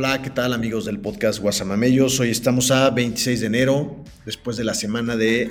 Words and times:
Hola, 0.00 0.22
¿qué 0.22 0.30
tal 0.30 0.52
amigos 0.52 0.84
del 0.84 1.00
podcast 1.00 1.40
Guasamamellos? 1.40 2.20
Hoy 2.20 2.30
estamos 2.30 2.70
a 2.70 2.88
26 2.90 3.40
de 3.40 3.46
enero, 3.48 3.96
después 4.24 4.56
de 4.56 4.62
la 4.62 4.74
semana 4.74 5.16
de 5.16 5.50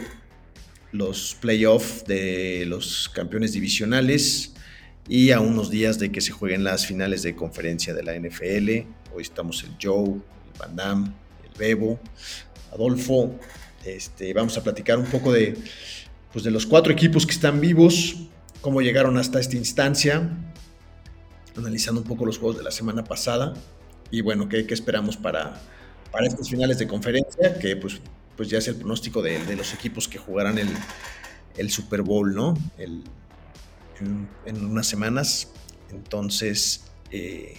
los 0.93 1.35
playoffs 1.41 2.05
de 2.05 2.63
los 2.65 3.09
campeones 3.09 3.51
divisionales 3.51 4.53
y 5.05 5.31
a 5.31 5.41
unos 5.41 5.69
días 5.69 5.99
de 5.99 6.13
que 6.13 6.21
se 6.21 6.31
jueguen 6.31 6.63
las 6.63 6.85
finales 6.85 7.23
de 7.23 7.35
conferencia 7.35 7.93
de 7.93 8.03
la 8.03 8.17
NFL. 8.17 8.87
Hoy 9.13 9.21
estamos 9.21 9.65
el 9.65 9.71
Joe, 9.83 10.11
el 10.11 10.57
Van 10.57 10.77
Damme, 10.77 11.11
el 11.43 11.59
Bebo, 11.59 11.99
Adolfo. 12.71 13.37
Este, 13.83 14.33
vamos 14.33 14.57
a 14.57 14.63
platicar 14.63 14.97
un 14.97 15.07
poco 15.07 15.33
de, 15.33 15.57
pues 16.31 16.45
de 16.45 16.51
los 16.51 16.65
cuatro 16.65 16.93
equipos 16.93 17.25
que 17.25 17.33
están 17.33 17.59
vivos, 17.59 18.15
cómo 18.61 18.81
llegaron 18.81 19.17
hasta 19.17 19.41
esta 19.41 19.57
instancia, 19.57 20.37
analizando 21.57 21.99
un 21.99 22.07
poco 22.07 22.25
los 22.25 22.37
juegos 22.37 22.59
de 22.59 22.63
la 22.63 22.71
semana 22.71 23.03
pasada 23.03 23.53
y 24.11 24.21
bueno, 24.21 24.47
qué, 24.49 24.65
qué 24.65 24.73
esperamos 24.73 25.17
para, 25.17 25.61
para 26.11 26.27
estas 26.27 26.49
finales 26.49 26.77
de 26.79 26.87
conferencia, 26.87 27.59
que 27.59 27.75
pues, 27.75 27.99
pues 28.35 28.49
ya 28.49 28.57
es 28.57 28.67
el 28.67 28.75
pronóstico 28.75 29.21
de, 29.21 29.43
de 29.45 29.55
los 29.55 29.73
equipos 29.73 30.07
que 30.07 30.17
jugarán 30.17 30.57
el, 30.57 30.69
el 31.57 31.69
Super 31.69 32.01
Bowl, 32.01 32.33
¿no? 32.33 32.55
El, 32.77 33.03
en, 33.99 34.27
en, 34.45 34.65
unas 34.65 34.87
semanas. 34.87 35.49
Entonces, 35.91 36.85
eh, 37.11 37.55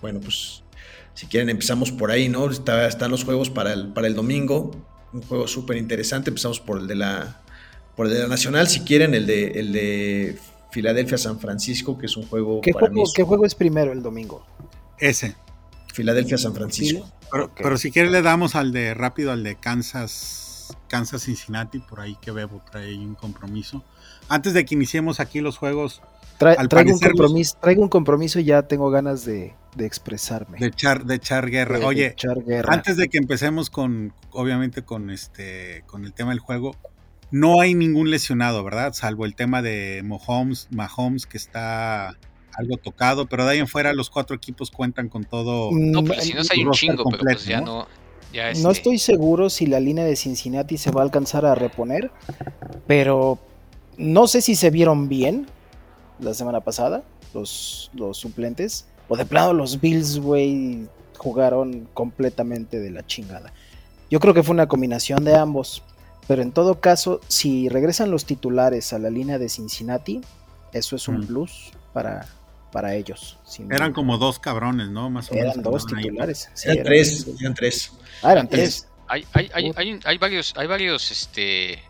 bueno, 0.00 0.20
pues 0.20 0.62
si 1.14 1.26
quieren 1.26 1.48
empezamos 1.48 1.92
por 1.92 2.10
ahí, 2.10 2.28
¿no? 2.28 2.50
Está, 2.50 2.86
están 2.86 3.10
los 3.10 3.24
juegos 3.24 3.50
para 3.50 3.72
el, 3.72 3.88
para 3.88 4.06
el 4.06 4.14
domingo, 4.14 4.72
un 5.12 5.22
juego 5.22 5.46
súper 5.46 5.76
interesante. 5.76 6.30
Empezamos 6.30 6.60
por 6.60 6.78
el 6.78 6.86
de 6.86 6.96
la 6.96 7.40
por 7.96 8.06
el 8.06 8.12
de 8.12 8.18
la 8.20 8.26
Nacional, 8.26 8.66
si 8.66 8.80
quieren, 8.80 9.14
el 9.14 9.24
de, 9.26 9.52
el 9.52 9.72
de 9.72 10.36
Filadelfia 10.72 11.16
San 11.16 11.38
Francisco, 11.38 11.96
que 11.96 12.06
es 12.06 12.16
un 12.16 12.26
juego. 12.26 12.60
¿Qué, 12.60 12.72
juego, 12.72 13.04
¿qué 13.14 13.22
juego 13.22 13.46
es 13.46 13.54
primero 13.54 13.92
el 13.92 14.02
domingo? 14.02 14.44
Ese. 14.98 15.36
Filadelfia 15.94 16.36
San 16.36 16.54
Francisco. 16.54 17.08
Pero, 17.30 17.44
okay. 17.46 17.62
pero, 17.62 17.76
si 17.76 17.90
quiere 17.90 18.10
le 18.10 18.20
damos 18.20 18.54
al 18.54 18.72
de 18.72 18.94
rápido 18.94 19.32
al 19.32 19.42
de 19.42 19.56
Kansas, 19.56 20.76
Kansas 20.88 21.22
Cincinnati, 21.22 21.78
por 21.78 22.00
ahí 22.00 22.16
que 22.20 22.30
Bebo 22.30 22.62
trae 22.70 22.96
un 22.96 23.14
compromiso. 23.14 23.84
Antes 24.28 24.54
de 24.54 24.64
que 24.64 24.74
iniciemos 24.74 25.20
aquí 25.20 25.40
los 25.40 25.56
juegos. 25.56 26.02
Tra 26.38 26.56
traigo, 26.66 26.92
un 26.92 26.98
compromiso, 26.98 27.56
traigo 27.60 27.82
un 27.82 27.88
compromiso 27.88 28.40
y 28.40 28.44
ya 28.44 28.62
tengo 28.62 28.90
ganas 28.90 29.24
de, 29.24 29.54
de 29.76 29.86
expresarme. 29.86 30.58
De 30.58 30.66
echar, 30.66 31.04
de 31.04 31.14
echar 31.14 31.48
guerra. 31.48 31.78
De, 31.78 31.84
Oye, 31.84 32.02
de 32.02 32.06
echar 32.08 32.42
guerra. 32.42 32.74
antes 32.74 32.96
de 32.96 33.08
que 33.08 33.18
empecemos 33.18 33.70
con, 33.70 34.12
obviamente, 34.30 34.82
con 34.82 35.10
este, 35.10 35.84
con 35.86 36.04
el 36.04 36.12
tema 36.12 36.30
del 36.30 36.40
juego, 36.40 36.76
no 37.30 37.60
hay 37.60 37.74
ningún 37.74 38.10
lesionado, 38.10 38.64
¿verdad? 38.64 38.94
Salvo 38.94 39.24
el 39.24 39.36
tema 39.36 39.62
de 39.62 40.02
Mahomes, 40.04 40.68
Mahomes 40.72 41.26
que 41.26 41.36
está 41.36 42.16
algo 42.56 42.76
tocado, 42.76 43.26
pero 43.26 43.44
de 43.44 43.52
ahí 43.52 43.58
en 43.58 43.68
fuera 43.68 43.92
los 43.92 44.10
cuatro 44.10 44.34
equipos 44.36 44.70
cuentan 44.70 45.08
con 45.08 45.24
todo. 45.24 45.70
No, 45.72 46.02
pues 46.04 46.24
si 46.24 46.34
no 46.34 46.42
hay 46.50 46.64
un 46.64 46.72
chingo, 46.72 47.02
completo, 47.04 47.24
pero 47.24 47.36
pues 47.36 47.46
ya 47.46 47.60
no. 47.60 47.86
Ya 48.32 48.50
este... 48.50 48.62
No 48.62 48.70
estoy 48.70 48.98
seguro 48.98 49.50
si 49.50 49.66
la 49.66 49.80
línea 49.80 50.04
de 50.04 50.16
Cincinnati 50.16 50.76
se 50.78 50.90
va 50.90 51.00
a 51.00 51.04
alcanzar 51.04 51.46
a 51.46 51.54
reponer, 51.54 52.10
pero 52.86 53.38
no 53.96 54.26
sé 54.26 54.40
si 54.40 54.54
se 54.56 54.70
vieron 54.70 55.08
bien 55.08 55.46
la 56.18 56.34
semana 56.34 56.60
pasada, 56.60 57.02
los, 57.32 57.90
los 57.94 58.16
suplentes, 58.16 58.86
o 59.08 59.16
de 59.16 59.26
plano 59.26 59.52
los 59.52 59.80
Bills, 59.80 60.18
güey, 60.18 60.88
jugaron 61.16 61.88
completamente 61.94 62.80
de 62.80 62.90
la 62.90 63.06
chingada. 63.06 63.52
Yo 64.10 64.20
creo 64.20 64.34
que 64.34 64.42
fue 64.42 64.54
una 64.54 64.68
combinación 64.68 65.24
de 65.24 65.34
ambos, 65.34 65.82
pero 66.26 66.42
en 66.42 66.52
todo 66.52 66.80
caso, 66.80 67.20
si 67.28 67.68
regresan 67.68 68.10
los 68.10 68.24
titulares 68.24 68.92
a 68.92 68.98
la 68.98 69.10
línea 69.10 69.38
de 69.38 69.48
Cincinnati, 69.48 70.20
eso 70.72 70.96
es 70.96 71.08
un 71.08 71.20
mm. 71.20 71.26
plus 71.26 71.72
para, 71.92 72.26
para 72.74 72.96
ellos. 72.96 73.38
Eran 73.70 73.92
como 73.92 74.18
dos 74.18 74.40
cabrones, 74.40 74.88
¿no? 74.88 75.08
Más 75.08 75.30
o 75.30 75.34
eran 75.34 75.58
menos. 75.58 75.62
dos 75.62 75.86
titulares. 75.86 76.50
Sí, 76.54 76.68
eran, 76.68 76.78
eran, 76.78 76.86
tres, 76.86 77.26
eran 77.40 77.54
tres. 77.54 77.92
Ah, 78.20 78.32
eran 78.32 78.48
tres. 78.48 78.88
Hay, 79.06 79.24
hay, 79.32 79.48
hay, 79.54 79.72
hay, 79.76 80.00
hay 80.04 80.18
varios, 80.18 80.54
hay 80.56 80.66
varios, 80.66 81.12
este, 81.12 81.80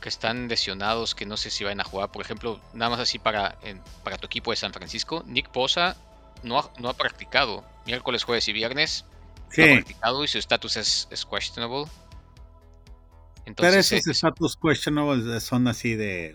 que 0.00 0.08
están 0.08 0.48
lesionados 0.48 1.14
que 1.14 1.24
no 1.24 1.36
sé 1.36 1.50
si 1.50 1.62
van 1.62 1.80
a 1.80 1.84
jugar. 1.84 2.10
Por 2.10 2.20
ejemplo, 2.24 2.60
nada 2.74 2.90
más 2.90 2.98
así 2.98 3.20
para, 3.20 3.56
en, 3.62 3.80
para 4.02 4.18
tu 4.18 4.26
equipo 4.26 4.50
de 4.50 4.56
San 4.56 4.72
Francisco, 4.72 5.22
Nick 5.24 5.50
Posa 5.50 5.96
no 6.42 6.58
ha, 6.58 6.72
no 6.80 6.88
ha 6.88 6.94
practicado. 6.94 7.64
Miércoles, 7.86 8.24
jueves 8.24 8.48
y 8.48 8.52
viernes 8.52 9.04
sí. 9.50 9.60
no 9.60 9.66
ha 9.68 9.74
practicado 9.76 10.24
y 10.24 10.28
su 10.28 10.38
estatus 10.38 10.76
es, 10.76 11.08
es 11.12 11.24
questionable. 11.24 11.88
Entonces, 13.46 13.88
Pero 13.88 13.98
esos 14.00 14.08
estatus 14.08 14.56
eh, 14.56 14.58
questionable 14.68 15.40
son 15.40 15.68
así 15.68 15.94
de 15.94 16.34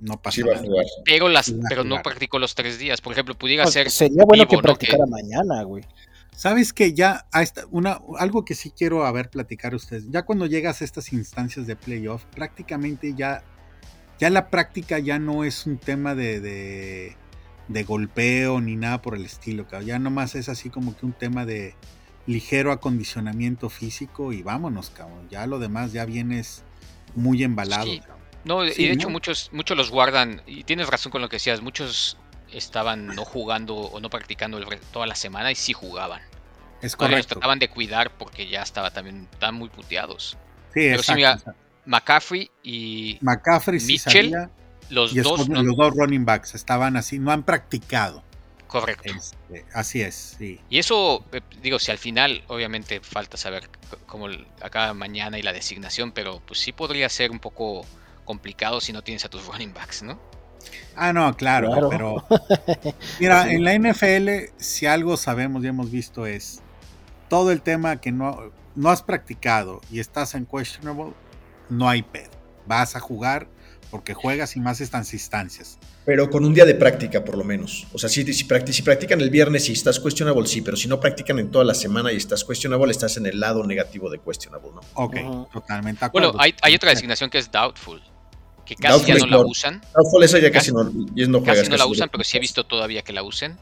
no 0.00 0.20
pasa 0.20 0.36
sí 0.36 0.42
va 0.42 0.54
a 0.54 0.58
jugar. 0.58 0.86
Pero, 1.04 1.28
las, 1.28 1.54
pero 1.68 1.84
no 1.84 2.02
practicó 2.02 2.38
los 2.38 2.54
tres 2.54 2.78
días. 2.78 3.00
Por 3.00 3.12
ejemplo, 3.12 3.34
pudiera 3.34 3.64
pues 3.64 3.74
ser. 3.74 3.90
Sería 3.90 4.24
bueno 4.24 4.44
vivo, 4.44 4.60
que 4.60 4.62
practicara 4.62 5.06
mañana, 5.06 5.62
güey. 5.62 5.84
Sabes 6.36 6.72
que 6.72 6.94
ya 6.94 7.26
una, 7.70 8.00
algo 8.18 8.44
que 8.44 8.54
sí 8.54 8.72
quiero 8.76 9.04
a 9.04 9.12
ver 9.12 9.30
platicar 9.30 9.74
ustedes. 9.74 10.10
Ya 10.10 10.22
cuando 10.22 10.46
llegas 10.46 10.82
a 10.82 10.84
estas 10.84 11.12
instancias 11.12 11.66
de 11.66 11.76
playoff, 11.76 12.24
prácticamente 12.24 13.14
ya, 13.14 13.44
ya 14.18 14.30
la 14.30 14.50
práctica 14.50 14.98
ya 14.98 15.18
no 15.18 15.44
es 15.44 15.66
un 15.66 15.78
tema 15.78 16.14
de, 16.14 16.40
de, 16.40 17.16
de 17.68 17.84
golpeo 17.84 18.60
ni 18.60 18.74
nada 18.74 19.00
por 19.00 19.14
el 19.14 19.24
estilo. 19.24 19.66
Cabrón. 19.68 19.86
Ya 19.86 19.98
nomás 19.98 20.34
es 20.34 20.48
así 20.48 20.70
como 20.70 20.96
que 20.96 21.06
un 21.06 21.12
tema 21.12 21.46
de 21.46 21.76
ligero 22.26 22.72
acondicionamiento 22.72 23.68
físico 23.68 24.32
y 24.32 24.42
vámonos, 24.42 24.90
cabrón. 24.90 25.28
Ya 25.30 25.46
lo 25.46 25.58
demás 25.60 25.92
ya 25.92 26.04
vienes 26.04 26.64
muy 27.14 27.44
embalado. 27.44 27.86
Sí. 27.86 28.02
No, 28.44 28.64
sí, 28.66 28.82
y 28.82 28.88
de 28.88 28.88
¿no? 28.90 28.94
hecho 28.94 29.10
muchos, 29.10 29.50
muchos 29.52 29.76
los 29.76 29.90
guardan, 29.90 30.42
y 30.46 30.64
tienes 30.64 30.88
razón 30.88 31.10
con 31.10 31.22
lo 31.22 31.28
que 31.28 31.36
decías, 31.36 31.60
muchos 31.60 32.16
estaban 32.52 33.06
no 33.06 33.24
jugando 33.24 33.74
o 33.74 34.00
no 34.00 34.10
practicando 34.10 34.58
el, 34.58 34.66
toda 34.92 35.06
la 35.06 35.14
semana 35.14 35.50
y 35.50 35.54
sí 35.54 35.72
jugaban. 35.72 36.22
Es 36.80 36.96
correcto. 36.96 37.16
Los 37.16 37.26
trataban 37.26 37.58
de 37.58 37.68
cuidar 37.68 38.10
porque 38.16 38.46
ya 38.48 38.62
estaba 38.62 38.90
también, 38.90 39.28
estaban 39.32 39.54
muy 39.54 39.68
puteados. 39.68 40.36
Sí, 40.72 40.80
Pero 40.80 40.96
exacto, 40.96 41.12
sí, 41.12 41.16
mira, 41.16 41.56
McCaffrey 41.86 42.50
y 42.62 43.18
McCaffrey 43.20 43.80
Mitchell, 43.80 44.30
sabía, 44.30 44.50
los 44.90 45.14
y 45.14 45.20
dos, 45.20 45.48
no, 45.48 45.62
los 45.62 45.76
dos 45.76 45.94
running 45.94 46.24
backs 46.24 46.54
estaban 46.54 46.96
así, 46.96 47.18
no 47.18 47.30
han 47.32 47.42
practicado. 47.42 48.22
Correcto. 48.66 49.14
Este, 49.14 49.64
así 49.72 50.00
es, 50.00 50.36
sí. 50.36 50.60
Y 50.68 50.78
eso, 50.78 51.24
eh, 51.32 51.40
digo, 51.62 51.78
si 51.78 51.92
al 51.92 51.98
final, 51.98 52.42
obviamente 52.48 53.00
falta 53.00 53.36
saber 53.36 53.70
cómo 54.06 54.26
acá 54.60 54.92
mañana 54.94 55.38
y 55.38 55.42
la 55.42 55.52
designación, 55.52 56.10
pero 56.10 56.42
pues 56.44 56.58
sí 56.58 56.72
podría 56.72 57.08
ser 57.08 57.30
un 57.30 57.38
poco 57.38 57.86
complicado 58.24 58.80
si 58.80 58.92
no 58.92 59.02
tienes 59.02 59.24
a 59.24 59.28
tus 59.28 59.46
running 59.48 59.72
backs, 59.72 60.02
¿no? 60.02 60.18
Ah, 60.96 61.12
no, 61.12 61.36
claro, 61.36 61.70
claro. 61.70 61.88
pero 61.90 62.24
mira, 63.20 63.50
en 63.52 63.64
la 63.64 63.78
NFL 63.78 64.54
si 64.56 64.86
algo 64.86 65.16
sabemos 65.16 65.62
y 65.62 65.66
hemos 65.66 65.90
visto 65.90 66.26
es 66.26 66.62
todo 67.28 67.50
el 67.50 67.62
tema 67.62 68.00
que 68.00 68.12
no, 68.12 68.50
no 68.74 68.90
has 68.90 69.02
practicado 69.02 69.80
y 69.90 70.00
estás 70.00 70.34
en 70.34 70.46
questionable, 70.46 71.12
no 71.68 71.88
hay 71.88 72.02
pedo. 72.02 72.30
Vas 72.66 72.96
a 72.96 73.00
jugar 73.00 73.48
porque 73.90 74.14
juegas 74.14 74.56
y 74.56 74.60
más 74.60 74.80
estas 74.80 75.12
instancias. 75.12 75.78
Pero 76.04 76.28
con 76.28 76.44
un 76.44 76.52
día 76.52 76.64
de 76.64 76.74
práctica, 76.74 77.24
por 77.24 77.36
lo 77.36 77.44
menos. 77.44 77.86
O 77.92 77.98
sea, 77.98 78.08
si, 78.08 78.24
si, 78.24 78.44
si, 78.44 78.82
practican 78.82 79.20
el 79.20 79.30
viernes 79.30 79.68
y 79.68 79.72
estás 79.72 80.00
questionable, 80.00 80.46
sí, 80.46 80.62
pero 80.62 80.76
si 80.76 80.88
no 80.88 80.98
practican 80.98 81.38
en 81.38 81.50
toda 81.50 81.64
la 81.64 81.74
semana 81.74 82.12
y 82.12 82.16
estás 82.16 82.44
questionable, 82.44 82.90
estás 82.90 83.16
en 83.16 83.26
el 83.26 83.38
lado 83.38 83.64
negativo 83.64 84.10
de 84.10 84.18
questionable, 84.18 84.70
¿no? 84.74 84.80
Ok, 84.94 85.14
uh 85.14 85.18
-huh. 85.18 85.52
totalmente. 85.52 86.04
Acuerdo. 86.04 86.32
Bueno, 86.32 86.42
hay, 86.42 86.54
hay 86.62 86.74
otra 86.74 86.90
designación 86.90 87.30
que 87.30 87.38
es 87.38 87.50
doubtful 87.50 88.02
que 88.64 88.76
casi 88.76 88.92
Doubtful 88.92 89.14
ya 89.14 89.26
no 89.26 89.26
la 89.26 89.46
usan. 89.46 89.82
Doubtful 89.94 90.24
esa 90.24 90.38
ya 90.38 90.50
casi, 90.50 90.72
casi 90.72 90.72
no, 90.72 90.84
no, 90.84 91.38
juegas, 91.40 91.58
casi 91.58 91.70
no 91.70 91.76
la 91.76 91.86
usan, 91.86 92.08
pero 92.10 92.24
sí 92.24 92.36
he 92.36 92.40
visto 92.40 92.64
todavía 92.64 93.02
que 93.02 93.12
la 93.12 93.22
usen. 93.22 93.56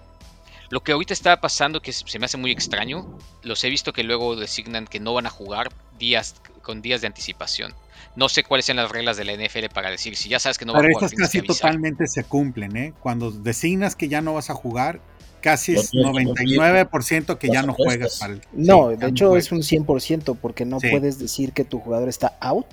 Lo 0.70 0.82
que 0.82 0.92
ahorita 0.92 1.12
está 1.12 1.40
pasando, 1.40 1.82
que 1.82 1.92
se 1.92 2.18
me 2.18 2.24
hace 2.24 2.38
muy 2.38 2.50
extraño, 2.50 3.18
los 3.42 3.62
he 3.62 3.68
visto 3.68 3.92
que 3.92 4.04
luego 4.04 4.36
designan 4.36 4.86
que 4.86 5.00
no 5.00 5.12
van 5.12 5.26
a 5.26 5.30
jugar 5.30 5.70
días 5.98 6.36
con 6.62 6.80
días 6.80 7.02
de 7.02 7.08
anticipación. 7.08 7.74
No 8.16 8.28
sé 8.28 8.42
cuáles 8.42 8.66
son 8.66 8.76
las 8.76 8.90
reglas 8.90 9.16
de 9.16 9.24
la 9.24 9.34
NFL 9.34 9.66
para 9.74 9.90
decir 9.90 10.16
si 10.16 10.28
ya 10.28 10.38
sabes 10.38 10.56
que 10.56 10.64
no 10.64 10.72
Pero 10.72 10.84
vas 10.84 10.90
a 10.90 10.94
jugar. 10.94 11.10
Pero 11.10 11.24
estas 11.24 11.42
casi 11.42 11.46
totalmente 11.46 12.06
se 12.06 12.24
cumplen, 12.24 12.76
¿eh? 12.76 12.94
Cuando 13.00 13.30
designas 13.30 13.96
que 13.96 14.08
ya 14.08 14.22
no 14.22 14.34
vas 14.34 14.48
a 14.48 14.54
jugar, 14.54 15.00
casi 15.42 15.74
es 15.74 15.92
99% 15.92 17.36
que 17.36 17.48
ya 17.48 17.62
no 17.62 17.74
juegas 17.74 18.18
para 18.18 18.34
el... 18.34 18.42
No, 18.52 18.90
sí, 18.90 18.96
de 18.96 19.08
hecho 19.08 19.30
no 19.30 19.36
es 19.36 19.52
un 19.52 19.60
100% 19.60 20.38
porque 20.40 20.64
no 20.64 20.80
sí. 20.80 20.88
puedes 20.90 21.18
decir 21.18 21.52
que 21.52 21.64
tu 21.64 21.80
jugador 21.80 22.08
está 22.08 22.38
out 22.40 22.66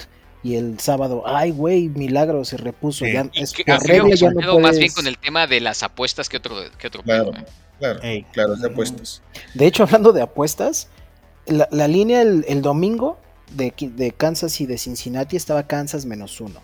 y 0.43 0.55
el 0.55 0.79
sábado, 0.79 1.23
ay, 1.25 1.51
güey, 1.51 1.89
milagro, 1.89 2.45
se 2.45 2.57
repuso. 2.57 3.05
Sí. 3.05 3.11
Ya, 3.13 3.29
es 3.33 3.53
que, 3.53 3.63
regla, 3.63 4.15
ya 4.15 4.29
no 4.31 4.39
puedes... 4.41 4.61
más 4.61 4.77
bien 4.77 4.91
con 4.93 5.05
el 5.07 5.17
tema 5.17 5.47
de 5.47 5.59
las 5.59 5.83
apuestas 5.83 6.29
que 6.29 6.37
otro, 6.37 6.55
que 6.77 6.87
otro 6.87 7.03
claro. 7.03 7.31
pedo. 7.31 7.45
Claro, 7.79 8.01
Ey. 8.03 8.23
claro, 8.33 8.53
es 8.53 8.61
de 8.61 8.67
apuestas. 8.67 9.21
De 9.53 9.65
hecho, 9.65 9.83
hablando 9.83 10.11
de 10.11 10.21
apuestas, 10.21 10.89
la, 11.45 11.67
la 11.71 11.87
línea 11.87 12.21
el, 12.21 12.45
el 12.47 12.61
domingo 12.61 13.17
de, 13.53 13.73
de 13.79 14.11
Kansas 14.11 14.59
y 14.61 14.65
de 14.65 14.77
Cincinnati 14.77 15.35
estaba 15.37 15.65
Kansas 15.67 16.05
menos 16.05 16.39
uno. 16.41 16.61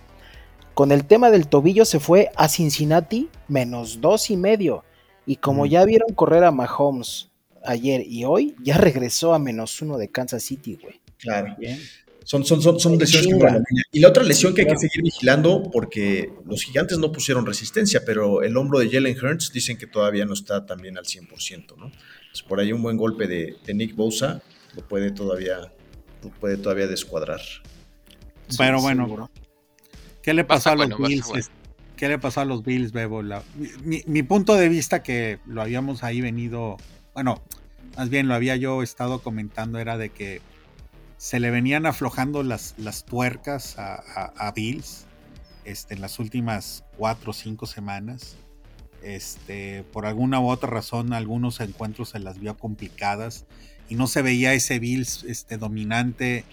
Con 0.73 0.91
el 0.91 1.05
tema 1.05 1.31
del 1.31 1.47
tobillo 1.47 1.85
se 1.85 1.99
fue 2.01 2.31
a 2.35 2.49
Cincinnati 2.49 3.29
menos 3.47 4.01
dos 4.01 4.29
y 4.29 4.35
medio. 4.37 4.83
Y 5.25 5.37
como 5.37 5.65
Mm. 5.65 5.69
ya 5.69 5.85
vieron 5.85 6.13
correr 6.13 6.43
a 6.43 6.51
Mahomes 6.51 7.29
ayer 7.65 8.03
y 8.05 8.25
hoy, 8.25 8.55
ya 8.61 8.77
regresó 8.77 9.33
a 9.33 9.39
menos 9.39 9.81
uno 9.81 9.97
de 9.97 10.09
Kansas 10.09 10.43
City, 10.43 10.77
güey. 10.81 11.01
Claro. 11.17 11.55
Bien. 11.57 11.79
Son, 12.25 12.43
son, 12.43 12.59
son, 12.61 12.79
son 12.79 12.97
lesiones 12.97 13.27
que. 13.27 13.77
Y 13.91 13.99
la 13.99 14.09
otra 14.09 14.23
lesión 14.23 14.53
que 14.55 14.61
hay 14.61 14.67
que 14.67 14.77
seguir 14.77 15.03
vigilando, 15.03 15.69
porque 15.71 16.33
los 16.45 16.63
gigantes 16.63 16.97
no 16.97 17.11
pusieron 17.11 17.45
resistencia, 17.45 18.01
pero 18.05 18.41
el 18.41 18.57
hombro 18.57 18.79
de 18.79 18.89
Jalen 18.89 19.15
Hurts 19.15 19.51
dicen 19.53 19.77
que 19.77 19.85
todavía 19.85 20.25
no 20.25 20.33
está 20.33 20.65
también 20.65 20.97
al 20.97 21.05
100%, 21.05 21.77
¿no? 21.77 21.85
Entonces, 21.85 22.43
por 22.47 22.59
ahí 22.59 22.73
un 22.73 22.81
buen 22.81 22.97
golpe 22.97 23.27
de, 23.27 23.55
de 23.63 23.73
Nick 23.75 23.95
Bosa 23.95 24.41
lo 24.75 24.85
puede 24.87 25.11
todavía, 25.11 25.71
lo 26.23 26.29
puede 26.31 26.57
todavía 26.57 26.87
descuadrar. 26.87 27.41
Pero 28.57 28.77
Sí, 28.79 28.83
bueno, 28.83 29.05
seguro. 29.05 29.31
¿Qué 30.23 30.33
le 30.33 30.43
pasó 30.43 30.71
a 30.71 30.75
los 30.75 30.89
bueno, 30.89 31.07
Bills? 31.07 31.27
bueno. 31.27 31.45
¿Qué 31.95 32.09
le 32.09 32.19
pasó 32.19 32.41
a 32.41 32.45
los 32.45 32.63
Bills, 32.63 32.91
Bebo? 32.91 33.21
La- 33.21 33.43
mi, 33.83 34.01
mi 34.07 34.23
punto 34.23 34.55
de 34.55 34.67
vista 34.67 35.01
que 35.03 35.39
lo 35.45 35.61
habíamos 35.61 36.03
ahí 36.03 36.21
venido, 36.21 36.77
bueno, 37.13 37.41
más 37.95 38.09
bien 38.09 38.27
lo 38.27 38.33
había 38.33 38.55
yo 38.55 38.81
estado 38.83 39.19
comentando 39.19 39.77
era 39.79 39.97
de 39.97 40.09
que 40.09 40.41
se 41.17 41.39
le 41.39 41.49
venían 41.51 41.85
aflojando 41.85 42.43
las, 42.43 42.75
las 42.77 43.05
tuercas 43.05 43.77
a, 43.79 43.95
a- 43.95 44.33
a 44.37 44.51
Bills 44.51 45.05
este, 45.63 45.93
en 45.95 46.01
las 46.01 46.19
últimas 46.19 46.83
cuatro 46.97 47.31
o 47.31 47.33
cinco 47.33 47.65
semanas. 47.65 48.35
Este, 49.01 49.83
por 49.93 50.05
alguna 50.05 50.39
u 50.39 50.49
otra 50.49 50.69
razón, 50.69 51.13
algunos 51.13 51.59
encuentros 51.59 52.09
se 52.09 52.19
las 52.19 52.39
vio 52.39 52.57
complicadas 52.57 53.45
y 53.87 53.95
no 53.95 54.07
se 54.07 54.21
veía 54.23 54.53
ese 54.53 54.79
Bills 54.79 55.23
este, 55.25 55.57
dominante 55.57 56.43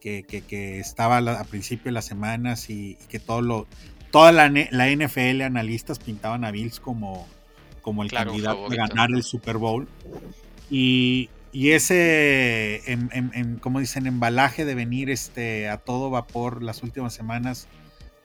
que, 0.00 0.22
que- 0.22 0.42
que 0.42 0.78
estaba 0.78 1.18
a 1.18 1.44
principio 1.44 1.86
de 1.86 1.92
las 1.92 2.04
semanas 2.04 2.70
y, 2.70 2.90
y 3.02 3.06
que 3.08 3.18
todo 3.18 3.40
lo, 3.42 3.66
toda 4.12 4.30
la, 4.32 4.48
la 4.70 4.88
NFL, 4.90 5.42
analistas 5.42 5.98
pintaban 5.98 6.44
a 6.44 6.50
Bills 6.52 6.78
como, 6.78 7.26
como 7.82 8.04
el 8.04 8.10
Claro, 8.10 8.30
candidato 8.30 8.66
a 8.66 8.74
ganar 8.74 9.10
el 9.10 9.24
Super 9.24 9.56
Bowl. 9.56 9.88
Y, 10.70 11.28
y 11.52 11.70
ese, 11.70 12.82
como 13.60 13.80
dicen, 13.80 14.06
embalaje 14.06 14.64
de 14.64 14.74
venir 14.74 15.10
este, 15.10 15.68
a 15.68 15.78
todo 15.78 16.10
vapor 16.10 16.62
las 16.62 16.82
últimas 16.82 17.14
semanas, 17.14 17.68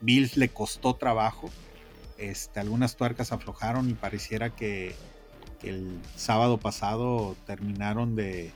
Bills 0.01 0.37
le 0.37 0.49
costó 0.49 0.95
trabajo. 0.95 1.49
Este, 2.17 2.59
algunas 2.59 2.95
tuercas 2.95 3.31
aflojaron 3.31 3.89
y 3.89 3.93
pareciera 3.93 4.55
que 4.55 4.95
el 5.63 5.99
sábado 6.15 6.59
pasado 6.59 7.35
terminaron 7.45 8.15
de, 8.15 8.51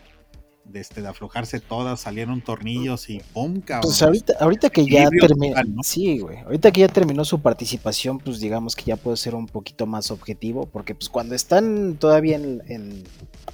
de, 0.69 0.79
este, 0.79 1.01
de 1.01 1.07
aflojarse 1.07 1.59
todas, 1.59 1.99
salieron 2.01 2.41
tornillos 2.41 3.09
y 3.09 3.21
¡pum! 3.33 3.61
cabrón! 3.61 3.89
Pues 3.89 4.01
ahorita, 4.01 4.33
ahorita 4.39 4.69
que 4.69 4.85
ya 4.85 5.09
terminó, 5.09 5.55
sí, 5.83 6.19
güey, 6.19 6.39
ahorita 6.39 6.71
que 6.71 6.81
ya 6.81 6.87
terminó 6.87 7.23
su 7.25 7.39
participación, 7.41 8.19
pues 8.19 8.39
digamos 8.39 8.75
que 8.75 8.83
ya 8.83 8.95
puede 8.97 9.17
ser 9.17 9.33
un 9.35 9.47
poquito 9.47 9.85
más 9.85 10.11
objetivo, 10.11 10.65
porque 10.65 10.93
pues 10.95 11.09
cuando 11.09 11.35
están 11.35 11.95
todavía 11.97 12.35
en, 12.37 12.61
en- 12.67 13.03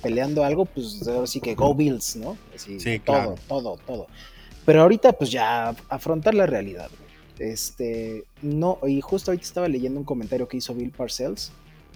peleando 0.02 0.44
algo, 0.44 0.66
pues 0.66 1.08
ahora 1.08 1.28
sí 1.28 1.40
que 1.40 1.56
go 1.56 1.74
Bills, 1.76 2.16
¿no? 2.16 2.36
Así, 2.56 2.80
Sí, 2.80 3.00
todo, 3.00 3.16
claro. 3.16 3.36
todo, 3.48 3.78
todo. 3.86 4.08
Pero 4.66 4.82
ahorita 4.82 5.14
pues 5.14 5.30
ya 5.32 5.76
afrontar 5.90 6.34
la 6.34 6.46
realidad, 6.46 6.90
güey. 6.90 7.50
Este, 7.52 8.24
no, 8.42 8.80
y 8.88 9.02
justo 9.02 9.32
ahorita 9.32 9.46
estaba 9.46 9.68
leyendo 9.68 10.00
un 10.00 10.06
comentario 10.06 10.48
que 10.48 10.58
hizo 10.58 10.74
Bill 10.74 10.92
Parcells 10.92 11.52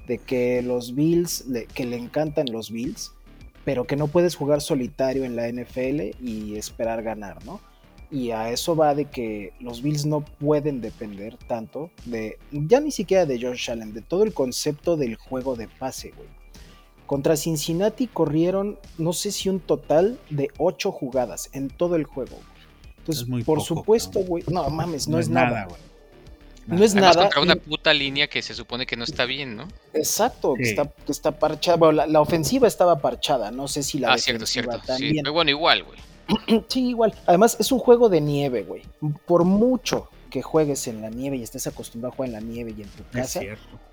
de 0.08 0.18
que 0.20 0.62
los 0.62 0.96
Bills, 0.96 1.46
le- 1.48 1.66
que 1.66 1.86
le 1.86 1.98
encantan 1.98 2.46
los 2.52 2.72
Bills, 2.72 3.12
pero 3.68 3.86
que 3.86 3.98
no 3.98 4.08
puedes 4.08 4.38
jugar 4.38 4.62
solitario 4.62 5.26
en 5.26 5.36
la 5.36 5.50
NFL 5.52 6.24
y 6.26 6.56
esperar 6.56 7.04
ganar, 7.04 7.44
¿no? 7.46 7.60
Y 8.10 8.32
a 8.32 8.50
eso 8.50 8.78
va 8.78 8.96
de 8.96 9.04
que 9.04 9.52
los 9.60 9.82
Bills 9.82 10.06
no 10.06 10.22
pueden 10.22 10.80
depender 10.80 11.36
tanto 11.50 11.92
de, 12.06 12.40
ya 12.50 12.80
ni 12.80 12.92
siquiera 12.92 13.26
de 13.26 13.42
Josh 13.42 13.70
Allen, 13.70 13.94
de 13.94 14.02
todo 14.02 14.24
el 14.24 14.34
concepto 14.34 14.96
del 14.96 15.16
juego 15.18 15.58
de 15.58 15.68
pase, 15.68 16.14
güey. 16.16 16.30
Contra 17.08 17.36
Cincinnati 17.36 18.08
corrieron, 18.08 18.80
no 18.98 19.12
sé 19.12 19.34
si 19.34 19.50
un 19.50 19.60
total 19.60 20.18
de 20.30 20.50
8 20.60 20.90
jugadas 20.94 21.50
en 21.52 21.68
todo 21.68 21.98
el 21.98 22.06
juego. 22.06 22.38
güey. 22.38 22.48
Entonces, 23.00 23.24
Es 23.24 23.28
muy 23.28 23.44
por 23.44 23.58
poco, 23.58 23.66
supuesto, 23.66 24.22
güey, 24.22 24.46
no 24.50 24.70
mames, 24.70 25.10
no, 25.10 25.20
es 25.20 25.28
nada. 25.28 25.66
güey. 25.66 25.82
No 26.68 26.84
es 26.84 26.92
Además, 26.92 27.16
nada. 27.16 27.30
contra 27.30 27.42
una 27.42 27.54
y- 27.54 27.60
puta 27.60 27.94
línea 27.94 28.28
que 28.28 28.42
se 28.42 28.54
supone 28.54 28.86
que 28.86 28.96
no 28.96 29.04
está 29.06 29.26
bien, 29.26 29.56
¿no? 29.56 29.68
Exacto, 29.94 30.54
que 30.54 30.64
está, 30.64 30.92
que 31.06 31.12
está 31.12 31.32
parchada. 31.32 31.78
Bueno, 31.78 31.94
la, 31.94 32.08
la 32.08 32.22
ofensiva 32.22 32.68
estaba 32.68 33.00
parchada, 33.00 33.52
no 33.52 33.68
sé 33.68 33.84
si 33.84 34.00
la 34.00 34.14
ah, 34.14 34.18
cierto, 34.18 34.42
defensiva 34.46 34.74
cierto. 34.74 34.82
Sí, 34.82 35.04
también. 35.06 35.24
pero 35.24 35.34
bueno, 35.34 35.52
igual, 35.52 35.84
güey. 35.84 36.00
Sí, 36.68 36.90
igual. 36.90 37.14
Además, 37.26 37.56
es 37.60 37.72
un 37.72 37.80
juego 37.80 38.10
de 38.10 38.20
nieve, 38.22 38.64
güey. 38.64 38.84
Por 39.26 39.46
mucho 39.46 40.10
que 40.30 40.42
juegues 40.42 40.88
en 40.88 41.02
la 41.02 41.10
nieve 41.10 41.38
y 41.38 41.44
estés 41.44 41.68
acostumbrado 41.68 42.12
a 42.14 42.16
jugar 42.18 42.28
en 42.30 42.34
la 42.34 42.42
nieve 42.42 42.74
y 42.78 42.82
en 42.82 42.90
tu 42.90 43.04
casa, 43.12 43.40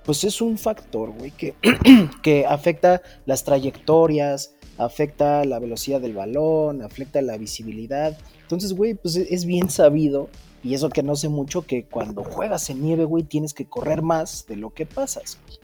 pues 0.05 0.25
es 0.25 0.41
un 0.41 0.59
factor, 0.59 1.11
güey, 1.13 1.31
que, 1.31 1.55
que 2.23 2.45
afecta 2.45 3.03
las 3.25 3.45
trayectorias, 3.45 4.55
afecta 4.79 5.45
la 5.45 5.61
velocidad 5.61 6.01
del 6.01 6.15
balón, 6.15 6.83
afecta 6.83 7.23
la 7.23 7.37
visibilidad. 7.37 8.19
Entonces, 8.43 8.73
güey, 8.73 8.95
pues 8.95 9.15
es 9.17 9.45
bien 9.45 9.71
sabido, 9.71 10.29
y 10.65 10.75
eso 10.75 10.89
que 10.89 11.03
no 11.03 11.15
sé 11.15 11.29
mucho, 11.29 11.63
que 11.63 11.85
cuando 11.85 12.25
juegas 12.25 12.69
en 12.71 12.83
nieve, 12.83 13.05
güey, 13.05 13.23
tienes 13.23 13.53
que 13.55 13.67
correr 13.67 14.01
más 14.03 14.47
de 14.49 14.57
lo 14.57 14.71
que 14.71 14.87
pasas. 14.87 15.39
güey. 15.47 15.59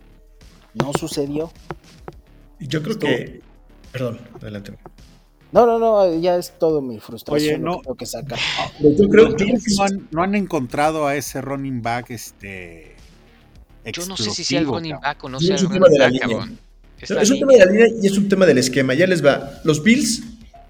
No 0.74 0.92
sucedió. 0.92 1.50
Yo 2.60 2.82
creo 2.82 2.98
que. 2.98 3.40
Perdón, 3.90 4.20
adelante. 4.40 4.74
No, 5.52 5.66
no, 5.66 5.78
no, 5.80 6.14
ya 6.20 6.36
es 6.36 6.52
todo 6.58 6.80
mi 6.80 7.00
frustración 7.00 7.54
Oye, 7.56 7.64
lo 7.64 7.70
no. 7.72 7.76
que 7.78 7.82
tengo 7.84 7.96
que 7.96 8.06
sacar. 8.06 8.38
Pero 8.78 8.90
yo 8.96 9.08
creo, 9.08 9.34
que 9.36 9.46
no, 9.76 9.82
han, 9.82 10.08
no 10.12 10.22
han 10.22 10.34
encontrado 10.36 11.06
a 11.08 11.16
ese 11.16 11.40
running 11.40 11.82
back 11.82 12.10
este 12.10 12.94
Yo 13.92 14.06
no 14.06 14.16
sé 14.16 14.30
si 14.30 14.44
sea 14.44 14.60
el 14.60 14.66
running 14.66 14.92
cabrón. 14.92 15.02
back 15.10 15.24
o 15.24 15.28
no 15.28 15.40
sea 15.40 15.56
es 15.56 15.62
el 15.62 15.66
un 15.66 15.72
tema 15.72 15.86
running 15.86 15.92
de 15.92 15.98
la 15.98 16.04
back, 16.04 16.12
línea. 16.12 16.28
cabrón. 16.28 16.58
Es 17.00 17.10
es 17.10 17.30
un 17.30 17.38
tema 17.40 17.52
de 17.54 17.58
la 17.58 17.64
línea 17.64 17.86
y 18.02 18.06
es 18.06 18.16
un 18.18 18.28
tema 18.28 18.46
del 18.46 18.58
esquema. 18.58 18.94
Ya 18.94 19.06
les 19.06 19.24
va. 19.24 19.60
Los 19.64 19.82
Bills, 19.82 20.22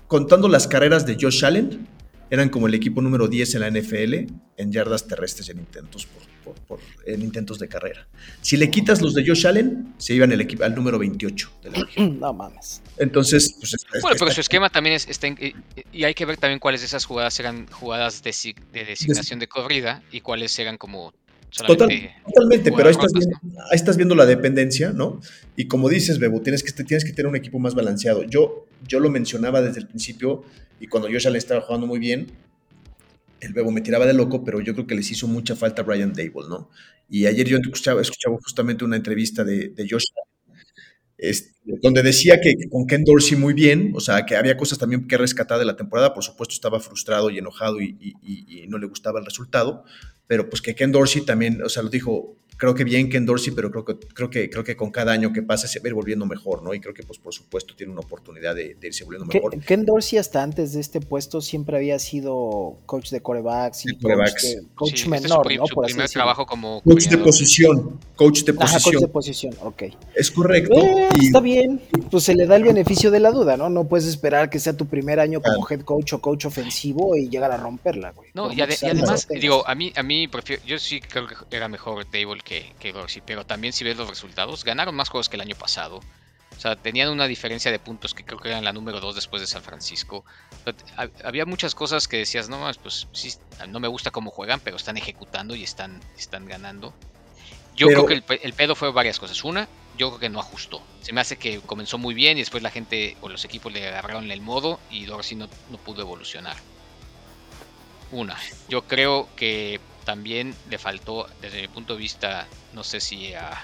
contando 0.06 0.48
las 0.48 0.66
carreras 0.68 1.04
de 1.04 1.18
Josh 1.20 1.44
Allen, 1.44 1.86
eran 2.30 2.48
como 2.48 2.66
el 2.68 2.74
equipo 2.74 3.02
número 3.02 3.28
10 3.28 3.54
en 3.56 3.60
la 3.60 3.70
NFL 3.70 4.14
en 4.56 4.72
yardas 4.72 5.06
terrestres 5.06 5.48
y 5.48 5.50
en 5.52 5.58
intentos, 5.58 6.06
por, 6.06 6.22
por- 6.44 6.62
por- 6.66 6.80
en 7.06 7.22
intentos 7.22 7.58
de 7.58 7.68
carrera. 7.68 8.06
Si 8.40 8.56
le 8.56 8.70
quitas 8.70 9.00
los 9.02 9.14
de 9.14 9.26
Josh 9.26 9.46
Allen, 9.46 9.94
se 9.98 10.14
iban 10.14 10.30
el 10.32 10.40
equipo, 10.40 10.64
al 10.64 10.74
número 10.74 10.98
28 10.98 11.50
de 11.64 11.70
la. 11.70 11.88
No 12.20 12.32
mames. 12.32 12.82
Entonces, 12.98 13.54
pues, 13.58 13.74
es- 13.74 13.84
Bueno, 14.02 14.16
pero 14.18 14.26
está- 14.26 14.34
su 14.34 14.40
esquema 14.42 14.70
también 14.70 14.96
es, 14.96 15.08
está 15.08 15.26
en- 15.26 15.38
y- 15.40 15.54
y 15.98 16.04
hay 16.04 16.14
que 16.14 16.24
ver 16.26 16.36
también 16.36 16.58
cuáles 16.58 16.80
de 16.82 16.86
esas 16.86 17.04
jugadas 17.04 17.38
eran 17.40 17.66
jugadas 17.68 18.22
de, 18.22 18.34
de 18.72 18.84
designación 18.84 19.38
de 19.38 19.48
corrida 19.48 20.02
y 20.12 20.20
cuáles 20.20 20.58
eran 20.58 20.76
como 20.76 21.12
Total- 21.66 21.88
Totalmente, 22.26 22.70
pero 22.72 22.88
ahí 22.88 22.92
estás, 22.92 23.12
viendo, 23.12 23.36
ahí 23.70 23.76
estás 23.76 23.96
viendo 23.96 24.14
la 24.14 24.26
dependencia, 24.26 24.92
¿no? 24.92 25.20
Y 25.56 25.66
como 25.66 25.88
dices, 25.88 26.18
Bebo, 26.18 26.40
tienes 26.42 26.62
que, 26.62 26.72
tienes 26.84 27.04
que 27.04 27.12
tener 27.12 27.26
un 27.28 27.36
equipo 27.36 27.58
más 27.58 27.74
balanceado. 27.74 28.22
Yo, 28.24 28.66
yo 28.86 29.00
lo 29.00 29.10
mencionaba 29.10 29.60
desde 29.60 29.80
el 29.80 29.88
principio 29.88 30.44
y 30.80 30.86
cuando 30.86 31.08
Josh 31.08 31.26
Allen 31.26 31.38
estaba 31.38 31.60
jugando 31.60 31.86
muy 31.86 31.98
bien, 31.98 32.28
el 33.40 33.52
Bebo 33.52 33.70
me 33.70 33.80
tiraba 33.80 34.06
de 34.06 34.12
loco, 34.14 34.44
pero 34.44 34.60
yo 34.60 34.74
creo 34.74 34.86
que 34.86 34.94
les 34.94 35.10
hizo 35.10 35.26
mucha 35.26 35.56
falta 35.56 35.82
a 35.82 35.84
Brian 35.84 36.12
Dable, 36.12 36.48
¿no? 36.48 36.70
Y 37.08 37.26
ayer 37.26 37.46
yo 37.48 37.56
escuchaba, 37.58 38.00
escuchaba 38.02 38.36
justamente 38.42 38.84
una 38.84 38.96
entrevista 38.96 39.42
de, 39.44 39.68
de 39.70 39.88
Josh 39.88 40.04
este, 41.18 41.50
donde 41.82 42.02
decía 42.02 42.40
que 42.40 42.54
con 42.70 42.86
Ken 42.86 43.04
Dorsey 43.04 43.36
muy 43.36 43.52
bien, 43.52 43.92
o 43.94 44.00
sea, 44.00 44.24
que 44.24 44.36
había 44.36 44.56
cosas 44.56 44.78
también 44.78 45.06
que 45.06 45.18
rescatar 45.18 45.58
de 45.58 45.66
la 45.66 45.76
temporada, 45.76 46.14
por 46.14 46.24
supuesto 46.24 46.54
estaba 46.54 46.80
frustrado 46.80 47.28
y 47.30 47.38
enojado 47.38 47.80
y, 47.80 47.96
y- 48.00 48.14
y- 48.22 48.62
y 48.64 48.68
no 48.68 48.78
le 48.78 48.86
gustaba 48.86 49.18
el 49.20 49.26
resultado, 49.26 49.84
pero 50.30 50.48
pues 50.48 50.62
que 50.62 50.76
Ken 50.76 50.92
Dorsey 50.92 51.22
también, 51.22 51.60
o 51.60 51.68
sea, 51.68 51.82
lo 51.82 51.88
dijo, 51.88 52.36
creo 52.60 52.74
que 52.74 52.84
bien 52.84 53.08
Ken 53.08 53.24
Dorsey, 53.24 53.54
pero 53.54 53.70
creo 53.70 53.84
que, 53.86 53.96
creo 53.98 54.28
que, 54.28 54.50
creo 54.50 54.62
que 54.62 54.76
con 54.76 54.90
cada 54.90 55.12
año 55.12 55.32
que 55.32 55.42
pasa 55.42 55.66
se 55.66 55.78
va 55.80 55.84
a 55.86 55.88
ir 55.88 55.94
volviendo 55.94 56.26
mejor, 56.26 56.62
¿no? 56.62 56.74
Y 56.74 56.80
creo 56.80 56.92
que 56.94 57.02
pues 57.02 57.18
por 57.18 57.32
supuesto 57.32 57.74
tiene 57.74 57.90
una 57.92 58.02
oportunidad 58.02 58.54
de, 58.54 58.74
de 58.78 58.86
irse 58.88 59.02
volviendo 59.04 59.26
mejor. 59.32 59.58
Ken 59.64 59.86
Dorsey 59.86 60.18
hasta 60.18 60.42
antes 60.42 60.74
de 60.74 60.80
este 60.80 61.00
puesto 61.00 61.40
siempre 61.40 61.76
había 61.78 61.98
sido 61.98 62.76
coach 62.86 63.10
de 63.10 63.20
corebacks 63.22 63.84
y 63.86 63.88
De 63.88 63.92
coach, 63.94 64.02
corebacks. 64.02 64.42
de- 64.42 64.62
coach 64.74 64.88
Sí, 64.90 64.94
este 64.94 64.94
es 64.94 65.02
su, 65.02 65.10
menor, 65.10 65.56
¿no? 65.56 65.66
su 65.66 65.74
Por 65.74 65.84
así 65.86 65.92
primer 65.94 66.04
decirlo. 66.04 66.20
trabajo 66.22 66.46
como 66.46 66.82
Coach 66.82 67.08
de 67.08 67.16
posición, 67.18 67.98
coach 68.14 68.42
de 68.44 68.52
Ajá, 68.52 68.58
coach 68.60 68.72
posición, 68.72 69.00
de 69.00 69.08
posición, 69.08 69.54
ok. 69.62 69.82
es 70.14 70.30
correcto. 70.30 70.74
Eh, 70.78 71.08
y- 71.18 71.26
Está 71.26 71.40
bien, 71.40 71.80
pues 72.10 72.24
se 72.24 72.34
le 72.34 72.46
da 72.46 72.56
el 72.56 72.64
beneficio 72.64 73.10
de 73.10 73.20
la 73.20 73.30
duda, 73.30 73.56
¿no? 73.56 73.70
No 73.70 73.88
puedes 73.88 74.06
esperar 74.06 74.50
que 74.50 74.58
sea 74.58 74.76
tu 74.76 74.86
primer 74.86 75.18
año 75.18 75.40
como 75.40 75.66
head 75.68 75.80
coach 75.80 76.12
o 76.12 76.20
coach 76.20 76.44
ofensivo 76.44 77.16
y 77.16 77.28
llegar 77.30 77.52
a 77.52 77.56
romperla, 77.56 78.10
güey. 78.12 78.28
No, 78.34 78.52
y, 78.52 78.56
ade- 78.56 78.76
y 78.82 78.86
además, 78.86 79.26
digo, 79.28 79.66
a 79.66 79.74
mí, 79.74 79.92
a 79.96 80.02
mí 80.02 80.28
prefiero, 80.28 80.62
yo 80.66 80.78
sí 80.78 81.00
creo 81.00 81.26
que 81.26 81.34
era 81.56 81.68
mejor 81.68 82.04
Dable 82.10 82.42
que, 82.50 82.74
que 82.80 82.92
Dorsey, 82.92 83.22
pero 83.24 83.46
también 83.46 83.72
si 83.72 83.84
ves 83.84 83.96
los 83.96 84.08
resultados, 84.08 84.64
ganaron 84.64 84.96
más 84.96 85.08
juegos 85.08 85.28
que 85.28 85.36
el 85.36 85.42
año 85.42 85.54
pasado. 85.54 86.00
O 86.56 86.60
sea, 86.60 86.74
tenían 86.74 87.08
una 87.10 87.28
diferencia 87.28 87.70
de 87.70 87.78
puntos 87.78 88.12
que 88.12 88.24
creo 88.24 88.40
que 88.40 88.48
eran 88.48 88.64
la 88.64 88.72
número 88.72 88.98
2 88.98 89.14
después 89.14 89.40
de 89.40 89.46
San 89.46 89.62
Francisco. 89.62 90.24
O 90.50 90.64
sea, 90.64 90.74
ha- 90.96 91.28
había 91.28 91.46
muchas 91.46 91.76
cosas 91.76 92.08
que 92.08 92.16
decías, 92.18 92.48
no 92.48 92.58
más, 92.58 92.76
pues 92.78 93.06
sí, 93.12 93.32
no 93.68 93.78
me 93.78 93.86
gusta 93.86 94.10
cómo 94.10 94.32
juegan, 94.32 94.58
pero 94.58 94.76
están 94.76 94.96
ejecutando 94.96 95.54
y 95.54 95.62
están, 95.62 96.00
están 96.18 96.46
ganando. 96.46 96.92
Yo 97.76 97.86
Pero- 97.86 98.04
creo 98.04 98.24
que 98.26 98.34
el, 98.34 98.40
el 98.42 98.52
pedo 98.52 98.74
fue 98.74 98.90
varias 98.90 99.20
cosas. 99.20 99.42
Una, 99.44 99.68
yo 99.96 100.08
creo 100.08 100.18
que 100.20 100.28
no 100.28 100.40
ajustó. 100.40 100.82
Se 101.02 101.12
me 101.12 101.20
hace 101.20 101.36
que 101.38 101.60
comenzó 101.60 101.98
muy 101.98 102.14
bien 102.14 102.36
y 102.36 102.40
después 102.40 102.64
la 102.64 102.70
gente 102.72 103.16
o 103.20 103.28
los 103.28 103.44
equipos 103.44 103.72
le 103.72 103.86
agarraron 103.86 104.28
el 104.30 104.40
modo 104.40 104.80
y 104.90 105.04
Dorsey 105.06 105.36
no, 105.38 105.48
no 105.70 105.78
pudo 105.78 106.02
evolucionar. 106.02 106.56
Una, 108.10 108.36
yo 108.68 108.82
creo 108.88 109.28
que 109.36 109.78
también 110.04 110.60
le 110.64 110.78
faltó, 110.78 111.28
desde 111.38 111.62
mi 111.62 111.68
punto 111.68 111.94
de 111.94 112.00
vista, 112.00 112.54
no 112.70 112.84
sé 112.84 113.00
si 113.00 113.34
a, 113.34 113.58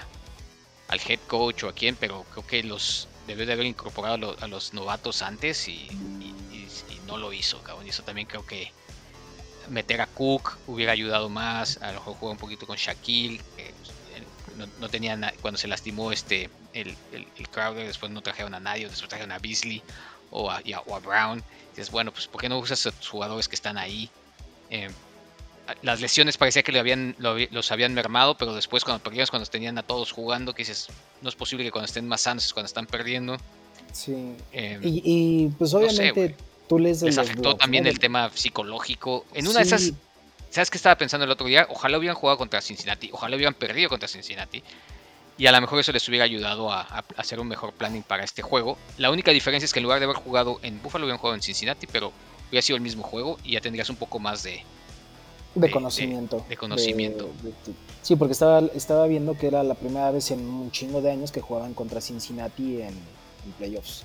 al 0.87 1.01
head 1.07 1.21
coach 1.27 1.63
o 1.63 1.69
a 1.69 1.73
quién, 1.73 1.97
pero 1.97 2.25
creo 2.25 2.45
que 2.45 2.63
los 2.63 3.11
debió 3.19 3.45
de 3.45 3.53
haber 3.53 3.65
incorporado 3.67 4.15
a, 4.15 4.17
lo- 4.17 4.37
a 4.41 4.47
los 4.47 4.73
novatos 4.73 5.21
antes 5.21 5.67
y, 5.67 6.03
no 7.01 7.17
lo 7.17 7.33
hizo, 7.33 7.61
cabrón. 7.63 7.85
Y 7.87 7.89
eso 7.89 8.03
también 8.03 8.27
creo 8.27 8.45
que 8.45 8.75
meter 9.67 10.01
a 10.01 10.07
Cook 10.13 10.61
hubiera 10.65 10.91
ayudado 10.93 11.29
más, 11.29 11.77
a 11.81 11.87
lo 11.87 11.93
mejor 11.95 12.15
jugar 12.15 12.33
un 12.33 12.37
poquito 12.39 12.65
con 12.67 12.77
Shaquille, 12.77 13.41
pues, 13.55 14.55
no, 14.55 14.67
no 14.77 14.89
cuando 15.41 15.57
se 15.57 15.67
lastimó 15.67 16.11
este 16.11 16.53
el, 16.71 16.99
el, 17.11 17.31
el 17.35 17.49
Crowder, 17.49 17.85
después 17.87 18.11
no 18.11 18.21
trajeron 18.21 18.53
a 18.53 18.59
nadie, 18.59 18.87
después 18.89 19.09
trajeron 19.09 19.31
a 19.31 19.39
Beasley 19.39 19.85
o 20.29 20.49
a, 20.51 20.57
a- 20.57 20.81
o 20.85 20.95
a 20.95 20.99
Brown. 20.99 21.45
Dices, 21.75 21.89
bueno, 21.89 22.11
pues 22.13 22.27
¿por 22.27 22.41
qué 22.41 22.49
no 22.49 22.59
usas 22.59 22.85
a 22.85 22.91
tus 22.91 23.07
jugadores 23.09 23.47
que 23.47 23.55
están 23.55 23.77
ahí? 23.77 24.13
Eh, 24.69 24.95
las 25.81 26.01
lesiones 26.01 26.37
parecía 26.37 26.63
que 26.63 26.71
lo 26.71 26.79
habían, 26.79 27.15
lo 27.19 27.31
habí- 27.35 27.49
los 27.51 27.71
habían 27.71 27.93
mermado, 27.93 28.37
pero 28.37 28.53
después 28.55 28.83
cuando 28.83 29.03
perdías, 29.03 29.29
cuando 29.29 29.47
tenían 29.49 29.77
a 29.77 29.83
todos 29.83 30.11
jugando, 30.11 30.53
que 30.53 30.61
dices, 30.63 30.87
no 31.21 31.29
es 31.29 31.35
posible 31.35 31.63
que 31.65 31.71
cuando 31.71 31.85
estén 31.85 32.07
más 32.07 32.21
sanos 32.21 32.45
es 32.45 32.53
cuando 32.53 32.67
están 32.67 32.85
perdiendo. 32.85 33.37
Sí. 33.93 34.35
Eh, 34.53 34.79
Y, 34.83 35.01
y, 35.03 35.47
pues 35.57 35.73
No 35.73 35.79
sé, 35.89 36.11
obviamente 36.11 36.35
tú 36.67 36.79
les 36.79 37.01
los 37.01 37.17
afectó 37.17 37.41
blogs, 37.41 37.59
también 37.59 37.83
¿no? 37.85 37.89
el 37.89 37.99
tema 37.99 38.29
psicológico. 38.33 39.25
En 39.33 39.47
una 39.47 39.59
de 39.59 39.65
esas, 39.65 39.93
¿sabes 40.49 40.69
qué 40.69 40.77
estaba 40.77 40.97
pensando 40.97 41.25
el 41.25 41.31
otro 41.31 41.47
día? 41.47 41.67
Ojalá 41.69 41.97
hubieran 41.97 42.15
jugado 42.15 42.37
contra 42.37 42.61
Cincinnati, 42.61 43.09
ojalá 43.11 43.35
hubieran 43.35 43.53
perdido 43.53 43.89
contra 43.89 44.07
Cincinnati. 44.07 44.61
Y 45.39 45.45
a 45.45 45.51
lo 45.51 45.61
mejor 45.61 45.79
eso 45.79 45.91
les 45.91 46.07
hubiera 46.09 46.25
ayudado 46.25 46.71
a, 46.71 46.81
a 46.81 47.03
hacer 47.17 47.39
un 47.39 47.47
mejor 47.47 47.71
planning 47.71 48.01
para 48.01 48.23
este 48.23 48.41
juego. 48.41 48.75
La 48.97 49.11
única 49.11 49.29
diferencia 49.31 49.65
es 49.65 49.71
que 49.73 49.79
en 49.79 49.83
lugar 49.83 49.99
de 49.99 50.05
haber 50.05 50.17
jugado 50.17 50.59
en 50.63 50.81
Buffalo, 50.81 51.05
hubieran 51.05 51.19
jugado 51.19 51.35
en 51.35 51.43
Cincinnati, 51.43 51.85
pero 51.85 52.11
hubiera 52.49 52.63
sido 52.63 52.75
el 52.75 52.81
mismo 52.81 53.03
juego 53.03 53.37
y 53.43 53.51
ya 53.51 53.61
tendrías 53.61 53.89
un 53.91 53.97
poco 53.97 54.17
más 54.17 54.41
de, 54.41 54.63
de, 55.55 55.61
de- 55.67 55.71
conocimiento. 55.71 56.45
de 56.49 56.57
conocimiento. 56.57 57.29
de- 57.43 57.49
de- 57.49 57.77
sí, 58.01 58.15
porque 58.15 58.33
estaba, 58.33 58.59
estaba 58.75 59.07
viendo 59.07 59.37
que 59.37 59.47
era 59.47 59.63
la 59.63 59.75
primera 59.75 60.11
vez 60.11 60.31
en 60.31 60.39
un 60.41 60.71
chingo 60.71 61.01
de 61.01 61.11
años 61.11 61.31
que 61.31 61.41
jugaban 61.41 61.73
contra 61.73 62.01
Cincinnati 62.01 62.81
en, 62.81 62.89
en 62.89 63.51
playoffs. 63.57 64.03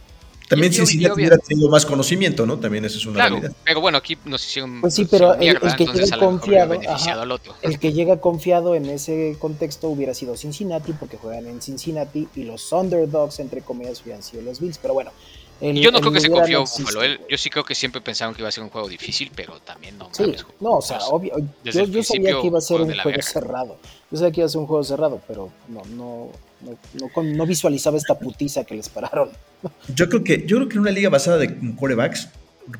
También 0.49 0.71
Cincinnati 0.71 1.15
hubiera 1.15 1.39
tenido 1.39 1.71
más 1.71 1.87
conocimiento, 1.87 2.45
¿no? 2.45 2.59
También 2.59 2.85
eso 2.85 2.99
es 2.99 3.07
una 3.07 3.15
Claro, 3.15 3.37
realidad. 3.37 3.57
pero 3.65 3.81
bueno, 3.81 3.97
aquí 3.97 4.19
nos 4.27 4.47
hicieron, 4.47 4.83
Pues 4.83 4.95
sí, 4.95 5.07
pero 5.11 5.39
que 5.39 5.47
llega 5.47 6.19
confiado, 6.19 6.75
ajá. 6.89 7.23
al 7.23 7.31
otro. 7.31 7.55
El 7.63 7.79
que 7.79 7.95
llega 7.95 8.21
confiado 8.21 8.75
en 8.75 8.85
ese 8.87 9.37
contexto 9.39 9.89
hubiera 9.89 10.13
sido 10.13 10.37
Cincinnati, 10.37 10.93
porque 10.93 11.17
juegan 11.17 11.47
en 11.47 11.63
Cincinnati 11.63 12.29
y 12.35 12.43
los 12.43 12.71
underdogs, 12.71 13.39
entre 13.41 13.63
comillas, 13.63 14.03
hubieran 14.03 14.23
sido 14.23 14.43
los 14.43 14.61
Bills. 14.61 14.77
Pero 14.77 14.93
bueno, 14.93 15.13
el, 15.63 15.79
Y 15.79 15.81
yo 15.83 15.91
no 15.91 16.01
creo 16.01 16.13
que 16.13 16.21
se 16.21 16.29
confió 16.31 16.61
Buffalo. 16.63 17.03
él- 17.03 17.21
yo 17.31 17.39
sí 17.39 17.49
creo 17.49 17.65
que 17.65 17.75
siempre 17.75 18.01
pensaron 18.01 18.35
que 18.35 18.43
iba 18.43 18.49
a 18.49 18.53
ser 18.53 18.65
un 18.65 18.71
juego 18.71 18.89
difícil, 18.89 19.31
pero 19.35 19.59
también 19.61 19.97
no. 19.97 20.09
Sí, 20.13 20.23
mames, 20.25 20.45
no, 20.61 20.71
o 20.73 20.83
sea, 20.83 20.99
obvio. 21.07 21.35
desde 21.65 21.79
Yo, 21.81 21.85
el 21.85 21.93
yo 21.93 22.03
sabía 22.03 22.23
principio 22.33 22.41
que 22.43 22.47
iba 22.49 22.59
a 22.59 22.61
ser 22.61 22.81
un 22.81 22.87
juego 22.93 23.05
verga. 23.05 23.23
cerrado. 23.23 23.79
Yo 24.11 24.19
sabía 24.19 24.33
que 24.33 24.41
iba 24.41 24.47
a 24.47 24.51
ser 24.51 24.61
un 24.61 24.67
juego 24.67 24.85
cerrado, 24.85 25.23
pero 25.27 25.51
no, 25.69 25.83
no, 25.97 26.31
no, 26.61 26.79
no, 27.15 27.23
no 27.23 27.47
visualizaba 27.47 27.97
esta 27.97 28.19
putiza 28.19 28.65
que 28.65 28.75
les 28.75 28.89
pararon. 28.89 29.31
Yo 29.95 30.09
creo 30.09 30.25
que, 30.25 30.45
yo 30.47 30.57
creo 30.57 30.69
que 30.69 30.75
en 30.75 30.81
una 30.81 30.91
liga 30.91 31.09
basada 31.09 31.39
de 31.39 31.57
corebacks, 31.77 32.29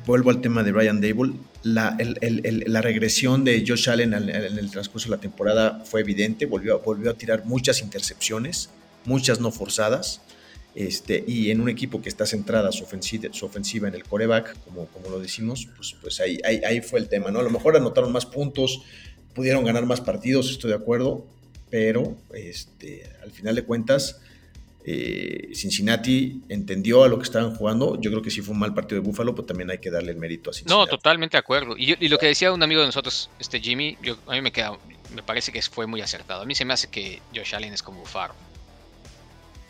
vuelvo 0.05 0.29
al 0.29 0.41
tema 0.41 0.63
de 0.63 0.71
Ryan 0.73 0.99
Dable, 1.01 1.33
la, 1.63 1.95
el- 1.99 2.17
el- 2.21 2.45
el- 2.45 2.63
la 2.67 2.81
regresión 2.81 3.43
de 3.45 3.63
Josh 3.67 3.89
Allen 3.89 4.13
al- 4.13 4.29
en 4.29 4.57
el 4.57 4.69
transcurso 4.71 5.09
de 5.09 5.15
la 5.15 5.21
temporada 5.21 5.81
fue 5.85 6.01
evidente, 6.01 6.45
volvió, 6.45 6.79
volvió 6.79 7.11
a 7.11 7.13
tirar 7.13 7.45
muchas 7.45 7.81
intercepciones, 7.81 8.69
muchas 9.05 9.39
no 9.39 9.51
forzadas, 9.51 10.21
este, 10.75 11.23
y 11.27 11.51
en 11.51 11.61
un 11.61 11.69
equipo 11.69 12.01
que 12.01 12.09
está 12.09 12.25
centrada 12.25 12.71
su 12.71 12.83
ofensiva, 12.83 13.29
su 13.31 13.45
ofensiva 13.45 13.87
en 13.87 13.93
el 13.95 14.03
coreback, 14.03 14.57
como, 14.65 14.87
como 14.87 15.09
lo 15.09 15.19
decimos, 15.19 15.67
pues, 15.75 15.95
pues 16.01 16.19
ahí, 16.19 16.39
ahí, 16.43 16.61
ahí 16.65 16.81
fue 16.81 16.99
el 16.99 17.07
tema, 17.09 17.29
¿no? 17.31 17.39
A 17.39 17.43
lo 17.43 17.49
mejor 17.51 17.75
anotaron 17.77 18.11
más 18.11 18.25
puntos, 18.25 18.81
pudieron 19.35 19.63
ganar 19.65 19.85
más 19.85 20.01
partidos, 20.01 20.49
estoy 20.49 20.69
de 20.71 20.77
acuerdo, 20.77 21.25
pero 21.69 22.15
este, 22.33 23.03
al 23.23 23.31
final 23.31 23.55
de 23.55 23.63
cuentas 23.63 24.19
eh, 24.85 25.49
Cincinnati 25.53 26.41
entendió 26.49 27.03
a 27.03 27.07
lo 27.07 27.17
que 27.17 27.23
estaban 27.23 27.55
jugando. 27.55 27.99
Yo 28.01 28.11
creo 28.11 28.21
que 28.21 28.29
sí 28.29 28.41
fue 28.41 28.53
un 28.53 28.59
mal 28.59 28.73
partido 28.73 29.01
de 29.01 29.07
Buffalo, 29.07 29.33
pero 29.33 29.45
también 29.45 29.71
hay 29.71 29.77
que 29.77 29.89
darle 29.89 30.11
el 30.11 30.17
mérito 30.17 30.49
a 30.49 30.53
Cincinnati. 30.53 30.77
No, 30.79 30.87
totalmente 30.87 31.37
de 31.37 31.39
acuerdo. 31.39 31.77
Y, 31.77 31.85
yo- 31.85 31.95
y 31.99 32.09
lo 32.09 32.17
que 32.17 32.25
decía 32.27 32.51
un 32.51 32.61
amigo 32.63 32.81
de 32.81 32.87
nosotros, 32.87 33.29
este 33.39 33.59
Jimmy, 33.61 33.97
yo, 34.03 34.17
a 34.27 34.33
mí 34.33 34.41
me 34.41 34.51
queda, 34.51 34.77
me 35.15 35.23
parece 35.23 35.51
que 35.51 35.61
fue 35.61 35.87
muy 35.87 36.01
acertado. 36.01 36.41
A 36.41 36.45
mí 36.45 36.53
se 36.53 36.65
me 36.65 36.73
hace 36.73 36.89
que 36.89 37.21
Josh 37.33 37.55
Allen 37.55 37.73
es 37.73 37.81
como 37.81 38.03
Faro. 38.05 38.35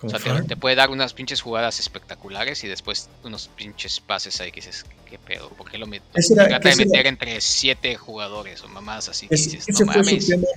O 0.04 0.10
sea, 0.10 0.44
te, 0.44 0.58
puede 0.58 0.76
dar 0.76 0.90
unas 0.90 1.14
pinches 1.14 1.42
jugadas 1.42 1.80
espectaculares 1.80 2.64
y 2.64 2.68
después 2.68 3.10
unos 3.24 3.48
pinches 3.48 4.00
pases 4.02 4.42
ahí 4.42 4.52
que 4.52 4.60
dices, 4.62 4.86
¿qué 5.10 5.18
pedo? 5.18 5.50
¿Por 5.50 5.70
qué 5.72 5.78
lo? 5.78 5.86
Ese 6.14 6.34
era- 6.34 6.48
Trata 6.48 6.70
de 6.70 6.76
era- 6.76 6.86
meter 6.86 7.08
entre 7.08 7.42
siete 7.42 7.96
jugadores 7.96 8.62
o 8.64 8.68
mamás 8.68 9.08
así 9.10 9.28
que 9.28 9.36
dices, 9.36 9.68
ese 9.68 9.86
no 9.86 9.92
fue 9.92 10.04
su 10.04 10.10
mames. 10.10 10.28
tema, 10.28 10.48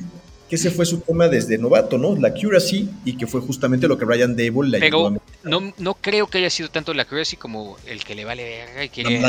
que 0.48 0.56
ese 0.56 0.70
fue 0.70 0.86
su 0.86 0.98
tema 1.00 1.28
desde 1.28 1.58
novato, 1.58 1.98
¿no? 1.98 2.16
La 2.16 2.28
accuracy 2.28 2.88
y 3.04 3.16
que 3.16 3.26
fue 3.26 3.40
justamente 3.40 3.88
lo 3.88 3.98
que 3.98 4.04
Ryan 4.04 4.36
Dable 4.36 4.68
le 4.68 4.78
Pero 4.80 5.06
ayudó 5.08 5.20
a 5.20 5.48
no, 5.48 5.74
no 5.78 5.94
creo 5.94 6.26
que 6.28 6.38
haya 6.38 6.50
sido 6.50 6.68
tanto 6.70 6.92
la 6.94 7.02
accuracy 7.02 7.36
como 7.36 7.76
el 7.86 8.04
que 8.04 8.14
le 8.14 8.24
vale 8.24 8.44
verga 8.44 8.84
y 8.84 8.88
quiere 8.88 9.20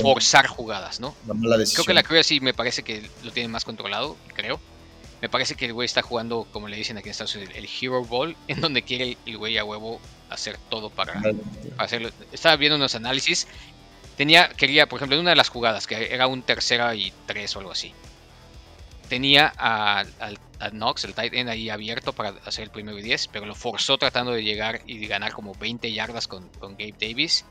forzar 0.00 0.46
jugadas, 0.46 1.00
¿no? 1.00 1.14
la 1.26 1.34
mala 1.34 1.56
decisión. 1.56 1.84
Creo 1.84 1.86
que 1.86 1.94
la 1.94 2.00
accuracy 2.00 2.40
me 2.40 2.52
parece 2.54 2.82
que 2.82 3.08
lo 3.22 3.32
tiene 3.32 3.48
más 3.48 3.64
controlado, 3.64 4.16
creo. 4.34 4.60
Me 5.22 5.28
parece 5.28 5.54
que 5.54 5.66
el 5.66 5.72
güey 5.72 5.86
está 5.86 6.02
jugando, 6.02 6.48
como 6.50 6.66
le 6.66 6.76
dicen 6.76 6.98
aquí 6.98 7.06
en 7.06 7.12
Estados 7.12 7.36
Unidos, 7.36 7.54
el 7.54 7.68
Hero 7.80 8.04
Ball, 8.04 8.36
en 8.48 8.60
donde 8.60 8.82
quiere 8.82 9.16
el, 9.24 9.38
güey 9.38 9.56
a 9.56 9.64
huevo 9.64 10.00
hacer 10.28 10.58
todo 10.68 10.90
para, 10.90 11.12
para 11.12 11.34
hacerlo. 11.78 12.10
Estaba 12.32 12.56
viendo 12.56 12.74
unos 12.74 12.96
análisis. 12.96 13.46
Tenía, 14.16 14.48
quería, 14.48 14.88
por 14.88 14.98
ejemplo, 14.98 15.14
en 15.14 15.20
una 15.20 15.30
de 15.30 15.36
las 15.36 15.48
jugadas, 15.48 15.86
que 15.86 16.12
era 16.12 16.26
un 16.26 16.42
tercera 16.42 16.92
y 16.96 17.12
tres 17.26 17.54
o 17.54 17.60
algo 17.60 17.70
así. 17.70 17.94
Tenía 19.08 19.52
a, 19.56 20.04
Knox, 20.72 21.04
el 21.04 21.14
tight 21.14 21.34
end, 21.34 21.50
ahí 21.50 21.70
abierto 21.70 22.12
para 22.12 22.30
hacer 22.44 22.64
el 22.64 22.70
primero 22.70 22.98
y 22.98 23.02
10, 23.02 23.28
pero 23.28 23.46
lo 23.46 23.54
forzó 23.54 23.98
tratando 23.98 24.32
de 24.32 24.42
llegar 24.42 24.80
y 24.86 24.98
de 24.98 25.06
ganar 25.06 25.32
como 25.32 25.54
20 25.54 25.92
yardas 25.92 26.26
con, 26.26 26.48
con 26.58 26.72
Gabe 26.72 26.94
Davis, 27.00 27.44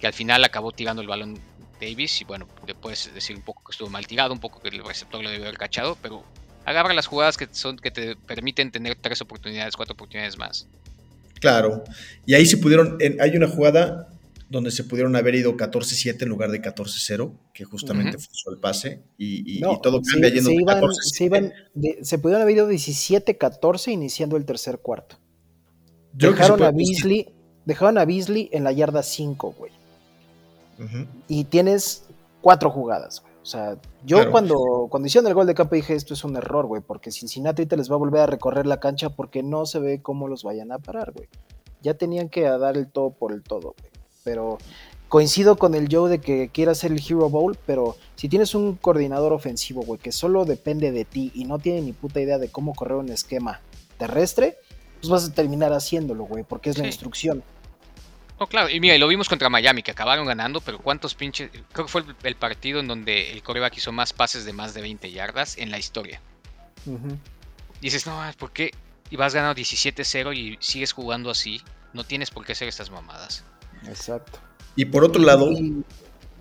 que 0.00 0.06
al 0.06 0.14
final 0.14 0.42
acabó 0.42 0.72
tirando 0.72 1.02
el 1.02 1.08
balón 1.08 1.38
Davis 1.78 2.22
y 2.22 2.24
bueno, 2.24 2.48
le 2.66 2.74
puedes 2.74 3.12
decir 3.12 3.36
un 3.36 3.42
poco 3.42 3.62
que 3.64 3.72
estuvo 3.72 3.90
mal 3.90 4.06
tirado, 4.06 4.32
un 4.32 4.40
poco 4.40 4.60
que 4.60 4.68
el 4.68 4.82
receptor 4.82 5.22
lo 5.22 5.28
debió 5.28 5.46
haber 5.46 5.58
cachado, 5.58 5.98
pero 6.00 6.24
agarra 6.64 6.92
las 6.94 7.06
jugadas 7.06 7.36
que 7.36 7.48
son 7.52 7.76
que 7.76 7.90
te 7.90 8.16
permiten 8.16 8.70
tener 8.70 8.96
tres 9.00 9.20
oportunidades, 9.20 9.76
cuatro 9.76 9.94
oportunidades 9.94 10.38
más. 10.38 10.66
Claro. 11.40 11.84
Y 12.26 12.34
ahí 12.34 12.46
se 12.46 12.56
pudieron. 12.56 12.96
en- 13.00 13.20
hay 13.20 13.36
una 13.36 13.48
jugada 13.48 14.08
donde 14.48 14.70
se 14.70 14.84
pudieron 14.84 15.16
haber 15.16 15.34
ido 15.34 15.56
14-7 15.56 16.22
en 16.22 16.28
lugar 16.28 16.50
de 16.50 16.60
14-0, 16.62 17.32
que 17.52 17.64
justamente 17.64 18.18
forzó 18.18 18.50
el 18.52 18.58
pase. 18.58 19.02
Y, 19.18 19.56
y- 19.58 19.60
No, 19.60 19.72
y 19.72 19.80
todo 19.80 20.00
se- 20.02 20.12
cambia 20.12 20.28
yendo 20.30 20.50
se, 20.50 20.56
de 20.56 20.62
iban, 20.62 20.74
14 20.76 21.00
se, 21.02 21.24
iban 21.24 21.52
de- 21.74 21.98
se 22.02 22.18
pudieron 22.18 22.42
haber 22.42 22.54
ido 22.56 22.68
17-14 22.70 23.92
iniciando 23.92 24.36
el 24.36 24.44
tercer 24.44 24.78
cuarto. 24.78 25.16
Yo 26.14 26.30
Dejaron 26.30 26.62
a 26.62 26.70
decir- 26.70 26.76
Beasley, 27.02 27.28
dejaron 27.64 27.98
a 27.98 28.04
Beasley 28.04 28.48
en 28.52 28.64
la 28.64 28.72
yarda 28.72 29.02
5, 29.02 29.54
güey. 29.58 29.72
Y 31.28 31.44
tienes 31.44 32.04
cuatro 32.40 32.70
jugadas, 32.70 33.20
güey. 33.20 33.33
O 33.44 33.46
sea, 33.46 33.76
yo 34.06 34.16
Claro. 34.16 34.30
cuando, 34.30 34.56
cuando 34.88 35.06
hicieron 35.06 35.28
el 35.28 35.34
gol 35.34 35.46
de 35.46 35.54
campo 35.54 35.74
dije 35.74 35.94
esto 35.94 36.14
es 36.14 36.24
un 36.24 36.34
error, 36.34 36.64
güey, 36.64 36.80
porque 36.80 37.12
Cincinnati 37.12 37.60
ahorita 37.60 37.76
les 37.76 37.90
va 37.90 37.96
a 37.96 37.98
volver 37.98 38.22
a 38.22 38.26
recorrer 38.26 38.64
la 38.64 38.80
cancha 38.80 39.10
porque 39.10 39.42
no 39.42 39.66
se 39.66 39.80
ve 39.80 40.00
cómo 40.00 40.28
los 40.28 40.44
vayan 40.44 40.72
a 40.72 40.78
parar, 40.78 41.12
güey. 41.12 41.28
Ya 41.82 41.92
tenían 41.92 42.30
que 42.30 42.44
dar 42.44 42.78
el 42.78 42.90
todo 42.90 43.10
por 43.10 43.32
el 43.32 43.42
todo, 43.42 43.74
güey. 43.78 43.92
Pero 44.24 44.56
coincido 45.08 45.56
con 45.56 45.74
el 45.74 45.88
Joe 45.94 46.08
de 46.08 46.20
que 46.22 46.48
quiere 46.48 46.70
hacer 46.70 46.90
el 46.90 47.02
Hero 47.06 47.28
Bowl, 47.28 47.58
pero 47.66 47.96
si 48.14 48.30
tienes 48.30 48.54
un 48.54 48.76
coordinador 48.76 49.34
ofensivo, 49.34 49.82
güey, 49.82 50.00
que 50.00 50.10
solo 50.10 50.46
depende 50.46 50.90
de 50.90 51.04
ti 51.04 51.30
y 51.34 51.44
no 51.44 51.58
tiene 51.58 51.82
ni 51.82 51.92
puta 51.92 52.22
idea 52.22 52.38
de 52.38 52.48
cómo 52.48 52.74
correr 52.74 52.96
un 52.96 53.10
esquema 53.10 53.60
terrestre, 53.98 54.56
pues 55.00 55.10
vas 55.10 55.28
a 55.28 55.34
terminar 55.34 55.74
haciéndolo, 55.74 56.24
güey, 56.24 56.44
porque 56.44 56.70
es 56.70 56.78
la 56.78 56.86
instrucción. 56.86 57.44
No, 58.40 58.48
claro, 58.48 58.68
y 58.68 58.80
mira, 58.80 58.96
y 58.96 58.98
lo 58.98 59.06
vimos 59.06 59.28
contra 59.28 59.48
Miami, 59.48 59.82
que 59.82 59.92
acabaron 59.92 60.26
ganando, 60.26 60.60
pero 60.60 60.78
cuántos 60.78 61.14
pinches. 61.14 61.50
Creo 61.72 61.86
que 61.86 61.92
fue 61.92 62.00
el, 62.00 62.16
el 62.24 62.34
partido 62.34 62.80
en 62.80 62.88
donde 62.88 63.30
el 63.30 63.42
coreback 63.42 63.76
hizo 63.76 63.92
más 63.92 64.12
pases 64.12 64.44
de 64.44 64.52
más 64.52 64.74
de 64.74 64.80
20 64.80 65.10
yardas 65.12 65.56
en 65.56 65.70
la 65.70 65.78
historia. 65.78 66.20
Dices, 67.80 68.06
no, 68.06 68.20
¿por 68.38 68.52
qué? 68.52 68.72
Y 69.10 69.16
vas 69.16 69.34
ganando 69.34 69.60
17-0 69.60 70.36
y 70.36 70.56
sigues 70.60 70.92
jugando 70.92 71.30
así. 71.30 71.60
No 71.92 72.04
tienes 72.04 72.30
por 72.30 72.44
qué 72.44 72.52
hacer 72.52 72.68
estas 72.68 72.90
mamadas. 72.90 73.44
Exacto. 73.86 74.38
Y 74.74 74.86
por 74.86 75.04
otro 75.04 75.22
lado, 75.22 75.52
Y 75.52 75.84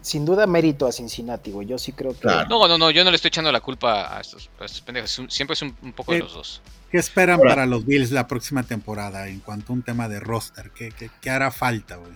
sin 0.01 0.25
duda 0.25 0.47
mérito 0.47 0.87
a 0.87 0.91
Cincinnati, 0.91 1.51
güey. 1.51 1.67
Yo 1.67 1.77
sí 1.77 1.91
creo 1.91 2.13
que. 2.13 2.19
Claro. 2.21 2.49
No, 2.49 2.67
no, 2.67 2.77
no, 2.77 2.89
yo 2.91 3.03
no 3.03 3.11
le 3.11 3.15
estoy 3.15 3.27
echando 3.29 3.51
la 3.51 3.61
culpa 3.61 4.17
a 4.17 4.21
estos, 4.21 4.49
a 4.59 4.65
estos 4.65 4.81
pendejos. 4.81 5.21
Siempre 5.29 5.53
es 5.53 5.61
un, 5.61 5.75
un 5.81 5.93
poco 5.93 6.13
de 6.13 6.17
Eh, 6.19 6.21
los 6.21 6.33
dos. 6.33 6.61
¿Qué 6.93 6.99
esperan 6.99 7.37
Ahora- 7.39 7.49
para 7.55 7.65
los 7.65 7.87
Bills 7.87 8.11
la 8.11 8.27
próxima 8.27 8.61
temporada 8.61 9.27
en 9.27 9.39
cuanto 9.39 9.73
a 9.73 9.75
un 9.75 9.81
tema 9.81 10.07
de 10.07 10.19
roster? 10.19 10.69
¿Qué, 10.69 10.91
qué- 10.91 11.09
qué 11.21 11.29
hará 11.31 11.49
falta, 11.49 11.95
güey? 11.95 12.13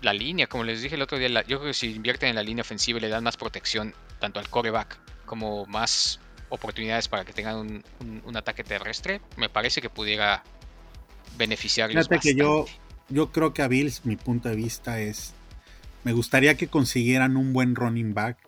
La 0.00 0.14
línea, 0.14 0.46
como 0.46 0.64
les 0.64 0.80
dije 0.80 0.94
el 0.94 1.02
otro 1.02 1.18
día, 1.18 1.28
la- 1.28 1.42
yo 1.42 1.58
creo 1.58 1.70
que 1.72 1.74
si 1.74 1.92
invierten 1.94 2.30
en 2.30 2.36
la 2.36 2.42
línea 2.42 2.62
ofensiva 2.62 2.96
y 2.98 3.02
le 3.02 3.10
dan 3.10 3.22
más 3.22 3.36
protección 3.36 3.92
tanto 4.18 4.40
al 4.40 4.48
coreback 4.48 4.98
como 5.26 5.66
más 5.66 6.20
oportunidades 6.48 7.06
para 7.08 7.26
que 7.26 7.34
tengan 7.34 7.56
un, 7.56 7.84
un- 8.00 8.22
un 8.24 8.36
ataque 8.38 8.64
terrestre, 8.64 9.20
me 9.36 9.50
parece 9.50 9.82
que 9.82 9.90
pudiera 9.90 10.42
beneficiarlos 11.36 12.08
Fíjate 12.08 12.30
que 12.30 12.34
yo, 12.34 12.64
yo 13.10 13.30
creo 13.30 13.52
que 13.52 13.60
a 13.60 13.68
Bills, 13.68 14.06
mi 14.06 14.16
punto 14.16 14.48
de 14.48 14.56
vista 14.56 15.00
es, 15.00 15.34
me 16.02 16.14
gustaría 16.14 16.56
que 16.56 16.68
consiguieran 16.68 17.36
un 17.36 17.52
buen 17.52 17.74
running 17.74 18.14
back, 18.14 18.38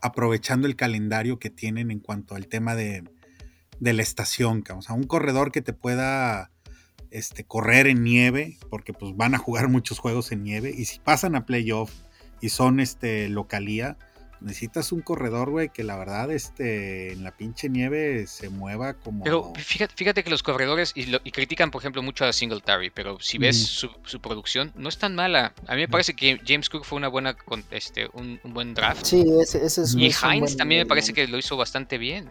aprovechando 0.00 0.66
el 0.66 0.74
calendario 0.74 1.38
que 1.38 1.50
tienen 1.50 1.90
en 1.90 1.98
cuanto 2.00 2.34
al 2.34 2.46
tema 2.46 2.74
de, 2.74 3.04
de 3.80 3.92
la 3.92 4.02
estación, 4.02 4.62
cabrón. 4.62 4.78
o 4.80 4.82
sea, 4.82 4.94
un 4.94 5.04
corredor 5.04 5.52
que 5.52 5.62
te 5.62 5.72
pueda 5.72 6.50
este, 7.10 7.44
correr 7.44 7.86
en 7.86 8.02
nieve, 8.02 8.58
porque 8.70 8.92
pues 8.92 9.16
van 9.16 9.34
a 9.34 9.38
jugar 9.38 9.68
muchos 9.68 9.98
juegos 9.98 10.32
en 10.32 10.42
nieve, 10.42 10.72
y 10.76 10.84
si 10.86 10.98
pasan 10.98 11.34
a 11.36 11.46
playoff 11.46 11.92
y 12.40 12.48
son 12.50 12.80
este, 12.80 13.28
localía, 13.28 13.96
necesitas 14.40 14.92
un 14.92 15.00
corredor, 15.00 15.48
güey, 15.48 15.70
que 15.70 15.84
la 15.84 15.96
verdad 15.96 16.30
este, 16.30 17.12
en 17.12 17.22
la 17.24 17.34
pinche 17.34 17.70
nieve 17.70 18.26
se 18.26 18.50
mueva 18.50 18.92
como... 18.94 19.24
Pero 19.24 19.52
fíjate, 19.56 19.94
fíjate 19.96 20.22
que 20.22 20.28
los 20.28 20.42
corredores, 20.42 20.92
y, 20.94 21.06
lo- 21.06 21.20
y 21.24 21.30
critican 21.30 21.70
por 21.70 21.80
ejemplo 21.80 22.02
mucho 22.02 22.26
a 22.26 22.32
Singletary, 22.32 22.90
pero 22.90 23.18
si 23.20 23.38
ves 23.38 23.56
su, 23.56 23.88
su 24.04 24.20
producción, 24.20 24.72
no 24.76 24.90
es 24.90 24.98
tan 24.98 25.14
mala. 25.14 25.54
A 25.66 25.74
mí 25.76 25.82
me 25.82 25.88
parece 25.88 26.12
que 26.14 26.38
James 26.46 26.68
Cook 26.68 26.84
fue 26.84 26.98
una 26.98 27.08
buena, 27.08 27.34
con- 27.34 27.64
este, 27.70 28.08
un, 28.12 28.38
un 28.44 28.52
buen 28.52 28.74
draft. 28.74 29.06
Sí, 29.06 29.24
ese, 29.40 29.64
ese 29.64 29.82
es 29.82 29.94
y 29.94 30.06
es 30.06 30.22
un 30.22 30.30
Hines 30.32 30.40
buen 30.50 30.56
también 30.58 30.80
me 30.82 30.86
parece 30.86 31.14
que 31.14 31.26
lo 31.26 31.38
hizo 31.38 31.56
bastante 31.56 31.96
bien. 31.96 32.30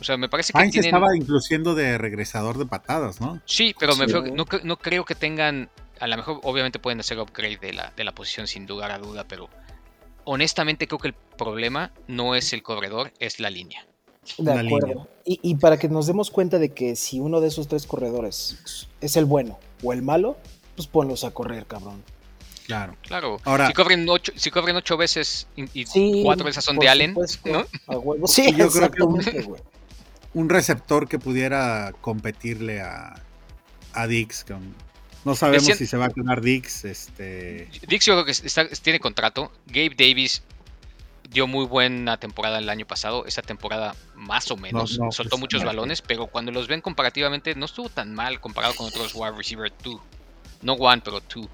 O 0.00 0.04
sea, 0.04 0.16
me 0.16 0.28
parece 0.28 0.52
que 0.52 0.58
Hines 0.58 0.72
tienen... 0.72 0.94
estaba 0.94 1.14
incluyendo 1.16 1.74
de 1.74 1.98
regresador 1.98 2.56
de 2.58 2.66
patadas, 2.66 3.20
¿no? 3.20 3.40
Sí, 3.44 3.74
pero 3.78 3.94
me 3.96 4.06
no, 4.06 4.46
cre- 4.46 4.62
no 4.62 4.78
creo 4.78 5.04
que 5.04 5.14
tengan. 5.14 5.68
A 6.00 6.06
lo 6.06 6.16
mejor, 6.16 6.40
obviamente, 6.42 6.78
pueden 6.78 7.00
hacer 7.00 7.18
upgrade 7.18 7.58
de 7.58 7.74
la, 7.74 7.92
de 7.94 8.04
la 8.04 8.12
posición 8.12 8.46
sin 8.46 8.66
lugar 8.66 8.90
a 8.90 8.98
duda, 8.98 9.24
pero 9.28 9.50
honestamente 10.24 10.86
creo 10.86 10.98
que 10.98 11.08
el 11.08 11.14
problema 11.14 11.92
no 12.08 12.34
es 12.34 12.52
el 12.52 12.62
corredor, 12.62 13.12
es 13.18 13.40
la 13.40 13.50
línea. 13.50 13.86
De 14.38 14.54
la 14.54 14.60
acuerdo. 14.62 14.86
línea. 14.86 15.06
Y, 15.24 15.40
y 15.42 15.54
para 15.56 15.78
que 15.78 15.88
nos 15.88 16.06
demos 16.06 16.30
cuenta 16.30 16.58
de 16.58 16.70
que 16.70 16.96
si 16.96 17.20
uno 17.20 17.40
de 17.40 17.48
esos 17.48 17.68
tres 17.68 17.86
corredores 17.86 18.86
es 19.00 19.16
el 19.16 19.24
bueno 19.26 19.58
o 19.82 19.92
el 19.92 20.02
malo, 20.02 20.36
pues 20.76 20.88
ponlos 20.88 21.24
a 21.24 21.32
correr, 21.32 21.66
cabrón. 21.66 22.02
Claro. 22.66 22.96
Claro, 23.02 23.38
Ahora- 23.44 23.66
si 23.66 23.72
cobren 23.72 24.08
ocho, 24.08 24.32
si 24.36 24.50
cobren 24.50 24.76
ocho 24.76 24.96
veces 24.96 25.48
y, 25.56 25.64
y 25.80 25.86
Sí, 25.86 26.20
cuatro 26.24 26.44
de 26.44 26.52
esas 26.52 26.64
son 26.64 26.78
de 26.78 26.88
Allen, 26.88 27.10
supuesto, 27.10 27.50
¿no? 27.50 27.66
A 27.88 27.98
huevo. 27.98 28.26
Sí, 28.26 28.54
Yo 28.56 28.70
creo 28.90 28.90
que- 28.90 29.42
güey. 29.42 29.60
Un 30.32 30.48
receptor 30.48 31.08
que 31.08 31.18
pudiera 31.18 31.92
competirle 32.00 32.80
a, 32.80 33.14
a 33.92 34.06
Dix. 34.06 34.44
con- 34.44 34.74
no 35.24 35.34
sabemos 35.34 35.76
si 35.76 35.86
se 35.86 35.96
va 35.96 36.06
a 36.06 36.10
quedar 36.10 36.40
Dix. 36.40 36.84
Este, 36.84 37.68
Dix 37.88 38.06
yo 38.06 38.14
creo 38.14 38.24
que 38.24 38.30
está- 38.30 38.68
tiene 38.68 39.00
contrato. 39.00 39.52
Gabe 39.66 39.94
Davis 39.96 40.42
dio 41.28 41.46
muy 41.46 41.66
buena 41.66 42.16
temporada 42.18 42.58
el 42.58 42.68
año 42.68 42.86
pasado. 42.86 43.26
Esa 43.26 43.42
temporada 43.42 43.94
más 44.14 44.50
o 44.50 44.56
menos. 44.56 44.98
no, 44.98 45.12
soltó 45.12 45.30
pues, 45.30 45.40
muchos 45.40 45.62
no. 45.62 45.66
balones, 45.66 46.00
pero 46.02 46.26
cuando 46.26 46.52
los 46.52 46.68
ven 46.68 46.80
comparativamente 46.80 47.54
no 47.54 47.66
estuvo 47.66 47.88
tan 47.88 48.14
mal 48.14 48.40
comparado 48.40 48.74
con 48.74 48.86
otros 48.86 49.14
wide 49.14 49.32
receiver 49.32 49.72
2. 49.82 50.00
No 50.62 50.74
one, 50.74 51.02
pero 51.04 51.20
two. 51.20 51.48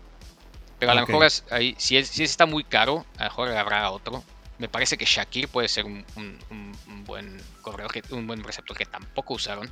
Pero 0.78 0.92
a 0.92 0.94
lo 0.94 1.06
mejor 1.06 1.26
ahí, 1.50 1.74
si, 1.78 1.96
es, 1.96 2.08
si 2.08 2.22
está 2.22 2.44
muy 2.44 2.62
caro, 2.62 3.06
a 3.16 3.24
lo 3.24 3.30
mejor 3.30 3.48
habrá 3.52 3.90
otro. 3.90 4.22
Me 4.58 4.68
parece 4.68 4.96
que 4.96 5.04
Shakir 5.04 5.48
puede 5.48 5.68
ser 5.68 5.84
un, 5.84 6.04
un- 6.16 6.38
un- 6.50 6.72
un 6.88 7.04
buen 7.04 7.36
corredor, 7.62 7.92
que- 7.92 8.02
un 8.14 8.26
buen 8.26 8.42
receptor 8.42 8.76
que 8.76 8.86
tampoco 8.86 9.34
usaron. 9.34 9.70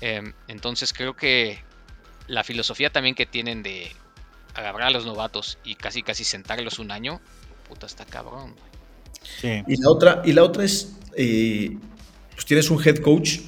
Em, 0.00 0.32
entonces 0.48 0.92
creo 0.92 1.14
que 1.14 1.58
la 2.26 2.42
filosofía 2.44 2.90
también 2.90 3.14
que 3.14 3.26
tienen 3.26 3.62
de 3.62 3.90
agarrar 4.54 4.82
a 4.84 4.90
los 4.90 5.04
novatos 5.06 5.58
y 5.64 5.74
casi 5.74 6.02
casi 6.02 6.24
sentarlos 6.24 6.78
un 6.78 6.90
año, 6.90 7.20
puta 7.68 7.86
está 7.86 8.04
cabrón. 8.04 8.52
güey. 8.54 8.64
sí. 9.40 9.62
Y 9.66 9.76
la 9.80 9.90
otra, 9.90 10.22
y 10.24 10.32
la 10.32 10.42
otra 10.44 10.64
es, 10.64 10.96
eh, 11.16 11.76
pues 12.32 12.44
tienes 12.46 12.70
un 12.70 12.82
head 12.86 12.96
coach 12.98 13.40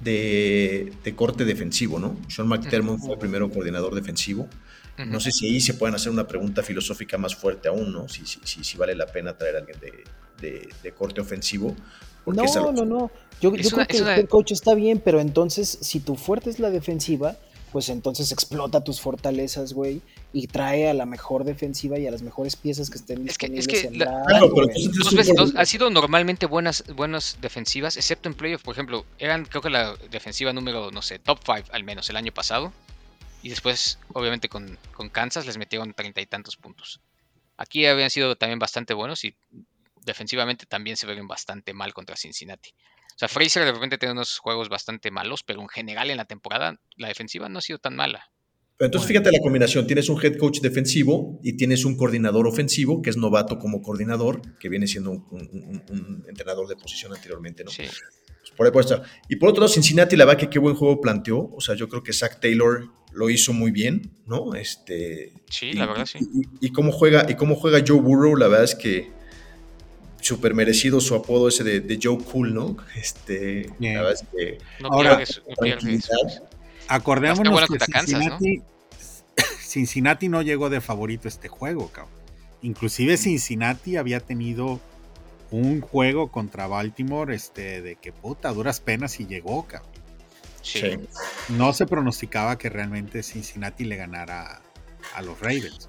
de, 0.00 0.92
de 1.02 1.14
corte 1.14 1.44
defensivo, 1.44 1.98
¿no? 1.98 2.16
Sean 2.28 2.48
McDermott 2.48 3.00
fue 3.00 3.12
el 3.14 3.18
primero 3.18 3.50
coordinador 3.50 3.94
defensivo. 3.94 4.48
No 4.96 5.18
sé 5.20 5.30
si 5.32 5.46
ahí 5.46 5.60
se 5.60 5.74
pueden 5.74 5.94
hacer 5.94 6.10
una 6.12 6.26
pregunta 6.26 6.62
filosófica 6.62 7.18
más 7.18 7.34
fuerte 7.34 7.68
aún, 7.68 7.92
¿no? 7.92 8.08
Si, 8.08 8.24
si, 8.26 8.38
si, 8.44 8.62
si 8.62 8.76
vale 8.78 8.94
la 8.94 9.06
pena 9.06 9.36
traer 9.36 9.56
a 9.56 9.58
alguien 9.58 9.78
de, 9.80 10.04
de- 10.40 10.68
de 10.82 10.92
corte 10.92 11.20
ofensivo. 11.20 11.74
porque 12.24 12.38
No, 12.42 12.44
es 12.44 12.56
algo- 12.56 12.72
no, 12.72 12.84
no. 12.84 13.10
Yo, 13.40 13.50
creo 13.52 13.86
que 13.86 13.96
el 14.20 14.28
coach 14.28 14.52
está 14.52 14.74
bien, 14.74 15.00
pero 15.04 15.20
entonces, 15.20 15.78
si 15.82 16.00
tu 16.00 16.14
fuerte 16.16 16.48
es 16.50 16.58
la 16.60 16.70
defensiva, 16.70 17.36
pues 17.72 17.88
entonces 17.88 18.30
explota 18.30 18.84
tus 18.84 19.00
fortalezas, 19.00 19.72
güey, 19.72 20.00
y 20.32 20.46
trae 20.46 20.88
a 20.88 20.94
la 20.94 21.06
mejor 21.06 21.42
defensiva 21.42 21.98
y 21.98 22.06
a 22.06 22.10
las 22.12 22.22
mejores 22.22 22.54
piezas 22.54 22.88
que 22.88 22.98
estén 22.98 23.26
Es 23.28 23.36
que- 23.36 23.46
es 23.46 23.52
disponibles 23.66 23.82
que 23.82 23.88
en 23.88 23.98
la- 23.98 24.04
la 24.04 24.24
Claro, 24.26 24.52
pero 24.54 24.68
Dos 24.96 25.14
veces- 25.14 25.34
dos- 25.36 25.52
ha 25.56 25.66
sido 25.66 25.90
normalmente 25.90 26.46
buenas, 26.46 26.84
buenas 26.94 27.36
defensivas, 27.42 27.96
excepto 27.96 28.28
en 28.28 28.34
playoff, 28.36 28.62
por 28.62 28.74
ejemplo, 28.74 29.04
eran 29.18 29.44
creo 29.44 29.60
que 29.60 29.70
la 29.70 29.96
defensiva 30.12 30.52
número, 30.52 30.92
no 30.92 31.02
sé, 31.02 31.18
top 31.18 31.40
5 31.44 31.68
al 31.72 31.82
menos 31.82 32.08
el 32.10 32.16
año 32.16 32.32
pasado. 32.32 32.72
Y 33.44 33.50
después, 33.50 33.98
obviamente, 34.14 34.48
con, 34.48 34.78
con 34.94 35.10
Kansas 35.10 35.44
les 35.44 35.58
metieron 35.58 35.92
treinta 35.92 36.22
y 36.22 36.26
tantos 36.26 36.56
puntos. 36.56 37.00
Aquí 37.58 37.84
habían 37.84 38.08
sido 38.08 38.36
también 38.36 38.58
bastante 38.58 38.94
buenos 38.94 39.22
y 39.24 39.36
defensivamente 40.02 40.64
también 40.66 40.96
se 40.96 41.06
vieron 41.06 41.28
bastante 41.28 41.74
mal 41.74 41.92
contra 41.92 42.16
Cincinnati. 42.16 42.70
O 43.14 43.18
sea, 43.18 43.28
Fraser 43.28 43.66
de 43.66 43.72
repente 43.72 43.98
tiene 43.98 44.12
unos 44.12 44.38
juegos 44.38 44.68
bastante 44.70 45.10
malos, 45.10 45.42
pero 45.42 45.60
en 45.60 45.68
general 45.68 46.10
en 46.10 46.16
la 46.16 46.24
temporada 46.24 46.80
la 46.96 47.08
defensiva 47.08 47.48
no 47.50 47.58
ha 47.58 47.62
sido 47.62 47.78
tan 47.78 47.94
mala. 47.94 48.30
Pero 48.76 48.86
entonces 48.86 49.08
fíjate 49.08 49.30
la 49.30 49.38
combinación, 49.40 49.86
tienes 49.86 50.08
un 50.08 50.20
head 50.24 50.36
coach 50.36 50.60
defensivo 50.60 51.38
y 51.44 51.56
tienes 51.56 51.84
un 51.84 51.96
coordinador 51.96 52.46
ofensivo 52.48 53.02
que 53.02 53.10
es 53.10 53.16
novato 53.16 53.58
como 53.58 53.82
coordinador, 53.82 54.40
que 54.58 54.68
viene 54.68 54.86
siendo 54.88 55.10
un, 55.12 55.26
un- 55.30 55.42
un- 55.52 55.84
un 55.90 56.24
entrenador 56.28 56.66
de 56.66 56.76
posición 56.76 57.12
anteriormente, 57.14 57.62
¿no? 57.62 57.70
Sí. 57.70 57.84
Pues 57.84 58.50
por 58.56 58.66
ahí 58.66 58.72
puede 58.72 58.86
estar. 58.86 59.02
Y 59.28 59.36
por 59.36 59.50
otro 59.50 59.60
lado, 59.60 59.72
Cincinnati, 59.72 60.16
la 60.16 60.24
verdad 60.24 60.40
que 60.40 60.50
qué 60.50 60.58
buen 60.58 60.74
juego 60.74 61.00
planteó. 61.00 61.50
O 61.54 61.60
sea, 61.60 61.74
yo 61.76 61.88
creo 61.88 62.02
que 62.02 62.12
Zach 62.12 62.40
Taylor 62.40 62.90
lo 63.14 63.30
hizo 63.30 63.52
muy 63.52 63.70
bien, 63.70 64.10
¿no? 64.26 64.54
Este, 64.54 65.32
Sí, 65.48 65.66
y- 65.66 65.72
la 65.74 65.86
verdad 65.86 66.06
sí. 66.06 66.18
Y, 66.60 66.66
y 66.66 66.70
cómo 66.70 66.92
juega, 66.92 67.26
y 67.30 67.34
cómo 67.36 67.54
juega 67.56 67.82
Joe 67.86 68.00
Burrow, 68.00 68.36
la 68.36 68.48
verdad 68.48 68.64
es 68.64 68.74
que 68.74 69.10
súper 70.20 70.54
merecido 70.54 71.00
su 71.00 71.14
apodo 71.14 71.48
ese 71.48 71.64
de, 71.64 71.80
de 71.80 71.98
Joe 72.02 72.18
Cool, 72.18 72.54
¿no? 72.54 72.76
Este, 72.96 73.70
Bien. 73.78 73.94
la 73.96 74.02
verdad 74.02 74.20
es 74.22 74.28
que 74.36 74.58
No 74.80 74.88
Ahora, 74.88 75.16
pierde, 75.18 75.26
su- 75.32 75.40
no 75.48 75.56
pierde 75.56 75.80
su- 75.80 76.08
tranquilidad. 76.08 76.42
Acordémonos 76.88 77.66
que 77.68 77.78
Kansas, 77.78 78.10
¿no? 78.12 78.38
Cincinnati, 78.38 78.62
Cincinnati 79.60 80.28
¿no? 80.28 80.42
llegó 80.42 80.70
de 80.70 80.80
favorito 80.80 81.28
a 81.28 81.30
este 81.30 81.48
juego, 81.48 81.88
cabrón. 81.88 82.12
Inclusive 82.62 83.16
Cincinnati 83.18 83.96
había 83.96 84.20
tenido 84.20 84.80
un 85.50 85.80
juego 85.82 86.32
contra 86.32 86.66
Baltimore, 86.66 87.34
este, 87.34 87.82
de 87.82 87.96
que 87.96 88.10
puta, 88.12 88.50
duras 88.52 88.80
penas 88.80 89.20
y 89.20 89.26
llegó, 89.26 89.66
cabrón. 89.66 89.90
Sí. 90.64 90.80
Sí. 90.80 90.98
No 91.50 91.72
se 91.72 91.86
pronosticaba 91.86 92.58
que 92.58 92.68
realmente 92.70 93.22
Cincinnati 93.22 93.84
le 93.84 93.96
ganara 93.96 94.62
a 95.14 95.22
los 95.22 95.38
Ravens. 95.40 95.88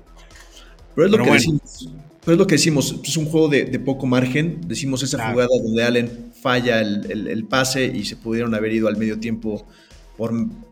Pero 0.93 1.05
es 1.07 1.11
lo 1.11 1.17
Pero 1.17 1.23
que 1.23 1.29
bueno. 1.29 1.33
decimos. 1.33 1.89
Pero 2.23 2.33
es 2.33 2.37
lo 2.39 2.47
que 2.47 2.55
decimos. 2.55 2.95
Es 3.03 3.17
un 3.17 3.25
juego 3.25 3.47
de, 3.49 3.65
de 3.65 3.79
poco 3.79 4.05
margen. 4.05 4.61
Decimos 4.67 5.03
esa 5.03 5.17
Claro. 5.17 5.31
jugada 5.33 5.49
donde 5.63 5.83
Allen 5.83 6.31
falla 6.41 6.81
el, 6.81 7.09
el- 7.11 7.27
el 7.27 7.45
pase 7.45 7.85
y 7.85 8.05
se 8.05 8.15
pudieron 8.17 8.53
haber 8.55 8.71
ido 8.73 8.87
al 8.87 8.97
medio 8.97 9.19
tiempo 9.19 9.67
por 10.17 10.31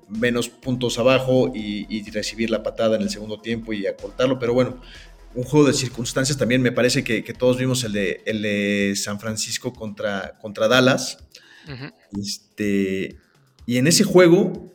menos 0.09 0.47
puntos 0.49 0.97
abajo 0.99 1.51
y, 1.53 1.85
y 1.89 2.09
recibir 2.11 2.49
la 2.49 2.63
patada 2.63 2.95
en 2.95 3.01
el 3.01 3.09
segundo 3.09 3.39
tiempo 3.41 3.73
y 3.73 3.85
acortarlo. 3.87 4.39
Pero 4.39 4.53
bueno, 4.53 4.81
un 5.35 5.43
juego 5.43 5.67
de 5.67 5.73
circunstancias 5.73 6.37
también. 6.37 6.61
Me 6.61 6.71
parece 6.71 7.03
que, 7.03 7.23
que 7.23 7.33
todos 7.33 7.57
vimos 7.57 7.83
el 7.83 7.93
de, 7.93 8.21
el 8.25 8.41
de 8.41 8.93
San 8.95 9.19
Francisco 9.19 9.73
contra, 9.73 10.37
contra 10.41 10.67
Dallas. 10.67 11.17
Este, 12.19 13.17
y 13.65 13.77
en 13.77 13.87
ese 13.87 14.03
juego, 14.03 14.73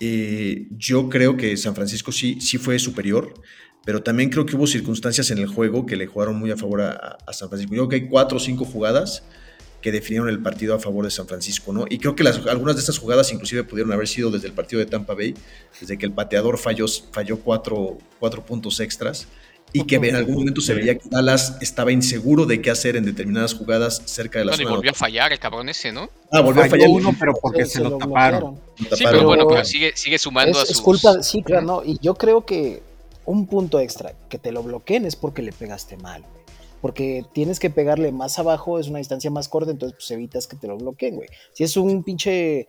eh, 0.00 0.68
yo 0.76 1.08
creo 1.08 1.36
que 1.36 1.56
San 1.56 1.74
Francisco 1.74 2.12
sí, 2.12 2.40
sí 2.40 2.58
fue 2.58 2.78
superior, 2.78 3.34
pero 3.84 4.02
también 4.02 4.30
creo 4.30 4.46
que 4.46 4.56
hubo 4.56 4.66
circunstancias 4.66 5.30
en 5.30 5.38
el 5.38 5.46
juego 5.46 5.86
que 5.86 5.96
le 5.96 6.06
jugaron 6.06 6.36
muy 6.36 6.50
a 6.50 6.56
favor 6.56 6.82
a, 6.82 7.18
San 7.32 7.48
Francisco. 7.48 7.74
Yo 7.74 7.82
creo 7.82 7.88
que 7.88 7.96
hay 7.96 8.08
cuatro 8.08 8.36
o 8.36 8.40
cinco 8.40 8.64
jugadas 8.64 9.24
que 9.80 9.90
definieron 9.90 10.28
el 10.28 10.40
partido 10.40 10.74
a 10.74 10.78
favor 10.78 11.04
de 11.04 11.10
San 11.10 11.26
Francisco, 11.26 11.72
¿no? 11.72 11.86
Y 11.90 11.98
creo 11.98 12.14
que 12.14 12.22
las, 12.22 12.46
algunas 12.46 12.76
de 12.76 12.80
estas 12.80 12.98
jugadas 12.98 13.32
inclusive 13.32 13.64
pudieron 13.64 13.92
haber 13.92 14.06
sido 14.06 14.30
desde 14.30 14.46
el 14.46 14.52
partido 14.52 14.78
de 14.78 14.86
Tampa 14.86 15.14
Bay, 15.14 15.34
desde 15.80 15.98
que 15.98 16.06
el 16.06 16.12
pateador 16.12 16.58
falló, 16.58 16.86
falló 17.10 17.40
cuatro, 17.40 17.98
cuatro 18.20 18.46
puntos 18.46 18.78
extras 18.78 19.26
y 19.72 19.84
que 19.84 19.96
en 19.96 20.16
algún 20.16 20.34
momento 20.34 20.60
se 20.60 20.74
veía 20.74 20.98
que 20.98 21.08
Dallas 21.08 21.56
estaba 21.60 21.92
inseguro 21.92 22.44
de 22.46 22.60
qué 22.60 22.70
hacer 22.70 22.96
en 22.96 23.04
determinadas 23.04 23.54
jugadas 23.54 24.02
cerca 24.04 24.38
de 24.38 24.44
la 24.44 24.50
Bueno, 24.52 24.62
y 24.62 24.64
zona. 24.66 24.76
volvió 24.76 24.90
a 24.90 24.94
fallar 24.94 25.32
el 25.32 25.38
cabrón 25.38 25.68
ese, 25.68 25.92
¿no? 25.92 26.10
Ah, 26.30 26.40
volvió 26.40 26.62
a 26.62 26.68
fallar. 26.68 26.88
uno, 26.88 27.14
pero 27.18 27.32
porque 27.40 27.64
se, 27.64 27.80
lo 27.80 27.96
taparon. 27.96 28.60
Sí, 28.76 29.04
pero 29.04 29.24
bueno, 29.24 29.46
Pero- 29.48 29.64
sigue, 29.64 29.92
sigue 29.94 30.18
sumando 30.18 30.58
a 30.58 30.62
Es, 30.62 30.68
sus... 30.68 30.76
es 30.78 30.82
culpa, 30.82 31.22
sí, 31.22 31.42
claro, 31.42 31.66
no. 31.66 31.82
Y 31.84 31.98
yo 32.02 32.14
creo 32.14 32.44
que 32.44 32.82
un 33.24 33.46
punto 33.46 33.78
extra, 33.80 34.12
que 34.28 34.38
te 34.38 34.52
lo 34.52 34.62
bloqueen 34.62 35.06
es 35.06 35.16
porque 35.16 35.42
le 35.42 35.52
pegaste 35.52 35.96
mal, 35.96 36.22
güey. 36.22 36.42
Porque 36.80 37.24
tienes 37.32 37.60
que 37.60 37.70
pegarle 37.70 38.10
más 38.10 38.40
abajo, 38.40 38.80
es 38.80 38.88
una 38.88 38.98
distancia 38.98 39.30
más 39.30 39.48
corta, 39.48 39.70
entonces 39.70 39.96
pues 39.96 40.10
evitas 40.10 40.48
que 40.48 40.56
te 40.56 40.66
lo 40.66 40.76
bloqueen, 40.76 41.14
güey. 41.14 41.28
Si 41.52 41.62
es 41.62 41.76
un 41.76 42.02
pinche, 42.02 42.66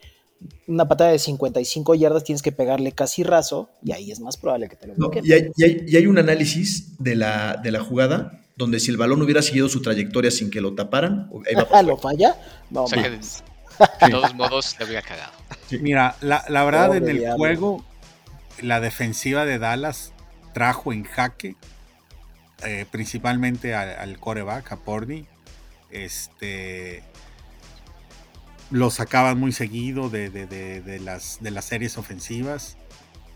una 0.67 0.87
patada 0.87 1.11
de 1.11 1.19
55 1.19 1.95
yardas, 1.95 2.23
tienes 2.23 2.41
que 2.41 2.51
pegarle 2.51 2.91
casi 2.91 3.23
raso 3.23 3.69
y 3.83 3.91
ahí 3.91 4.11
es 4.11 4.19
más 4.19 4.37
probable 4.37 4.69
que 4.69 4.75
te 4.75 4.87
lo 4.87 4.93
No, 4.93 5.09
bloqueen. 5.09 5.25
y, 5.25 5.31
hay, 5.33 5.47
y 5.55 5.63
hay- 5.63 5.83
y 5.87 5.97
hay 5.97 6.07
un 6.07 6.17
análisis 6.17 6.97
de 6.99 7.15
la, 7.15 7.59
de 7.61 7.71
la 7.71 7.79
jugada 7.81 8.39
donde 8.55 8.79
si 8.79 8.91
el 8.91 8.97
balón 8.97 9.21
hubiera 9.21 9.41
seguido 9.41 9.67
su 9.69 9.81
trayectoria 9.81 10.29
sin 10.31 10.51
que 10.51 10.61
lo 10.61 10.73
taparan, 10.75 11.29
¿Lo 11.85 11.97
falla? 11.97 12.35
No, 12.69 12.83
O 12.83 12.87
sea 12.87 13.01
que 13.03 13.09
mames. 13.09 13.43
de 14.01 14.09
todos 14.11 14.33
modos 14.35 14.75
le 14.79 14.85
hubiera 14.85 15.01
cagado. 15.01 15.31
Mira, 15.81 16.15
la, 16.21 16.45
la 16.49 16.63
verdad 16.63 16.87
Pobre 16.87 16.97
en 16.99 17.09
el 17.09 17.17
diablo. 17.19 17.37
juego, 17.37 17.85
la 18.61 18.79
defensiva 18.79 19.45
de 19.45 19.57
Dallas 19.57 20.11
trajo 20.53 20.93
en 20.93 21.03
jaque 21.03 21.55
eh, 22.65 22.85
principalmente 22.91 23.73
al, 23.73 23.89
al, 23.89 24.19
coreback, 24.19 24.71
a 24.71 24.77
Pordy. 24.77 25.25
Este, 25.89 27.03
lo 28.71 28.89
sacaban 28.89 29.39
muy 29.39 29.51
seguido 29.51 30.09
de, 30.09 30.29
de, 30.29 30.45
de, 30.47 30.81
de, 30.81 30.99
las, 30.99 31.37
de 31.41 31.51
las 31.51 31.65
series 31.65 31.97
ofensivas. 31.97 32.77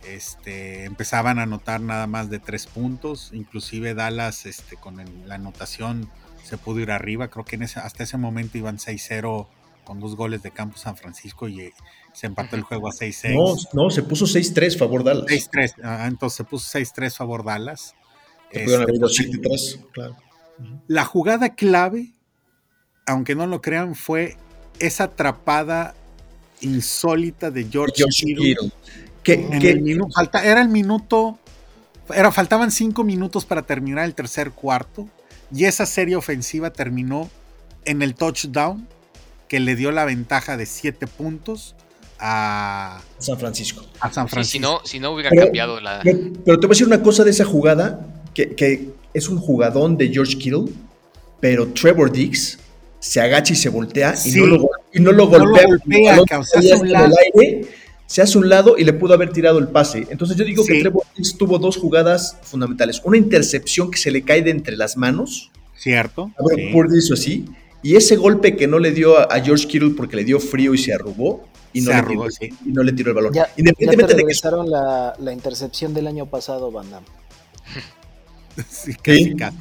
Este, 0.08 0.86
empezaban 0.86 1.38
a 1.40 1.44
anotar 1.44 1.82
nada 1.82 2.08
más 2.08 2.30
de 2.30 2.40
tres 2.40 2.66
puntos. 2.66 3.32
Inclusive 3.34 3.94
Dallas 3.94 4.46
este, 4.46 4.78
con 4.78 5.00
el, 5.00 5.28
la 5.28 5.36
anotación 5.36 6.10
se 6.44 6.58
pudo 6.58 6.80
ir 6.80 6.92
arriba. 6.92 7.28
Creo 7.28 7.46
que 7.46 7.56
en 7.56 7.64
ese, 7.64 7.80
hasta 7.80 8.04
ese 8.04 8.18
momento 8.18 8.58
iban 8.58 8.78
6-0 8.78 9.48
con 9.84 10.00
dos 10.00 10.16
goles 10.16 10.44
de 10.44 10.52
campo 10.52 10.78
San 10.78 10.98
Francisco 10.98 11.48
y 11.48 11.62
eh, 11.62 11.74
se 12.14 12.28
empató 12.28 12.56
el 12.56 12.64
juego 12.64 12.88
a 12.88 12.92
6-6. 12.92 13.34
No, 13.74 13.84
no, 13.84 13.90
se 13.90 14.04
puso 14.04 14.26
6-3 14.26 14.78
favor 14.78 15.04
Dallas. 15.04 15.26
6-3, 15.28 15.76
ah, 15.84 16.06
entonces 16.08 16.38
se 16.38 16.44
puso 16.44 16.78
6-3 16.78 17.16
favor 17.16 17.46
Dallas. 17.46 17.96
Este, 18.52 18.86
pues, 19.42 19.80
claro. 19.92 20.18
La 20.88 21.06
jugada 21.06 21.56
clave, 21.56 22.14
aunque 23.06 23.36
no 23.36 23.46
lo 23.48 23.62
crean, 23.62 23.96
fue 23.96 24.38
esa 24.80 25.06
atrapada 25.06 25.96
insólita 26.62 27.52
de 27.52 27.68
George, 27.70 27.94
George 27.98 28.26
Kittle. 28.26 28.72
Que, 29.24 29.46
que 29.60 29.70
el 29.72 29.82
minuto, 29.82 30.14
falta, 30.14 30.46
era 30.46 30.62
el 30.62 30.70
minuto, 30.70 31.38
era, 32.14 32.32
faltaban 32.32 32.72
cinco 32.72 33.04
minutos 33.04 33.46
para 33.46 33.64
terminar 33.64 34.06
el 34.06 34.16
tercer 34.16 34.52
cuarto 34.52 35.08
y 35.54 35.66
esa 35.66 35.86
serie 35.86 36.16
ofensiva 36.16 36.72
terminó 36.72 37.30
en 37.84 38.02
el 38.02 38.16
touchdown 38.16 38.88
que 39.48 39.60
le 39.60 39.76
dio 39.76 39.92
la 39.92 40.06
ventaja 40.06 40.56
de 40.56 40.66
siete 40.66 41.08
puntos 41.08 41.76
a 42.20 43.02
San 43.20 43.38
Francisco. 43.38 43.86
A 44.00 44.12
San 44.12 44.28
Francisco. 44.28 44.44
Sí, 44.44 44.58
si, 44.58 44.60
no, 44.60 44.82
si 44.84 45.00
no 45.00 45.12
hubiera 45.12 45.30
pero, 45.30 45.44
cambiado 45.44 45.80
la. 45.80 46.02
Pero, 46.04 46.20
pero, 46.46 46.60
te 46.60 46.68
voy 46.68 46.74
a 46.74 46.76
decir 46.76 46.88
una 46.88 47.02
cosa 47.02 47.24
de 47.24 47.32
esa 47.32 47.46
jugada: 47.46 48.06
que, 48.34 48.56
que, 48.56 48.90
es 49.14 49.30
un 49.30 49.40
jugadón 49.40 49.98
de 49.98 50.10
George 50.10 50.38
Kittle, 50.38 50.66
pero 51.40 51.68
Trevor 51.70 52.12
Dix 52.12 52.60
se 53.00 53.22
agacha 53.22 53.54
y 53.54 53.56
se 53.56 53.70
voltea 53.70 54.16
sí. 54.16 54.32
y, 54.32 54.42
no 54.42 54.46
lo, 54.48 54.70
y, 54.94 55.00
no 55.00 55.12
lo, 55.12 55.28
golpea. 55.28 55.64
No 55.68 56.16
lo 56.16 56.18
golpea 56.18 56.44
se, 56.44 56.58
hace 56.60 56.76
un 56.76 56.92
lado. 56.92 57.16
Aire, 57.36 57.68
se 58.06 58.22
hace 58.22 58.38
un 58.38 58.50
lado 58.50 58.78
y 58.78 58.86
le 58.86 58.94
pudo 58.94 59.14
haber 59.14 59.32
tirado 59.32 59.60
el 59.60 59.68
pase. 59.68 60.08
Entonces 60.10 60.38
yo 60.38 60.46
digo 60.46 60.64
sí. 60.64 60.74
que 60.74 60.80
Trevor 60.80 61.04
tuvo 61.38 61.60
dos 61.60 61.78
jugadas 61.78 62.38
fundamentales. 62.44 63.02
Una 63.04 63.18
intercepción 63.18 63.92
que 63.92 63.98
se 63.98 64.12
le 64.12 64.24
cae 64.24 64.42
de 64.42 64.52
entre 64.52 64.78
las 64.78 64.98
manos. 64.98 65.52
Cierto. 65.76 66.32
A 66.38 66.44
ver, 66.48 66.72
sí. 66.72 66.98
eso 66.98 67.14
así. 67.14 67.46
Y 67.84 67.96
ese 67.96 68.16
golpe 68.16 68.56
que 68.56 68.68
no 68.68 68.80
le 68.80 68.92
dio 68.92 69.18
a, 69.18 69.24
a 69.24 69.42
George 69.42 69.68
Kittle 69.68 69.92
porque 69.92 70.16
le 70.16 70.24
dio 70.24 70.40
frío 70.40 70.74
y 70.74 70.78
se 70.78 70.94
arrugó, 70.94 71.48
y 71.74 71.82
no, 71.82 71.92
arrugó, 71.92 72.28
le 72.28 72.32
tiró, 72.32 72.50
sí. 72.50 72.58
y 72.66 72.72
no, 72.72 72.84
le 72.84 72.92
tiró, 72.94 73.12
el 73.12 73.16
balón. 73.16 73.34
Ya, 73.34 73.50
Independientemente 73.56 74.14
ya 74.14 74.16
te 74.16 74.22
regresaron 74.24 74.66
de 74.66 74.72
que... 74.72 74.72
la, 74.72 75.16
la, 75.20 75.34
intercepción 75.34 75.94
del 75.94 76.08
año 76.08 76.26
pasado, 76.26 76.72
Van 76.72 76.90
Damme. 76.90 77.08
sí, 78.70 78.94
casi, 78.96 79.36
casi. 79.36 79.58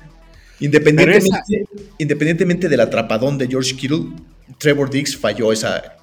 Independientemente, 0.60 1.26
esa... 1.26 1.44
independientemente 1.98 2.68
del 2.68 2.80
atrapadón 2.80 3.38
de 3.38 3.46
George 3.46 3.76
Kittle, 3.76 4.06
Trevor 4.58 4.88
Dix 4.90 5.16
falló 5.16 5.52
esa, 5.52 5.96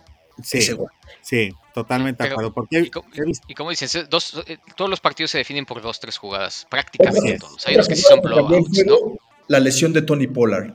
sí, 0.44 0.60
ese 0.60 0.74
gol. 0.74 0.90
Sí, 1.22 1.52
totalmente 1.74 2.24
de 2.24 2.30
acuerdo. 2.30 2.54
Porque 2.54 2.80
y, 2.80 2.90
como, 2.90 3.08
y 3.48 3.54
como 3.54 3.70
dicen, 3.70 4.08
dos, 4.10 4.44
eh, 4.46 4.58
todos 4.76 4.90
los 4.90 5.00
partidos 5.00 5.32
se 5.32 5.40
definen 5.40 5.66
por 5.66 5.82
dos, 5.82 6.00
tres 6.00 6.18
jugadas, 6.18 6.68
prácticamente 6.70 7.40
todos. 7.40 7.66
Hay 7.66 7.76
unos 7.76 7.88
que 7.88 7.96
sí 7.96 8.04
son 8.04 8.22
blowouts, 8.22 8.86
¿no? 8.86 8.98
La 9.48 9.60
lesión 9.60 9.94
de 9.94 10.02
Tony 10.02 10.28
Pollard. 10.28 10.74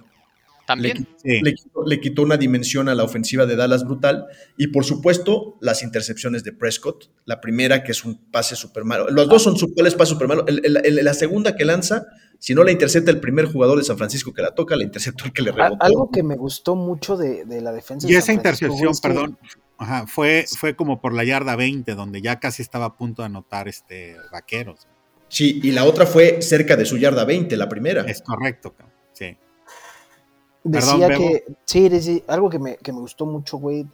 También. 0.68 1.08
Le, 1.24 1.38
sí. 1.38 1.42
le, 1.42 1.54
quitó, 1.54 1.82
le, 1.86 1.98
quitó, 1.98 2.22
una 2.22 2.36
dimensión 2.36 2.90
a 2.90 2.94
la 2.94 3.02
ofensiva 3.02 3.46
de 3.46 3.56
Dallas 3.56 3.84
brutal. 3.84 4.26
Y 4.58 4.66
por 4.66 4.84
supuesto, 4.84 5.56
las 5.62 5.82
intercepciones 5.82 6.44
de 6.44 6.52
Prescott. 6.52 7.10
La 7.24 7.40
primera, 7.40 7.82
que 7.82 7.92
es 7.92 8.04
un 8.04 8.30
pase 8.30 8.54
súper 8.54 8.84
malo. 8.84 9.08
Los 9.08 9.30
dos 9.30 9.42
son 9.42 9.56
supales 9.56 9.94
pases 9.94 10.10
súper 10.10 10.28
malos. 10.28 10.44
El, 10.46 10.76
el, 10.84 11.02
la 11.02 11.14
segunda 11.14 11.56
que 11.56 11.64
lanza, 11.64 12.08
si 12.38 12.54
no 12.54 12.64
la 12.64 12.70
intercepta 12.70 13.10
el 13.10 13.18
primer 13.18 13.46
jugador 13.46 13.78
de 13.78 13.84
San 13.84 13.96
Francisco 13.96 14.34
que 14.34 14.42
la 14.42 14.54
toca, 14.54 14.76
la 14.76 14.84
interceptó 14.84 15.24
el 15.24 15.32
que 15.32 15.40
le 15.40 15.52
rebotó. 15.52 15.82
Algo 15.82 16.10
que 16.10 16.22
me 16.22 16.36
gustó 16.36 16.76
mucho 16.76 17.16
de, 17.16 17.46
de 17.46 17.62
la 17.62 17.72
defensa. 17.72 18.06
Y 18.06 18.12
de 18.12 18.18
esa 18.18 18.34
intercepción, 18.34 18.90
es 18.90 19.00
que... 19.00 19.08
perdón, 19.08 19.38
ajá, 19.78 20.06
fue, 20.06 20.44
fue 20.54 20.76
como 20.76 21.00
por 21.00 21.14
la 21.14 21.24
yarda 21.24 21.56
20, 21.56 21.94
donde 21.94 22.20
ya 22.20 22.40
casi 22.40 22.60
estaba 22.60 22.84
a 22.84 22.96
punto 22.98 23.22
de 23.22 23.26
anotar 23.26 23.68
este 23.68 24.16
vaqueros. 24.30 24.86
Sí, 25.28 25.60
y 25.62 25.70
la 25.70 25.84
otra 25.84 26.04
fue 26.04 26.42
cerca 26.42 26.76
de 26.76 26.84
su 26.84 26.98
yarda 26.98 27.24
20, 27.24 27.56
la 27.56 27.70
primera. 27.70 28.02
Es 28.02 28.20
correcto, 28.20 28.74
sí. 29.14 29.38
Decía 30.70 31.08
Perdón, 31.08 31.28
que, 31.28 31.44
sí, 31.64 32.00
sí, 32.00 32.24
algo 32.26 32.50
que 32.50 32.58
me, 32.58 32.76
que 32.76 32.92
me 32.92 33.00
gustó 33.00 33.24
mucho, 33.26 33.58
güey, 33.58 33.86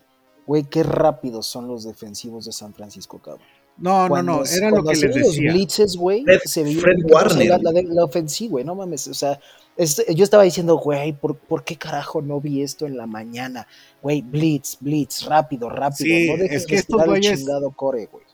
güey, 0.46 0.64
qué 0.64 0.82
rápidos 0.82 1.46
son 1.46 1.68
los 1.68 1.84
defensivos 1.84 2.46
de 2.46 2.52
San 2.52 2.74
Francisco, 2.74 3.18
cabrón. 3.18 3.46
No, 3.76 4.06
cuando, 4.08 4.32
no, 4.32 4.38
no, 4.38 4.44
era 4.44 4.70
lo 4.70 4.84
que 4.84 4.90
les 4.90 5.00
decía. 5.00 5.22
Los 5.22 5.38
blitzes, 5.38 5.96
güey, 5.96 6.24
se 6.44 6.62
veía 6.62 6.80
Fred 6.80 6.96
Warner. 7.10 7.48
La, 7.48 7.58
la, 7.58 7.82
la, 7.82 8.04
ofensiva, 8.04 8.52
güey, 8.52 8.64
no 8.64 8.74
mames, 8.74 9.08
o 9.08 9.14
sea, 9.14 9.38
este, 9.76 10.14
yo 10.14 10.22
estaba 10.22 10.44
diciendo, 10.44 10.76
güey, 10.76 11.12
¿por, 11.12 11.36
¿por, 11.36 11.64
qué 11.64 11.76
carajo 11.76 12.22
no 12.22 12.40
vi 12.40 12.62
esto 12.62 12.86
en 12.86 12.96
la 12.96 13.06
mañana? 13.06 13.66
Güey, 14.02 14.22
blitz, 14.22 14.78
blitz, 14.80 15.24
rápido, 15.24 15.68
rápido, 15.68 16.16
sí, 16.16 16.28
no 16.28 16.36
dejes 16.36 16.62
es 16.62 16.66
que 16.66 16.74
de 16.74 16.80
estos 16.80 17.02
el 17.02 17.20
chingado 17.20 17.70
core, 17.72 18.06
güey. 18.06 18.24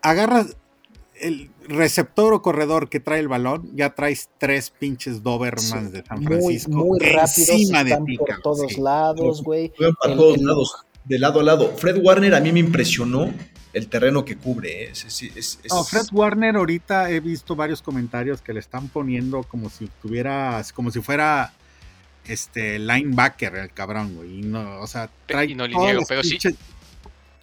Agarras 0.00 0.56
el 1.20 1.50
receptor 1.68 2.32
o 2.34 2.42
corredor 2.42 2.88
que 2.88 3.00
trae 3.00 3.20
el 3.20 3.28
balón, 3.28 3.70
ya 3.74 3.94
traes 3.94 4.30
tres 4.38 4.70
pinches 4.70 5.22
Dobermans 5.22 5.86
sí, 5.86 5.92
de 5.92 6.04
San 6.04 6.22
Francisco. 6.22 6.70
Muy, 6.70 6.88
muy 6.88 6.98
rápidos, 7.00 7.48
encima 7.48 7.84
de 7.84 7.98
ti, 8.06 8.18
por 8.18 8.40
todos 8.42 8.72
sí. 8.72 8.80
lados, 8.80 9.42
güey. 9.42 9.72
Para 10.00 10.12
el, 10.12 10.18
todos 10.18 10.36
el, 10.36 10.44
lados, 10.44 10.76
de 11.04 11.18
lado 11.18 11.40
a 11.40 11.42
lado. 11.42 11.76
Fred 11.76 11.98
Warner 12.02 12.34
a 12.34 12.40
mí 12.40 12.52
me 12.52 12.60
impresionó 12.60 13.32
el 13.72 13.88
terreno 13.88 14.24
que 14.24 14.36
cubre. 14.36 14.84
¿eh? 14.84 14.90
Es, 14.92 15.04
es, 15.04 15.60
es, 15.62 15.70
no, 15.70 15.84
Fred 15.84 16.06
Warner 16.12 16.56
ahorita 16.56 17.10
he 17.10 17.20
visto 17.20 17.56
varios 17.56 17.82
comentarios 17.82 18.40
que 18.40 18.52
le 18.52 18.60
están 18.60 18.88
poniendo 18.88 19.42
como 19.42 19.70
si 19.70 19.88
tuviera, 20.00 20.62
como 20.74 20.90
si 20.90 21.00
fuera 21.00 21.52
este 22.26 22.78
linebacker 22.78 23.54
el 23.56 23.72
cabrón, 23.72 24.16
güey. 24.16 24.40
Y 24.40 24.42
no, 24.42 24.80
o 24.80 24.86
sea, 24.86 25.10
trae 25.26 25.46
y 25.46 25.54
no 25.54 25.66
niego, 25.68 26.02
pero 26.08 26.22
pinches, 26.22 26.54
sí. 26.54 26.58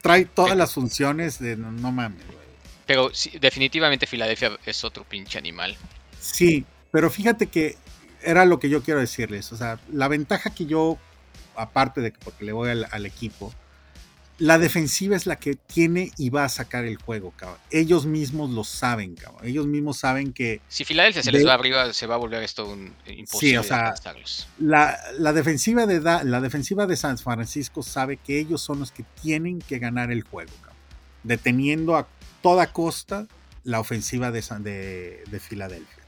trae 0.01 0.25
todas 0.25 0.57
las 0.57 0.73
funciones 0.73 1.39
de 1.39 1.55
no, 1.55 1.71
no 1.71 1.91
mames, 1.91 2.25
güey. 2.27 2.42
Pero 2.86 3.13
sí, 3.13 3.32
definitivamente 3.39 4.08
Filadelfia 4.08 4.58
es 4.65 4.84
otro 4.84 5.04
pinche 5.04 5.38
animal. 5.38 5.76
Sí, 6.19 6.65
pero 6.91 7.10
fíjate 7.10 7.48
que 7.48 7.78
era 8.22 8.46
lo 8.46 8.60
que 8.60 8.69
yo 8.69 8.82
quiero 8.84 9.00
decirles. 9.00 9.52
O 9.52 9.58
sea, 9.58 9.80
la 9.91 10.08
ventaja 10.08 10.50
que 10.50 10.65
yo, 10.65 10.98
aparte 11.56 12.02
de 12.02 12.12
que 12.12 12.19
porque 12.24 12.46
le 12.46 12.52
voy 12.54 12.69
al, 12.69 12.88
al 12.91 13.06
equipo, 13.06 13.54
la 14.39 14.58
defensiva 14.58 15.15
es 15.15 15.26
la 15.26 15.38
que 15.38 15.56
tiene 15.56 16.12
y 16.17 16.30
va 16.30 16.46
a 16.46 16.50
sacar 16.50 16.86
el 16.86 16.98
juego, 16.98 17.32
cabrón. 17.32 17.60
Ellos 17.69 18.06
mismos 18.06 18.50
lo 18.50 18.63
saben, 18.63 19.15
cabrón. 19.15 19.46
Ellos 19.46 19.67
mismos 19.67 19.98
saben 19.98 20.34
que. 20.34 20.60
Si 20.67 20.84
Filadelfia 20.84 21.22
se 21.22 21.32
les 21.32 21.46
va 21.46 21.54
arriba, 21.54 21.93
se 21.93 22.08
va 22.08 22.15
a 22.15 22.17
volver 22.17 22.41
esto 22.41 22.67
un 22.67 22.93
imposible. 23.06 23.52
Sí, 23.52 23.58
o 23.58 23.63
sea, 23.63 23.93
la, 24.60 24.98
la, 25.19 25.34
defensiva 25.34 25.86
de 25.86 26.00
da, 26.00 26.24
la 26.24 26.41
defensiva 26.41 26.88
de 26.88 26.98
San 26.98 27.17
Francisco 27.17 27.84
sabe 27.84 28.17
que 28.17 28.39
ellos 28.39 28.62
son 28.62 28.80
los 28.80 28.91
que 28.91 29.04
tienen 29.22 29.60
que 29.60 29.78
ganar 29.80 30.12
el 30.12 30.24
juego, 30.24 30.52
cabrón. 30.62 30.78
Deteniendo 31.24 31.96
a 31.96 32.08
toda 32.43 32.67
costa 32.67 33.25
la 33.63 33.79
ofensiva 33.79 34.29
de, 34.29 34.43
San, 34.43 34.62
de, 34.62 35.23
de, 35.32 35.39
Filadelfia. 35.39 36.03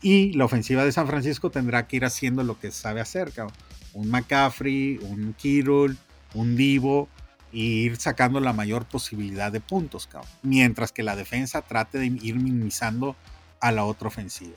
Y 0.00 0.32
la 0.34 0.44
ofensiva 0.44 0.84
de 0.84 0.92
San 0.92 1.08
Francisco 1.08 1.50
tendrá 1.50 1.86
que 1.86 1.96
ir 1.96 2.04
haciendo 2.04 2.44
lo 2.44 2.58
que 2.58 2.70
sabe 2.70 3.00
hacer, 3.00 3.32
cabrón. 3.32 3.54
Un 3.92 4.08
McCaffrey, 4.08 4.98
un 5.02 5.34
Kittle, 5.34 5.96
un 6.34 6.56
Divo, 6.56 7.08
y 7.52 7.84
ir 7.84 7.96
sacando 7.96 8.38
la 8.40 8.52
mayor 8.52 8.84
posibilidad 8.86 9.50
de 9.50 9.60
puntos, 9.60 10.06
cabrón. 10.06 10.30
Mientras 10.42 10.92
que 10.92 11.02
la 11.02 11.16
defensa 11.16 11.62
trate 11.62 11.98
de 11.98 12.06
ir 12.06 12.36
minimizando 12.36 13.16
a 13.60 13.72
la 13.72 13.84
otra 13.84 14.08
ofensiva. 14.08 14.54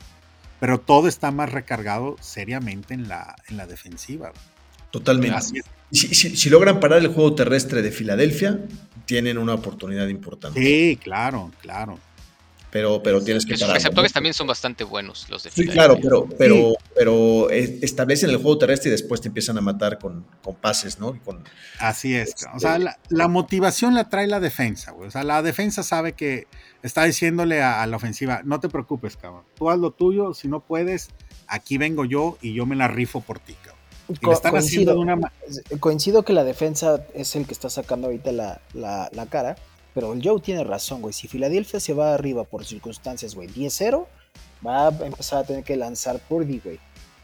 Pero 0.60 0.80
todo 0.80 1.08
está 1.08 1.32
más 1.32 1.52
recargado 1.52 2.18
seriamente 2.20 2.94
en 2.94 3.08
la, 3.08 3.36
en 3.48 3.58
la 3.58 3.66
defensiva. 3.66 4.32
Totalmente. 4.92 5.64
Si, 5.92 6.14
si, 6.14 6.36
si, 6.36 6.50
logran 6.50 6.80
parar 6.80 7.00
el 7.00 7.08
juego 7.08 7.34
terrestre 7.34 7.82
de 7.82 7.92
Filadelfia, 7.92 8.60
tienen 9.06 9.38
una 9.38 9.56
oportunidad 9.56 10.08
importante. 10.08 10.62
Sí, 10.62 10.98
claro, 11.02 11.52
claro. 11.62 11.98
Pero, 12.72 13.02
pero 13.02 13.24
tienes 13.24 13.46
que 13.46 13.54
Sus 13.54 13.62
parar. 13.62 13.78
receptores 13.78 14.12
¿no? 14.12 14.14
también 14.14 14.34
son 14.36 14.46
bastante 14.46 14.84
buenos, 14.84 15.28
los 15.30 15.42
de 15.42 15.50
Sí, 15.50 15.66
claro, 15.66 15.98
pero, 16.00 16.28
pero, 16.38 16.56
sí. 16.56 16.76
pero 16.96 17.50
establecen 17.50 18.30
el 18.30 18.36
juego 18.38 18.60
terrestre 18.60 18.90
y 18.90 18.92
después 18.92 19.22
te 19.22 19.28
empiezan 19.28 19.58
a 19.58 19.62
matar 19.62 19.98
con, 19.98 20.26
con 20.44 20.56
pases, 20.56 21.00
¿no? 21.00 21.20
Con, 21.24 21.44
Así 21.80 22.14
es. 22.14 22.30
Este, 22.30 22.46
o 22.54 22.60
sea, 22.60 22.78
la, 22.78 23.00
la, 23.10 23.28
motivación 23.28 23.96
la 23.96 24.10
trae 24.10 24.28
la 24.28 24.40
defensa, 24.40 24.92
güey. 24.92 25.08
O 25.08 25.12
sea, 25.12 25.24
la 25.24 25.42
defensa 25.42 25.82
sabe 25.82 26.14
que 26.14 26.46
está 26.84 27.06
diciéndole 27.06 27.64
a, 27.64 27.82
a 27.82 27.88
la 27.88 27.98
ofensiva, 27.98 28.42
no 28.44 28.60
te 28.60 28.70
preocupes, 28.70 29.18
cabrón. 29.18 29.46
Tú 29.56 29.72
haz 29.72 29.80
lo 29.80 29.90
tuyo, 29.90 30.36
si 30.36 30.48
no 30.48 30.60
puedes, 30.60 31.10
aquí 31.48 31.80
vengo 31.80 32.06
yo 32.06 32.38
y 32.40 32.54
yo 32.54 32.68
me 32.68 32.76
la 32.76 32.88
rifo 32.88 33.22
por 33.22 33.40
ti, 33.40 33.54
cabrón. 33.54 33.79
Co 34.22 34.40
coincido, 34.42 35.00
una... 35.00 35.32
coincido, 35.80 36.24
que 36.24 36.34
la 36.34 36.44
defensa 36.44 37.06
es 37.14 37.36
el 37.36 37.46
que 37.46 37.54
está 37.54 37.70
sacando 37.70 38.08
ahorita 38.08 38.32
la, 38.32 38.62
la, 38.74 39.10
la, 39.14 39.26
cara, 39.28 39.56
pero 39.94 40.14
el 40.14 40.22
Joe 40.24 40.42
tiene 40.42 40.64
razón, 40.64 41.02
güey. 41.02 41.14
Si 41.14 41.28
Filadelfia 41.28 41.80
se 41.80 41.94
va 41.94 42.14
arriba 42.14 42.44
por 42.44 42.66
circunstancias, 42.66 43.36
güey, 43.36 43.48
10-0, 43.50 44.08
va 44.66 44.88
a 44.88 45.06
empezar 45.06 45.40
a 45.40 45.44
tener 45.44 45.64
que 45.64 45.76
lanzar 45.76 46.20
Purdy, 46.20 46.60
güey. 46.64 46.80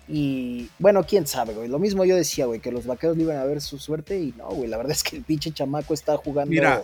Y 0.07 0.69
bueno, 0.77 1.03
quién 1.03 1.25
sabe, 1.25 1.53
güey. 1.53 1.67
Lo 1.67 1.79
mismo 1.79 2.05
yo 2.05 2.15
decía, 2.15 2.45
güey, 2.45 2.59
que 2.59 2.71
los 2.71 2.85
vaqueros 2.85 3.17
le 3.17 3.23
iban 3.23 3.37
a 3.37 3.43
ver 3.45 3.59
su 3.61 3.79
suerte 3.79 4.19
y 4.19 4.33
no, 4.37 4.49
güey. 4.49 4.69
La 4.69 4.77
verdad 4.77 4.91
es 4.91 5.01
que 5.03 5.15
el 5.15 5.23
pinche 5.23 5.51
chamaco 5.51 5.93
está 5.95 6.15
jugando 6.17 6.51
Mira, 6.51 6.83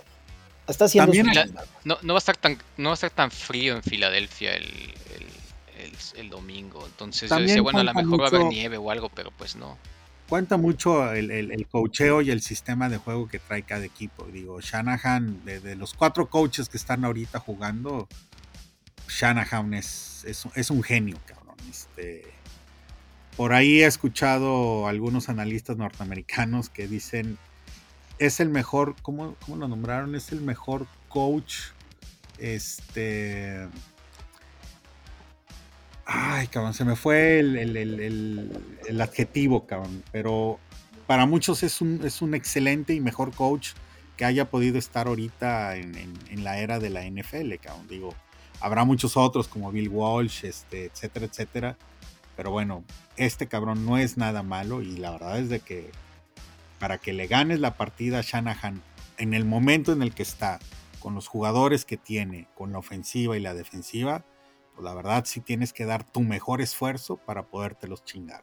Está 0.66 0.84
haciendo 0.86 1.12
También 1.12 1.26
su 1.26 1.34
La- 1.34 1.44
chamba. 1.46 1.64
no, 1.84 1.98
no 2.02 2.14
va 2.14 2.18
a 2.18 2.20
estar 2.20 2.36
tan 2.36 2.56
no 2.76 2.88
va 2.90 2.92
a 2.92 2.94
estar 2.94 3.10
tan 3.10 3.30
frío 3.32 3.74
en 3.74 3.82
Filadelfia 3.82 4.54
el, 4.54 4.94
el, 6.16 6.30
domingo. 6.30 6.84
Entonces 6.86 7.22
yo 7.22 7.28
También 7.28 7.48
decía, 7.48 7.62
bueno, 7.62 7.80
a 7.80 7.84
lo 7.84 7.94
mejor 7.94 8.20
va 8.20 8.24
a 8.24 8.28
haber 8.28 8.40
mucho- 8.40 8.52
nieve 8.52 8.76
o 8.76 8.90
algo, 8.90 9.08
pero 9.08 9.30
pues 9.30 9.56
no. 9.56 9.78
Cuenta 10.28 10.56
mucho 10.56 11.12
el, 11.12 11.30
el, 11.30 11.50
el 11.50 11.66
coacheo 11.66 12.22
y 12.22 12.30
el 12.30 12.40
sistema 12.40 12.88
de 12.88 12.96
juego 12.96 13.28
que 13.28 13.38
trae 13.38 13.62
cada 13.64 13.84
equipo. 13.84 14.24
Digo, 14.24 14.60
Shanahan, 14.60 15.44
de, 15.44 15.60
de 15.60 15.76
los 15.76 15.92
cuatro 15.92 16.28
coaches 16.30 16.68
que 16.70 16.78
están 16.78 17.04
ahorita 17.04 17.38
jugando, 17.38 18.08
Shanahan 19.08 19.74
es, 19.74 20.24
es, 20.26 20.46
es 20.54 20.70
un 20.70 20.82
genio, 20.82 21.18
cabrón. 21.26 21.56
Este, 21.70 22.24
por 23.36 23.52
ahí 23.52 23.82
he 23.82 23.86
escuchado 23.86 24.88
algunos 24.88 25.28
analistas 25.28 25.76
norteamericanos 25.76 26.70
que 26.70 26.88
dicen, 26.88 27.36
es 28.18 28.40
el 28.40 28.48
mejor, 28.48 28.94
¿cómo, 29.02 29.36
cómo 29.44 29.56
lo 29.56 29.68
nombraron? 29.68 30.14
Es 30.14 30.32
el 30.32 30.40
mejor 30.40 30.86
coach, 31.08 31.56
este... 32.38 33.68
Ay, 36.04 36.48
cabrón, 36.48 36.74
se 36.74 36.84
me 36.84 36.96
fue 36.96 37.38
el, 37.38 37.56
el- 37.56 37.76
el- 38.88 39.00
adjetivo, 39.00 39.66
cabrón. 39.66 40.02
Pero 40.12 40.58
para 41.06 41.26
muchos 41.26 41.62
es 41.62 41.80
un, 41.80 42.00
es 42.04 42.22
un 42.22 42.34
excelente 42.34 42.94
y 42.94 43.00
mejor 43.00 43.32
coach 43.34 43.70
que 44.16 44.24
haya 44.24 44.50
podido 44.50 44.78
estar 44.78 45.06
ahorita 45.06 45.76
en, 45.76 45.94
en- 46.28 46.44
la 46.44 46.58
era 46.58 46.78
de 46.78 46.90
la 46.90 47.04
NFL, 47.04 47.54
cabrón. 47.62 47.86
Digo, 47.88 48.14
habrá 48.60 48.84
muchos 48.84 49.16
otros 49.16 49.48
como 49.48 49.70
Bill 49.70 49.88
Walsh, 49.88 50.44
este, 50.44 50.86
etcétera, 50.86 51.26
etcétera. 51.26 51.76
Pero 52.36 52.50
bueno, 52.50 52.82
este 53.16 53.46
cabrón 53.46 53.86
no 53.86 53.98
es 53.98 54.16
nada 54.16 54.42
malo 54.42 54.82
y 54.82 54.96
la 54.96 55.12
verdad 55.12 55.38
es 55.38 55.48
de 55.50 55.60
que 55.60 55.90
para 56.80 56.98
que 56.98 57.12
le 57.12 57.26
ganes 57.28 57.60
la 57.60 57.74
partida 57.74 58.18
a 58.18 58.22
Shanahan 58.22 58.82
en 59.18 59.34
el 59.34 59.44
momento 59.44 59.92
en 59.92 60.02
el 60.02 60.12
que 60.14 60.22
está, 60.24 60.58
con 60.98 61.14
los 61.14 61.28
jugadores 61.28 61.84
que 61.84 61.96
tiene, 61.96 62.48
con 62.54 62.72
la 62.72 62.78
ofensiva 62.78 63.36
y 63.36 63.40
la 63.40 63.54
defensiva, 63.54 64.24
la 64.82 64.94
verdad 64.94 65.24
sí 65.26 65.40
tienes 65.40 65.72
que 65.72 65.84
dar 65.84 66.04
tu 66.04 66.20
mejor 66.20 66.60
esfuerzo 66.60 67.16
para 67.16 67.46
podértelos 67.46 68.04
chingar. 68.04 68.42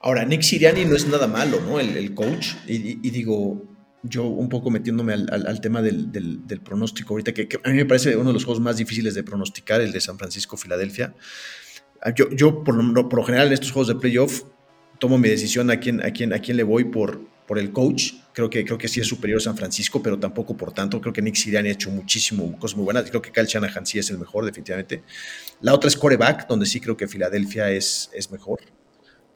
Ahora, 0.00 0.24
Nick 0.24 0.42
Siriani 0.42 0.84
no 0.84 0.96
es 0.96 1.08
nada 1.08 1.26
malo, 1.26 1.60
¿no? 1.62 1.80
El, 1.80 2.14
coach. 2.14 2.48
Y, 2.66 3.10
digo, 3.10 3.62
yo 4.02 4.24
un 4.24 4.50
poco 4.50 4.70
metiéndome 4.70 5.14
al, 5.14 5.60
tema 5.62 5.80
del, 5.80 6.12
del- 6.12 6.60
pronóstico 6.60 7.14
ahorita, 7.14 7.32
que, 7.32 7.48
a 7.64 7.68
mí 7.70 7.76
me 7.76 7.86
parece 7.86 8.14
uno 8.14 8.28
de 8.28 8.34
los 8.34 8.44
juegos 8.44 8.62
más 8.62 8.76
difíciles 8.76 9.14
de 9.14 9.22
pronosticar, 9.22 9.80
el 9.80 9.92
de 9.92 10.00
San 10.00 10.18
Francisco-Filadelfia. 10.18 11.14
Ah, 12.02 12.12
Yo, 12.14 12.28
yo 12.30 12.62
por, 12.62 12.74
lo, 12.74 13.08
por 13.08 13.20
lo 13.20 13.24
general, 13.24 13.46
en 13.46 13.54
estos 13.54 13.72
juegos 13.72 13.88
de 13.88 13.94
playoff, 13.94 14.42
tomo 14.98 15.16
mi 15.16 15.30
decisión 15.30 15.70
a 15.70 15.80
quién, 15.80 16.04
a 16.04 16.10
quién, 16.10 16.34
a 16.34 16.38
quién 16.38 16.58
le 16.58 16.64
voy 16.64 16.84
por, 16.84 17.26
por 17.46 17.58
el 17.58 17.72
coach. 17.72 18.12
Creo 18.34 18.50
que, 18.50 18.64
creo 18.64 18.76
que 18.76 18.88
sí 18.88 19.00
es 19.00 19.06
superior 19.06 19.40
San 19.40 19.56
Francisco, 19.56 20.02
pero 20.02 20.18
tampoco 20.18 20.56
por 20.56 20.72
tanto. 20.72 21.00
Creo 21.00 21.12
que 21.12 21.22
Nick 21.22 21.36
Siriani 21.36 21.68
ha 21.68 21.72
hecho 21.72 21.90
muchísimo, 21.90 22.58
cosas 22.58 22.76
muy 22.76 22.84
buenas. 22.84 23.08
Creo 23.08 23.22
que 23.22 23.30
Kyle 23.30 23.46
Shanahan 23.46 23.86
sí 23.86 23.98
es 23.98 24.10
el 24.10 24.18
mejor, 24.18 24.44
definitivamente. 24.44 25.04
La 25.60 25.72
otra 25.72 25.88
es 25.88 25.96
coreback, 25.96 26.46
donde 26.48 26.66
sí 26.66 26.80
creo 26.80 26.96
que 26.96 27.08
Filadelfia 27.08 27.70
es, 27.70 28.10
es 28.12 28.30
mejor. 28.30 28.60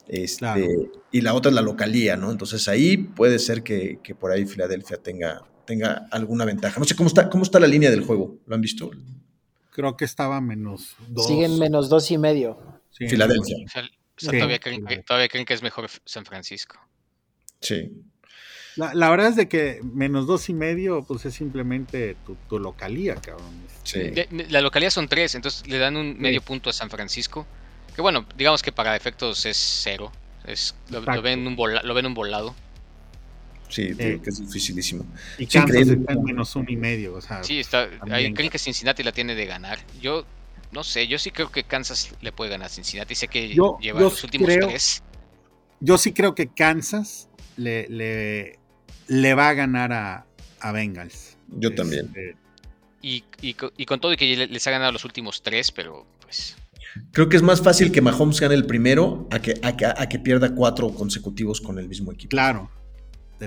Este, 0.07 0.39
Claro. 0.39 0.65
Y 1.11 1.21
la 1.21 1.33
otra 1.33 1.49
es 1.49 1.55
la 1.55 1.61
localía, 1.61 2.17
¿no? 2.17 2.29
Entonces 2.29 2.67
ahí 2.67 2.97
puede 2.97 3.39
ser 3.39 3.63
que, 3.63 3.99
que 4.03 4.15
por 4.15 4.31
ahí 4.31 4.45
Filadelfia 4.45 4.97
tenga, 4.97 5.45
tenga 5.65 6.07
alguna 6.11 6.45
ventaja. 6.45 6.77
No 6.77 6.85
sé 6.85 6.95
cómo 6.95 7.07
está, 7.07 7.29
cómo 7.29 7.43
está 7.43 7.59
la 7.59 7.67
línea 7.67 7.89
del 7.89 8.01
juego. 8.01 8.37
¿Lo 8.45 8.55
han 8.55 8.61
visto? 8.61 8.91
Creo 9.71 9.95
que 9.95 10.03
estaba 10.03 10.41
menos 10.41 10.97
dos. 11.07 11.25
Siguen 11.25 11.57
menos 11.57 11.87
dos 11.87 12.11
y 12.11 12.17
medio. 12.17 12.81
Sí, 12.91 13.07
Filadelfia. 13.07 13.55
O 13.65 13.69
sea, 13.69 13.83
o 13.83 13.85
sea, 13.85 14.31
Sí, 14.31 14.37
todavía, 14.37 14.59
creen 14.59 14.83
todavía 15.05 15.29
creen 15.29 15.45
que 15.45 15.53
es 15.53 15.63
mejor 15.63 15.89
San 16.03 16.25
Francisco. 16.25 16.77
Sí. 17.61 17.89
La, 18.79 18.93
la 18.93 19.09
verdad 19.09 19.27
es 19.29 19.35
de 19.35 19.47
que 19.49 19.81
menos 19.83 20.25
dos 20.25 20.47
y 20.49 20.53
medio, 20.53 21.03
pues 21.03 21.25
es 21.25 21.33
simplemente 21.33 22.15
tu, 22.25 22.35
tu 22.47 22.59
localía, 22.59 23.15
cabrón. 23.15 23.51
Sí. 23.83 23.99
De- 23.99 24.27
La 24.49 24.61
localidad 24.61 24.89
son 24.91 25.07
tres, 25.09 25.35
entonces 25.35 25.67
le 25.67 25.77
dan 25.79 25.97
un 25.97 26.17
medio 26.17 26.41
punto 26.41 26.69
a 26.69 26.73
San 26.73 26.89
Francisco. 26.89 27.45
Que 27.95 28.01
bueno, 28.01 28.25
digamos 28.37 28.61
que 28.63 28.71
para 28.71 28.95
efectos 28.95 29.45
es 29.45 29.57
cero. 29.83 30.11
Es, 30.45 30.73
lo, 30.89 31.01
ven 31.21 31.45
un 31.45 31.55
vola- 31.57 31.81
lo 31.83 31.93
ven 31.93 32.05
un 32.05 32.13
volado. 32.13 32.55
Sí, 33.67 33.93
digo 33.93 34.21
que 34.21 34.29
es 34.29 34.39
dificilísimo. 34.39 35.05
Y 35.37 35.43
increíble. 35.43 35.93
está 35.99 36.13
en 36.13 36.23
menos 36.23 36.55
uno 36.55 36.65
y 36.69 36.75
medio, 36.77 37.13
o 37.15 37.21
sea, 37.21 37.43
Sí, 37.43 37.59
está. 37.59 37.87
Ahí 38.09 38.33
creen 38.33 38.49
que 38.49 38.57
Cincinnati 38.57 39.03
la 39.03 39.11
tiene 39.11 39.35
de 39.35 39.45
ganar. 39.45 39.77
Yo 40.01 40.25
no 40.71 40.83
sé, 40.83 41.07
yo 41.07 41.19
sí 41.19 41.31
creo 41.31 41.51
que 41.51 41.63
Kansas 41.65 42.15
le 42.21 42.31
puede 42.31 42.49
ganar 42.49 42.67
a 42.67 42.69
Cincinnati. 42.69 43.13
Sé 43.13 43.27
que 43.27 43.49
Yo- 43.49 43.77
lleva 43.81 43.99
yo 43.99 44.05
los 44.05 44.23
últimos 44.23 44.47
creo- 44.47 44.67
tres. 44.69 45.03
yo 45.81 45.97
sí 45.97 46.13
creo 46.13 46.33
que 46.33 46.47
Kansas 46.47 47.27
le, 47.57 47.87
le, 47.89 48.57
le 49.09 49.33
va 49.33 49.49
a 49.49 49.53
ganar 49.53 49.91
a, 49.91 50.25
a 50.61 50.71
Bengals. 50.71 51.37
Yo 51.49 51.73
también. 51.75 52.05
Este, 52.07 52.35
Y, 53.01 53.23
y 53.41 53.53
co- 53.55 53.71
y 53.77 53.85
con 53.85 53.99
todo 53.99 54.13
y 54.13 54.17
que 54.17 54.35
le- 54.35 54.47
les 54.47 54.67
ha 54.67 54.71
ganado 54.71 54.91
los 54.91 55.03
últimos 55.05 55.41
tres, 55.41 55.71
pero 55.71 56.05
pues. 56.21 56.55
Creo 57.11 57.29
que 57.29 57.37
es 57.37 57.43
más 57.43 57.61
fácil 57.61 57.91
que 57.91 58.01
Mahomes 58.01 58.39
gane 58.39 58.55
el 58.55 58.65
primero 58.65 59.27
a 59.31 59.39
que, 59.39 59.59
a 59.61 59.77
que, 59.77 59.85
a 59.85 60.09
que 60.09 60.19
pierda 60.19 60.53
cuatro 60.55 60.89
consecutivos 60.93 61.61
con 61.61 61.77
el 61.79 61.87
mismo 61.87 62.11
equipo. 62.11 62.29
claro. 62.31 62.69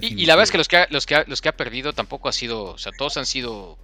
Y, 0.01 0.23
y 0.23 0.27
la 0.27 0.37
verdad 0.37 0.45
es 0.45 0.51
que 0.51 0.57
los 0.59 0.69
que, 0.69 0.77
ha, 0.79 0.87
los, 0.91 1.05
que 1.05 1.17
ha, 1.17 1.25
los 1.27 1.43
que 1.43 1.51
ha 1.51 1.57
perdido 1.57 1.93
tampoco 1.93 2.29
ha 2.31 2.33
sido. 2.33 2.65
O 2.65 2.79
sea, 2.79 2.93
todos 2.97 3.19
han 3.19 3.27
sido 3.27 3.77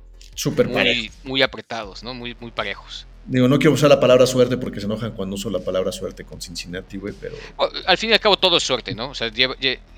parejo. 0.57 0.71
muy, 0.73 1.11
muy 1.25 1.43
apretados, 1.43 2.03
¿no? 2.03 2.15
Muy, 2.15 2.35
muy 2.41 2.51
parejos. 2.51 3.07
Digo, 3.27 3.47
no 3.47 3.59
quiero 3.59 3.73
usar 3.75 3.91
la 3.91 4.01
palabra 4.01 4.27
suerte 4.27 4.57
porque 4.57 4.81
se 4.81 4.87
enojan 4.87 5.13
cuando 5.13 5.35
uso 5.35 5.51
la 5.51 5.59
palabra 5.59 5.93
suerte 5.93 6.25
con 6.25 6.41
Cincinnati, 6.41 6.97
güey, 6.97 7.13
pero 7.21 7.35
Bueno, 7.59 7.75
al 7.87 7.99
fin 7.99 8.09
y 8.09 8.15
al 8.15 8.21
cabo 8.21 8.39
todo 8.39 8.57
es 8.57 8.63
suerte, 8.63 8.95
¿no? 8.95 9.11
O 9.11 9.15
sea, 9.15 9.31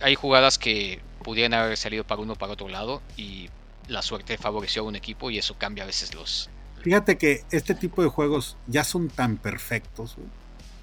hay 0.01 0.15
jugadas 0.17 0.59
que 0.59 0.99
pudieran 1.23 1.55
haber 1.55 1.77
salido 1.77 2.05
para 2.05 2.21
uno 2.21 2.35
o 2.35 2.37
para 2.37 2.53
otro 2.53 2.69
lado 2.69 3.03
y 3.17 3.49
la 3.89 4.03
suerte 4.03 4.39
favoreció 4.39 4.83
a 4.83 4.85
un 4.87 4.97
equipo 4.97 5.31
y 5.31 5.39
eso 5.39 5.57
cambia 5.59 5.85
a 5.85 5.87
veces 5.87 6.15
los... 6.15 6.51
Fíjate 6.83 7.19
que 7.19 7.45
este 7.51 7.75
tipo 7.75 8.03
de 8.03 8.09
juegos 8.09 8.57
ya 8.67 8.85
son 8.85 9.09
tan 9.09 9.37
perfectos 9.37 10.17
güey, 10.17 10.29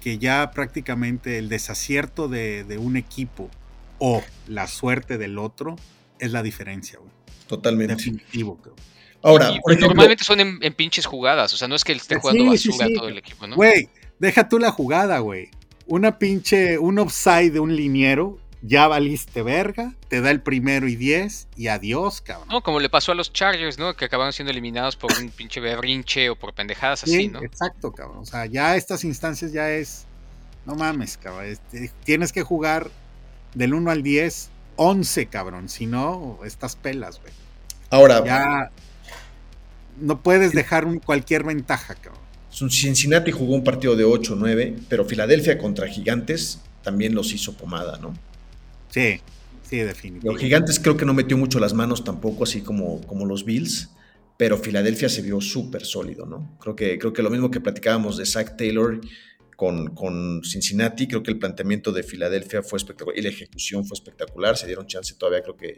que 0.00 0.18
ya 0.18 0.50
prácticamente 0.52 1.38
el 1.38 1.48
desacierto 1.48 2.28
de, 2.28 2.64
de 2.64 2.78
un 2.78 2.96
equipo 2.96 3.50
o 3.98 4.22
la 4.46 4.66
suerte 4.66 5.18
del 5.18 5.38
otro 5.38 5.76
es 6.18 6.30
la 6.32 6.42
diferencia, 6.42 6.98
güey. 6.98 7.10
totalmente. 7.46 7.94
Definitivo, 7.94 8.56
cabrón. 8.56 8.76
Ahora, 9.22 9.50
y 9.50 9.60
por 9.60 9.72
ejemplo, 9.72 9.88
normalmente 9.88 10.22
son 10.22 10.40
en, 10.40 10.58
en 10.62 10.72
pinches 10.74 11.06
jugadas, 11.06 11.52
o 11.52 11.56
sea, 11.56 11.66
no 11.66 11.74
es 11.74 11.82
que 11.82 11.92
esté 11.92 12.16
jugando 12.20 12.44
sí, 12.56 12.68
basura 12.68 12.86
sí. 12.86 12.94
todo 12.94 13.08
el 13.08 13.18
equipo, 13.18 13.46
¿no? 13.48 13.56
Güey, 13.56 13.88
deja 14.18 14.48
tú 14.48 14.58
la 14.58 14.70
jugada, 14.70 15.18
güey. 15.18 15.50
Una 15.86 16.18
pinche, 16.18 16.78
un 16.78 16.98
offside 16.98 17.50
de 17.50 17.60
un 17.60 17.74
liniero, 17.74 18.38
ya 18.62 18.88
valiste 18.88 19.42
verga, 19.42 19.94
te 20.08 20.20
da 20.20 20.30
el 20.30 20.40
primero 20.40 20.88
y 20.88 20.96
diez 20.96 21.46
y 21.56 21.68
adiós, 21.68 22.20
cabrón. 22.20 22.48
No, 22.48 22.62
como 22.62 22.80
le 22.80 22.88
pasó 22.88 23.12
a 23.12 23.14
los 23.14 23.32
Chargers, 23.32 23.78
¿no? 23.78 23.94
Que 23.94 24.06
acabaron 24.06 24.32
siendo 24.32 24.50
eliminados 24.50 24.96
por 24.96 25.12
un 25.20 25.28
pinche 25.30 25.60
berrinche 25.60 26.28
o 26.30 26.36
por 26.36 26.54
pendejadas 26.54 27.00
Sí, 27.00 27.14
así, 27.14 27.28
¿no? 27.28 27.42
Exacto, 27.42 27.92
cabrón. 27.92 28.18
O 28.18 28.26
sea, 28.26 28.46
ya 28.46 28.76
estas 28.76 29.04
instancias 29.04 29.52
ya 29.52 29.70
es. 29.70 30.06
No 30.66 30.74
mames, 30.74 31.16
cabrón. 31.16 31.46
este, 31.46 31.90
tienes 32.04 32.32
que 32.32 32.42
jugar 32.42 32.90
del 33.54 33.74
1 33.74 33.90
al 33.90 34.02
10, 34.02 34.50
11, 34.76 35.26
cabrón. 35.26 35.68
Si 35.68 35.86
no, 35.86 36.38
estas 36.44 36.76
pelas, 36.76 37.20
güey. 37.20 37.32
ahora 37.90 38.24
Ya. 38.24 38.70
No 40.00 40.20
puedes 40.22 40.52
dejar 40.52 40.84
un- 40.84 40.98
cualquier 41.00 41.42
ventaja, 41.44 41.94
cabrón. 41.94 42.22
Cincinnati 42.50 43.30
jugó 43.30 43.54
un 43.54 43.64
partido 43.64 43.94
de 43.96 44.04
8-9, 44.04 44.76
pero 44.88 45.04
Filadelfia 45.04 45.58
contra 45.58 45.86
Gigantes 45.88 46.60
también 46.82 47.14
los 47.14 47.32
hizo 47.32 47.52
pomada, 47.54 47.98
¿no? 47.98 48.14
Sí, 48.88 49.20
sí, 49.62 49.76
definitivamente. 49.78 50.26
Los 50.26 50.38
Gigantes 50.40 50.80
creo 50.80 50.96
que 50.96 51.04
no 51.04 51.14
metió 51.14 51.36
mucho 51.36 51.58
las 51.60 51.74
manos 51.74 52.04
tampoco, 52.04 52.44
así 52.44 52.62
como, 52.62 53.00
como 53.06 53.26
los 53.26 53.44
Bills, 53.44 53.90
pero 54.36 54.56
Filadelfia 54.58 55.08
se 55.08 55.22
vio 55.22 55.40
súper 55.40 55.84
sólido, 55.84 56.26
¿no? 56.26 56.56
Creo 56.60 56.76
que, 56.76 56.98
creo 56.98 57.12
que 57.12 57.22
lo 57.22 57.30
mismo 57.30 57.50
que 57.50 57.60
platicábamos 57.60 58.16
de 58.16 58.24
Zach 58.26 58.56
Taylor 58.56 59.00
con, 59.56 59.94
con 59.94 60.42
Cincinnati, 60.44 61.08
creo 61.08 61.22
que 61.22 61.32
el 61.32 61.38
planteamiento 61.38 61.90
de 61.92 62.02
Filadelfia 62.04 62.62
fue 62.62 62.76
espectacular 62.76 63.18
y 63.18 63.22
la 63.22 63.28
ejecución 63.30 63.84
fue 63.84 63.94
espectacular, 63.96 64.56
se 64.56 64.66
dieron 64.66 64.86
chance 64.86 65.14
todavía, 65.14 65.42
creo 65.42 65.56
que 65.56 65.76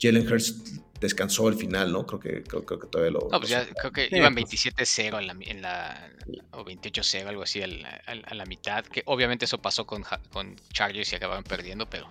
Jalen 0.00 0.30
Hurts 0.30 0.80
descansó 1.00 1.48
al 1.48 1.54
final, 1.56 1.90
¿no? 1.90 2.06
Creo 2.06 2.20
que, 2.20 2.42
creo, 2.42 2.64
creo 2.64 2.78
que 2.78 2.86
todavía 2.86 3.12
lo... 3.12 3.28
No, 3.32 3.38
pues 3.40 3.48
ya 3.50 3.66
creo 3.74 3.92
que 3.92 4.08
Sí, 4.08 4.16
iban 4.16 4.34
pues. 4.34 4.46
27-0 4.52 5.18
en 5.18 5.26
la, 5.26 5.36
en 5.40 5.62
la- 5.62 6.10
o 6.52 6.64
28-0, 6.64 7.26
algo 7.26 7.42
así, 7.42 7.62
al- 7.62 7.84
al- 8.06 8.24
a 8.26 8.34
la 8.34 8.44
mitad. 8.44 8.84
Que 8.84 9.02
obviamente 9.06 9.46
eso 9.46 9.58
pasó 9.58 9.86
con, 9.86 10.04
con 10.30 10.54
Chargers 10.72 11.12
y 11.12 11.16
acabaron 11.16 11.44
perdiendo, 11.44 11.88
pero. 11.88 12.08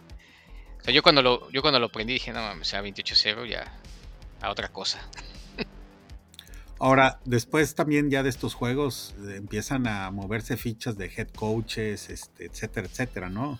Sea, 0.85 0.93
yo 0.93 1.01
cuando 1.01 1.23
lo, 1.23 1.49
yo 1.49 1.63
cuando 1.63 1.79
lo 1.79 1.89
prendí 1.89 2.13
dije, 2.13 2.31
no 2.31 2.41
mames, 2.41 2.67
o 2.67 2.69
sea 2.69 2.83
28-0 2.83 3.47
ya 3.49 3.73
a 4.39 4.51
otra 4.51 4.67
cosa. 4.67 4.99
Ahora, 6.77 7.19
después 7.25 7.73
también 7.73 8.11
ya 8.11 8.21
de 8.21 8.29
estos 8.29 8.53
juegos 8.53 9.15
eh, 9.27 9.37
empiezan 9.37 9.87
a 9.87 10.11
moverse 10.11 10.57
fichas 10.57 10.95
de 10.95 11.05
head 11.07 11.29
coaches, 11.29 12.11
este, 12.11 12.45
etcétera, 12.45 12.85
etcétera, 12.85 13.29
¿no? 13.29 13.57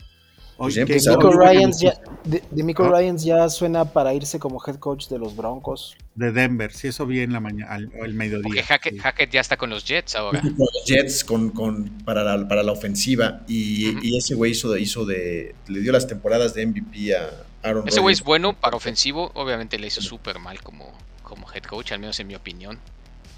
Pues 0.57 0.77
Oye, 0.77 0.85
Ryans 0.85 1.81
ya, 1.81 1.99
de, 2.23 2.41
de 2.49 2.63
Nico 2.63 2.83
Ah. 2.85 2.97
Ryans 2.99 3.25
ya 3.25 3.49
suena 3.49 3.83
para 3.91 4.13
irse 4.13 4.39
como 4.39 4.61
head 4.65 4.75
coach 4.77 5.07
de 5.09 5.19
los 5.19 5.35
Broncos. 5.35 5.97
de 6.15 6.31
Denver, 6.31 6.71
sí, 6.71 6.87
eso 6.87 7.05
vi 7.05 7.19
en 7.19 7.33
la 7.33 7.41
mañana, 7.41 7.71
al, 7.73 7.91
al 8.01 8.13
mediodía. 8.13 8.43
Porque 8.43 8.63
Hackett, 8.63 8.93
sí. 8.93 8.99
Hackett 8.99 9.31
ya 9.31 9.41
está 9.41 9.57
con 9.57 9.69
los 9.69 9.83
Jets 9.83 10.15
ahora. 10.15 10.39
con 10.39 10.51
los 10.57 10.83
Jets 10.85 11.25
con, 11.25 11.49
con- 11.49 11.89
para, 12.05 12.23
la, 12.23 12.47
para 12.47 12.63
la 12.63 12.71
ofensiva 12.71 13.41
y, 13.49 13.97
y 14.07 14.17
ese 14.17 14.35
güey 14.35 14.51
hizo 14.51 14.77
hizo 14.77 15.05
de 15.05 15.55
le 15.67 15.81
dio 15.81 15.91
las 15.91 16.07
temporadas 16.07 16.53
de 16.53 16.65
MVP 16.67 17.13
a 17.15 17.29
Aaron 17.61 17.85
Ese 17.87 17.99
güey 17.99 18.13
es 18.13 18.23
bueno 18.23 18.53
para 18.57 18.77
ofensivo, 18.77 19.31
obviamente 19.33 19.77
le 19.77 19.87
hizo 19.87 20.01
súper 20.01 20.39
mal 20.39 20.61
como, 20.61 20.89
como 21.23 21.51
head 21.53 21.63
coach, 21.63 21.91
al 21.91 21.99
menos 21.99 22.17
en 22.21 22.27
mi 22.27 22.35
opinión. 22.35 22.79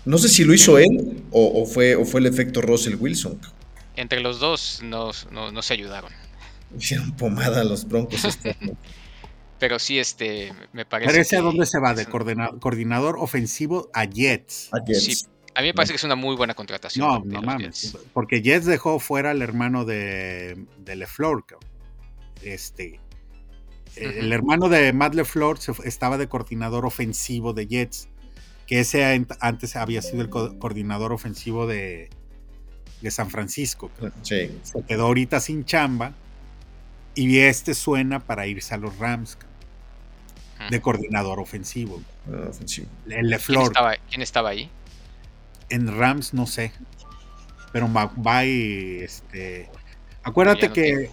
No 0.05 0.19
sé 0.19 0.29
si 0.29 0.43
lo 0.43 0.53
hizo 0.53 0.77
él 0.77 1.23
o, 1.31 1.61
o 1.63 1.65
fue, 1.65 1.95
o 1.95 2.05
fue 2.05 2.19
el 2.19 2.27
efecto 2.27 2.61
Russell 2.61 2.95
Wilson. 2.99 3.39
Entre 3.95 4.19
los 4.19 4.39
dos 4.39 4.81
no, 4.83 5.09
no, 5.31 5.51
no 5.51 5.61
se 5.63 5.73
ayudaron. 5.73 6.11
Hicieron 6.77 7.11
pomada 7.15 7.61
a 7.61 7.63
los 7.63 7.87
Broncos 7.87 8.23
este. 8.25 8.57
Pero 9.59 9.79
sí, 9.79 9.97
este, 9.97 10.53
me 10.73 10.85
parece. 10.85 11.09
¿Pero 11.11 11.21
ese 11.21 11.37
a 11.37 11.41
dónde 11.41 11.65
se 11.65 11.79
va? 11.79 11.93
¿De 11.95 12.01
es 12.03 12.07
un- 12.07 12.11
coordina- 12.13 12.59
coordinador 12.59 13.17
ofensivo 13.17 13.89
a 13.93 14.05
Jets? 14.05 14.69
A 14.71 14.85
Jets. 14.85 15.03
Sí, 15.03 15.25
a 15.55 15.61
mí 15.61 15.67
me 15.67 15.73
parece 15.73 15.93
que 15.93 15.97
es 15.97 16.03
una 16.03 16.15
muy 16.15 16.35
buena 16.35 16.53
contratación. 16.53 17.07
No, 17.07 17.19
de 17.21 17.33
no 17.33 17.41
mames. 17.41 17.93
Jets. 17.93 17.97
Porque 18.13 18.43
Jets 18.43 18.65
dejó 18.67 18.99
fuera 18.99 19.31
al 19.31 19.41
hermano 19.41 19.83
de, 19.83 20.63
de 20.77 20.95
LeFleur. 20.95 21.43
Este. 22.43 22.99
El 23.95 24.31
hermano 24.31 24.69
de 24.69 24.93
Matt 24.93 25.15
LeFleur 25.15 25.57
estaba 25.85 26.19
de 26.19 26.27
coordinador 26.27 26.85
ofensivo 26.85 27.53
de 27.53 27.65
Jets. 27.65 28.09
Que 28.67 28.81
ese 28.81 29.03
an- 29.05 29.27
antes 29.39 29.75
había 29.75 30.03
sido 30.03 30.21
el 30.21 30.29
co- 30.29 30.59
coordinador 30.59 31.13
ofensivo 31.13 31.65
de, 31.65 32.09
de 33.01 33.09
San 33.11 33.31
Francisco. 33.31 33.89
Sí. 34.21 34.51
Se 34.61 34.83
quedó 34.87 35.05
ahorita 35.07 35.39
sin 35.39 35.65
chamba. 35.65 36.13
Y 37.17 37.39
este 37.39 37.73
suena 37.73 38.19
para 38.19 38.45
irse 38.45 38.75
a 38.75 38.77
los 38.77 38.95
Rams 38.99 39.39
de 40.69 40.81
coordinador 40.81 41.39
ofensivo. 41.39 41.99
Ofensivo. 42.47 42.87
El 43.05 43.11
¿Quién 43.11 43.29
LeFleur. 43.31 43.63
estaba, 43.63 43.95
quién 44.07 44.21
estaba 44.21 44.49
ahí? 44.49 44.69
En 45.69 45.97
Rams 45.97 46.35
no 46.35 46.45
sé. 46.45 46.71
Pero 47.73 47.87
McVay, 47.87 48.99
este. 49.01 49.67
Acuérdate 50.21 50.67
no 50.67 50.73
que 50.75 50.83
tiene. 50.83 51.09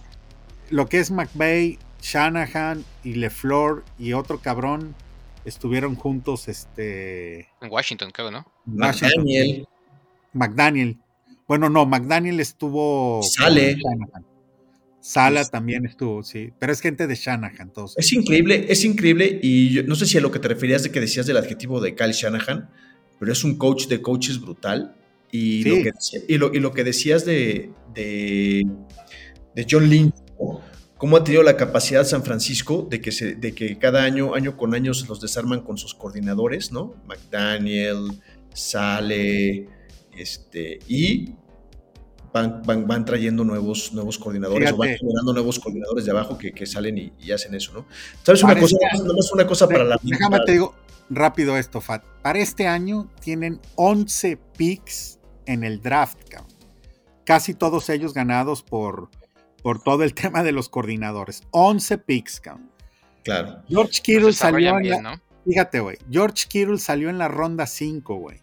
lo 0.69 0.87
que 0.87 0.99
es 0.99 1.09
McVay, 1.09 1.79
Shanahan 2.03 2.85
y 3.03 3.15
LeFleur 3.15 3.83
y 3.97 4.13
otro 4.13 4.39
cabrón 4.39 4.93
estuvieron 5.43 5.95
juntos, 5.95 6.47
este. 6.47 7.49
En 7.61 7.71
Washington, 7.71 8.11
creo, 8.11 8.29
¿no? 8.29 8.45
Washington. 8.67 9.23
McDaniel. 9.23 9.67
McDaniel. 10.33 10.97
Bueno, 11.47 11.67
no, 11.69 11.87
McDaniel 11.87 12.39
estuvo. 12.39 13.23
Sale. 13.23 13.79
con 13.81 13.91
Shanahan. 13.97 14.34
Sala 15.07 15.43
Sí. 15.43 15.51
también 15.51 15.85
estuvo, 15.85 16.23
sí. 16.23 16.51
Pero 16.57 16.73
es 16.73 16.81
gente 16.81 17.05
de 17.05 17.13
Shanahan, 17.13 17.71
todos. 17.71 17.93
Es 17.95 18.11
increíble, 18.11 18.65
es 18.69 18.83
increíble. 18.85 19.39
Y 19.43 19.69
yo 19.69 19.83
no 19.83 19.93
sé 19.95 20.07
si 20.07 20.17
a 20.17 20.21
lo 20.21 20.31
que 20.31 20.39
te 20.39 20.47
referías 20.47 20.81
de 20.81 20.89
que 20.91 20.99
decías 20.99 21.27
del 21.27 21.37
adjetivo 21.37 21.79
de 21.79 21.93
Kyle 21.93 22.11
Shanahan, 22.11 22.69
pero 23.19 23.31
es 23.31 23.43
un 23.43 23.55
coach 23.57 23.87
de 23.87 24.01
coaches 24.01 24.41
brutal. 24.41 24.95
Y, 25.31 25.61
Sí. 25.63 25.69
lo, 25.69 25.75
que, 25.83 25.91
y, 26.27 26.37
lo, 26.39 26.53
y 26.55 26.59
lo 26.59 26.71
que 26.71 26.83
decías 26.83 27.23
de, 27.23 27.69
de, 27.93 28.63
de 29.53 29.67
John 29.69 29.87
Lynch, 29.89 30.15
¿no? 30.39 30.61
cómo 30.97 31.17
ha 31.17 31.23
tenido 31.23 31.43
la 31.43 31.55
capacidad 31.55 32.03
San 32.03 32.23
Francisco 32.23 32.87
de 32.89 32.99
que, 32.99 33.11
se, 33.11 33.35
de 33.35 33.53
que 33.53 33.77
cada 33.77 34.03
año, 34.05 34.33
año 34.33 34.57
con 34.57 34.73
año, 34.73 34.93
se 34.95 35.05
los 35.05 35.21
desarman 35.21 35.61
con 35.61 35.77
sus 35.77 35.93
coordinadores, 35.93 36.71
¿no? 36.71 36.95
McDaniel, 37.05 38.07
Sale, 38.53 39.67
este, 40.17 40.79
y 40.87 41.33
van, 42.35 42.61
van, 42.65 42.85
van 42.85 43.05
trayendo 43.05 43.45
nuevos, 43.45 43.93
nuevos 43.93 44.19
coordinadores 44.19 44.73
o 44.73 44.75
van 44.75 44.89
generando 44.89 45.31
nuevos 45.31 45.57
coordinadores 45.57 46.03
de 46.03 46.11
abajo 46.11 46.37
que, 46.37 46.51
que 46.51 46.65
salen 46.65 46.97
y, 46.97 47.13
y 47.17 47.31
hacen 47.31 47.55
eso, 47.55 47.71
¿no? 47.71 47.85
¿Sabes 48.23 48.43
una 48.43 48.59
cosa? 48.59 48.75
Nada 48.91 49.13
más 49.13 49.31
una 49.31 49.47
cosa 49.47 49.69
para 49.69 49.85
la 49.85 49.97
Déjame 50.03 50.39
te 50.45 50.51
digo 50.51 50.75
rápido 51.09 51.57
esto, 51.57 51.79
Fat. 51.79 52.03
Para 52.21 52.39
este 52.39 52.67
año 52.67 53.09
tienen 53.21 53.61
11 53.75 54.37
picks 54.57 55.17
en 55.45 55.63
el 55.63 55.81
draft, 55.81 56.17
cabrón. 56.29 56.51
Casi 57.23 57.53
todos 57.53 57.89
ellos 57.89 58.13
ganados 58.13 58.63
por, 58.63 59.09
por 59.63 59.81
todo 59.81 60.03
el 60.03 60.13
tema 60.21 60.43
de 60.43 60.51
los 60.51 60.67
coordinadores. 60.67 61.43
11 61.51 61.99
picks, 61.99 62.41
cabrón. 62.41 62.69
Claro. 63.23 63.63
George 63.69 64.01
Kittle 64.03 64.33
salió 64.33 64.77
en 64.77 64.89
la, 64.89 65.01
¿no? 65.01 65.21
Fíjate, 65.45 65.79
güey. 65.79 65.97
George 66.11 66.47
Kittle 66.49 66.79
salió 66.79 67.09
en 67.09 67.17
la 67.17 67.29
ronda 67.29 67.65
5, 67.65 68.15
güey. 68.15 68.41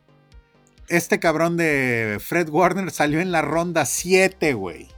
Este 0.96 1.18
cabrón 1.18 1.56
de 1.56 2.18
Fred 2.20 2.48
Warner 2.50 2.90
salió 2.90 3.20
en 3.20 3.32
la 3.32 3.40
ronda 3.42 3.84
7, 3.86 4.52
güey. 4.54 4.88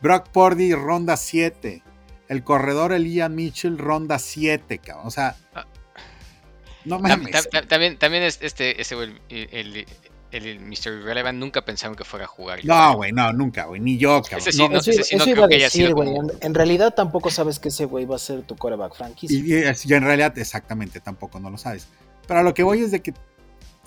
Brock 0.00 0.28
Purdy, 0.30 0.72
ronda 0.74 1.16
7. 1.16 1.82
El 2.28 2.42
corredor 2.42 2.92
Elia 2.92 3.28
Mitchell, 3.28 3.78
ronda 3.78 4.18
7, 4.18 4.78
cabrón. 4.78 5.06
O 5.06 5.10
sea. 5.10 5.36
Ah. 5.54 5.66
No 6.84 6.98
mames. 7.00 7.28
tam- 7.34 7.50
tam- 7.50 7.66
También, 7.68 7.98
también 7.98 8.22
es 8.22 8.38
este, 8.40 8.80
ese 8.80 8.94
güey, 8.94 9.12
el, 9.28 9.86
el, 10.30 10.60
Mr. 10.60 11.00
Irrelevant 11.00 11.38
nunca 11.38 11.64
pensaron 11.64 11.96
que 11.96 12.04
fuera 12.04 12.24
a 12.26 12.28
jugar. 12.28 12.64
No, 12.64 12.94
güey, 12.96 13.12
no, 13.12 13.32
nunca, 13.32 13.64
güey. 13.66 13.80
Ni 13.80 13.98
yo, 13.98 14.22
cabrón. 14.22 14.38
Ese 14.40 14.52
sí, 14.52 14.58
No, 14.58 14.68
no, 14.68 14.78
eso 14.78 14.90
ese 14.90 15.00
iba, 15.00 15.04
sí 15.04 15.16
no 15.16 15.22
eso 15.22 15.24
creo 15.24 15.36
iba 15.36 15.46
a 15.46 15.48
que 15.48 15.54
haya 15.56 15.70
sido 15.70 15.88
decir, 15.88 15.94
güey. 15.94 16.14
como- 16.14 16.30
En, 16.32 16.38
en 16.40 16.54
realidad 16.54 16.94
tampoco 16.94 17.30
sabes 17.30 17.58
que 17.58 17.68
ese 17.68 17.84
güey 17.84 18.04
va 18.04 18.16
a 18.16 18.20
ser 18.20 18.42
tu 18.42 18.56
coreback 18.56 18.94
franquicia. 18.94 19.36
Y, 19.38 19.52
y 19.52 19.94
en 19.94 20.02
realidad, 20.02 20.36
exactamente, 20.38 21.00
tampoco 21.00 21.40
no 21.40 21.50
lo 21.50 21.58
sabes. 21.58 21.88
Pero 22.26 22.40
a 22.40 22.42
lo 22.42 22.54
que 22.54 22.62
voy 22.62 22.80
es 22.80 22.90
de 22.90 23.02
que 23.02 23.12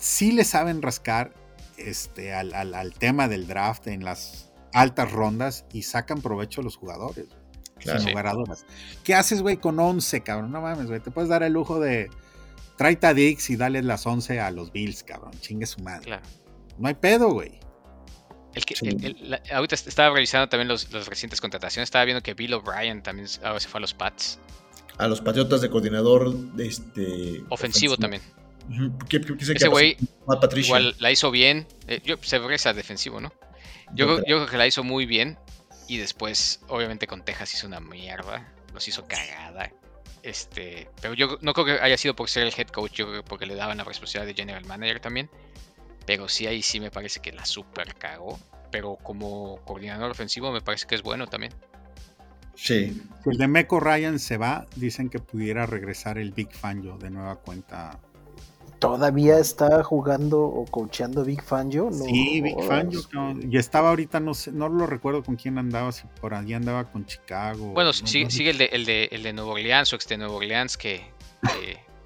sí 0.00 0.32
le 0.32 0.42
saben 0.44 0.82
rascar 0.82 1.32
este, 1.76 2.34
al, 2.34 2.52
al- 2.54 2.74
al 2.74 2.92
tema 2.94 3.28
del 3.28 3.46
draft 3.46 3.86
en 3.86 4.04
las 4.04 4.50
altas 4.72 5.12
rondas 5.12 5.64
y 5.72 5.82
sacan 5.82 6.20
provecho 6.20 6.62
los 6.62 6.76
jugadores. 6.76 7.26
Claro. 7.78 7.98
sin 8.00 8.08
Sí. 8.08 8.10
lugar 8.12 8.26
a 8.26 8.32
dudas. 8.34 8.66
¿Qué 9.04 9.14
haces, 9.14 9.40
güey, 9.40 9.56
con 9.56 9.78
11, 9.80 10.20
cabrón? 10.22 10.52
No 10.52 10.60
mames, 10.60 10.88
güey. 10.88 11.00
Te 11.00 11.10
puedes 11.10 11.30
dar 11.30 11.42
el 11.42 11.54
lujo 11.54 11.80
de 11.80 12.10
tráete 12.76 13.06
a 13.06 13.14
Dix 13.14 13.48
y 13.48 13.56
dale 13.56 13.82
las 13.82 14.06
11 14.06 14.38
a 14.38 14.50
los 14.50 14.70
Bills, 14.70 15.02
cabrón. 15.02 15.32
Chingue 15.40 15.64
su 15.64 15.80
madre. 15.82 16.04
Claro. 16.04 16.22
No 16.78 16.88
hay 16.88 16.94
pedo, 16.94 17.30
güey. 17.30 17.58
El 18.54 18.66
que, 18.66 18.76
Sí. 18.76 18.86
el- 18.88 19.02
el- 19.04 19.30
la- 19.30 19.42
ahorita 19.54 19.76
est- 19.76 19.88
estaba 19.88 20.14
revisando 20.14 20.48
también 20.50 20.68
los, 20.68 20.92
las 20.92 21.06
recientes 21.06 21.40
contrataciones. 21.40 21.86
Estaba 21.86 22.04
viendo 22.04 22.22
que 22.22 22.34
Bill 22.34 22.52
O'Brien 22.52 23.02
también 23.02 23.26
ahora 23.42 23.60
se 23.60 23.68
fue 23.68 23.78
a 23.78 23.80
los 23.80 23.94
Pats. 23.94 24.38
A 24.98 25.08
los 25.08 25.22
Patriotas 25.22 25.62
de 25.62 25.70
coordinador 25.70 26.34
de 26.52 26.66
este, 26.66 27.42
Ofensivo 27.48 27.96
también. 27.96 28.20
Ujú. 28.70 28.98
¿Qué- 29.08 29.20
qué- 29.20 29.36
qué 29.36 29.44
sé 29.44 29.52
Ese 29.54 29.68
güey 29.68 29.96
igual 30.66 30.94
la 31.00 31.10
hizo 31.10 31.30
bien. 31.30 31.66
Eh, 31.88 32.00
yo, 32.04 32.16
se 32.22 32.38
regresa 32.38 32.72
defensivo, 32.72 33.20
¿no? 33.20 33.32
Yo, 33.94 34.06
creo- 34.06 34.18
yo 34.18 34.36
creo 34.36 34.46
que 34.46 34.56
la 34.56 34.66
hizo 34.66 34.84
muy 34.84 35.06
bien. 35.06 35.38
Y 35.88 35.96
después, 35.98 36.60
obviamente, 36.68 37.06
con 37.08 37.24
Texas 37.24 37.52
hizo 37.54 37.66
una 37.66 37.80
mierda. 37.80 38.52
Los 38.72 38.86
hizo 38.86 39.06
cagada. 39.08 39.72
Este, 40.22 40.88
pero 41.02 41.14
yo 41.14 41.38
no 41.40 41.52
creo 41.54 41.64
que 41.66 41.72
haya 41.82 41.96
sido 41.98 42.14
por 42.14 42.28
ser 42.28 42.46
el 42.46 42.52
head 42.56 42.68
coach, 42.68 42.92
yo 42.92 43.06
creo 43.08 43.22
que 43.22 43.28
porque 43.28 43.46
le 43.46 43.54
daban 43.56 43.78
la 43.78 43.84
responsabilidad 43.84 44.26
de 44.34 44.40
general 44.40 44.64
manager 44.66 45.00
también. 45.00 45.28
Pero 46.06 46.28
sí, 46.28 46.46
ahí 46.46 46.62
sí 46.62 46.78
me 46.78 46.90
parece 46.90 47.20
que 47.20 47.32
la 47.32 47.44
super 47.44 47.94
cagó. 47.96 48.38
Pero 48.70 48.96
como 49.02 49.56
coordinador 49.64 50.12
ofensivo 50.12 50.52
me 50.52 50.60
parece 50.60 50.86
que 50.86 50.94
es 50.94 51.02
bueno 51.02 51.26
también. 51.26 51.52
Sí. 52.54 53.02
El 53.24 53.38
de 53.38 53.48
Meco 53.48 53.80
Ryan 53.80 54.18
se 54.18 54.36
va, 54.36 54.66
dicen 54.76 55.08
que 55.08 55.18
pudiera 55.18 55.66
regresar 55.66 56.18
el 56.18 56.30
Big 56.32 56.52
Fangio 56.52 56.98
de 56.98 57.10
nueva 57.10 57.36
cuenta. 57.36 57.98
¿Todavía 58.80 59.38
está 59.38 59.84
jugando 59.84 60.40
o 60.40 60.64
coacheando 60.64 61.22
Big 61.24 61.42
Fangio? 61.42 61.84
No 61.92 62.04
sí, 62.04 62.40
Big. 62.40 62.56
Fangio. 62.66 63.02
cabrón. 63.12 63.48
Y 63.52 63.56
estaba 63.58 63.90
ahorita, 63.90 64.18
no 64.20 64.34
sé, 64.34 64.50
no 64.52 64.68
lo 64.68 64.86
recuerdo 64.86 65.22
con 65.22 65.36
quién 65.36 65.58
andaba, 65.58 65.92
si 65.92 66.04
por 66.20 66.32
allí 66.34 66.54
andaba 66.54 66.90
con 66.90 67.04
Chicago. 67.06 67.72
Bueno, 67.72 67.90
no- 67.90 67.92
sigue, 67.92 68.24
no 68.24 68.30
sé. 68.30 68.36
sigue 68.38 68.50
el, 68.50 68.58
de, 68.58 68.64
el, 68.72 68.84
de, 68.86 69.08
el 69.12 69.22
de 69.22 69.32
Nuevo 69.34 69.52
Orleans 69.52 69.92
o 69.92 69.96
ex 69.96 70.08
de 70.08 70.16
Nuevo 70.16 70.36
Orleans 70.36 70.76
que, 70.78 71.02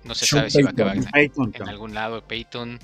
no 0.04 0.14
se 0.14 0.26
Sean 0.26 0.50
sabe 0.50 0.50
si 0.50 0.62
va 0.62 0.70
a 0.70 0.72
Payton. 0.72 1.48
acabar 1.48 1.62
en, 1.62 1.68
algún 1.68 1.94
lado. 1.94 2.22
Peyton. 2.26 2.78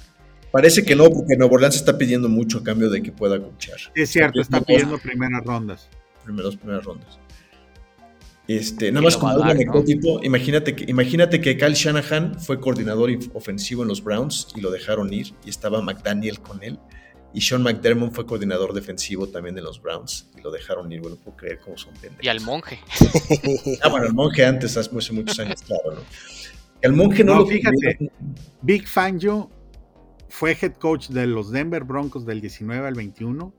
Parece 0.52 0.84
que 0.84 0.94
no, 0.96 1.10
porque 1.10 1.36
Nuevo 1.36 1.56
Orleans 1.56 1.76
está 1.76 1.98
pidiendo 1.98 2.28
mucho 2.28 2.58
a 2.58 2.62
cambio 2.62 2.88
de 2.90 3.02
que 3.02 3.12
pueda 3.12 3.40
coachar. 3.40 3.76
Es 3.94 4.10
cierto, 4.10 4.40
está 4.40 4.60
pidiendo 4.60 4.96
pidiendo 4.96 4.98
primeras 5.02 5.44
rondas. 5.44 5.88
primeras, 6.24 6.56
primeras 6.56 6.84
rondas. 6.84 7.18
Este, 8.50 8.90
nada 8.90 9.04
más 9.04 9.16
como 9.16 9.28
va 9.28 9.32
a 9.32 9.34
un 9.36 9.46
dar, 9.46 9.54
¿no? 9.54 9.62
anecdótico, 9.62 10.24
imagínate 10.24 10.74
que, 10.74 10.84
imagínate 10.90 11.40
que 11.40 11.56
Kyle 11.56 11.72
Shanahan 11.72 12.40
fue 12.40 12.58
coordinador 12.58 13.08
ofensivo 13.32 13.82
en 13.82 13.88
los 13.88 14.02
Browns 14.02 14.48
y 14.56 14.60
lo 14.60 14.72
dejaron 14.72 15.12
ir 15.12 15.32
y 15.44 15.50
estaba 15.50 15.80
McDaniel 15.80 16.40
con 16.40 16.60
él. 16.64 16.76
Y 17.32 17.42
Sean 17.42 17.62
McDermott 17.62 18.12
fue 18.12 18.26
coordinador 18.26 18.72
defensivo 18.72 19.28
también 19.28 19.56
en 19.56 19.62
los 19.62 19.80
Browns 19.80 20.28
y 20.36 20.40
lo 20.40 20.50
dejaron 20.50 20.90
ir. 20.90 21.00
Bueno, 21.00 21.14
puedo 21.14 21.36
creer 21.36 21.60
cómo 21.60 21.78
son 21.78 21.92
pendejos. 21.92 22.24
Y 22.24 22.28
al 22.28 22.40
monje. 22.40 22.80
Ah, 23.82 23.88
bueno, 23.88 24.06
el 24.06 24.14
monje 24.14 24.44
antes, 24.44 24.76
hace 24.76 25.12
muchos 25.12 25.38
años, 25.38 25.62
claro, 25.62 25.92
¿no? 25.94 26.00
El 26.80 26.92
monje 26.92 27.22
no, 27.22 27.34
No, 27.34 27.40
lo 27.42 27.46
fíjate. 27.46 28.10
Big 28.62 28.88
Fangio 28.88 29.48
fue 30.28 30.58
head 30.60 30.72
coach 30.72 31.10
de 31.10 31.28
los 31.28 31.52
Denver 31.52 31.84
Broncos 31.84 32.26
del 32.26 32.40
19 32.40 32.84
al 32.88 32.94
21 32.94 33.54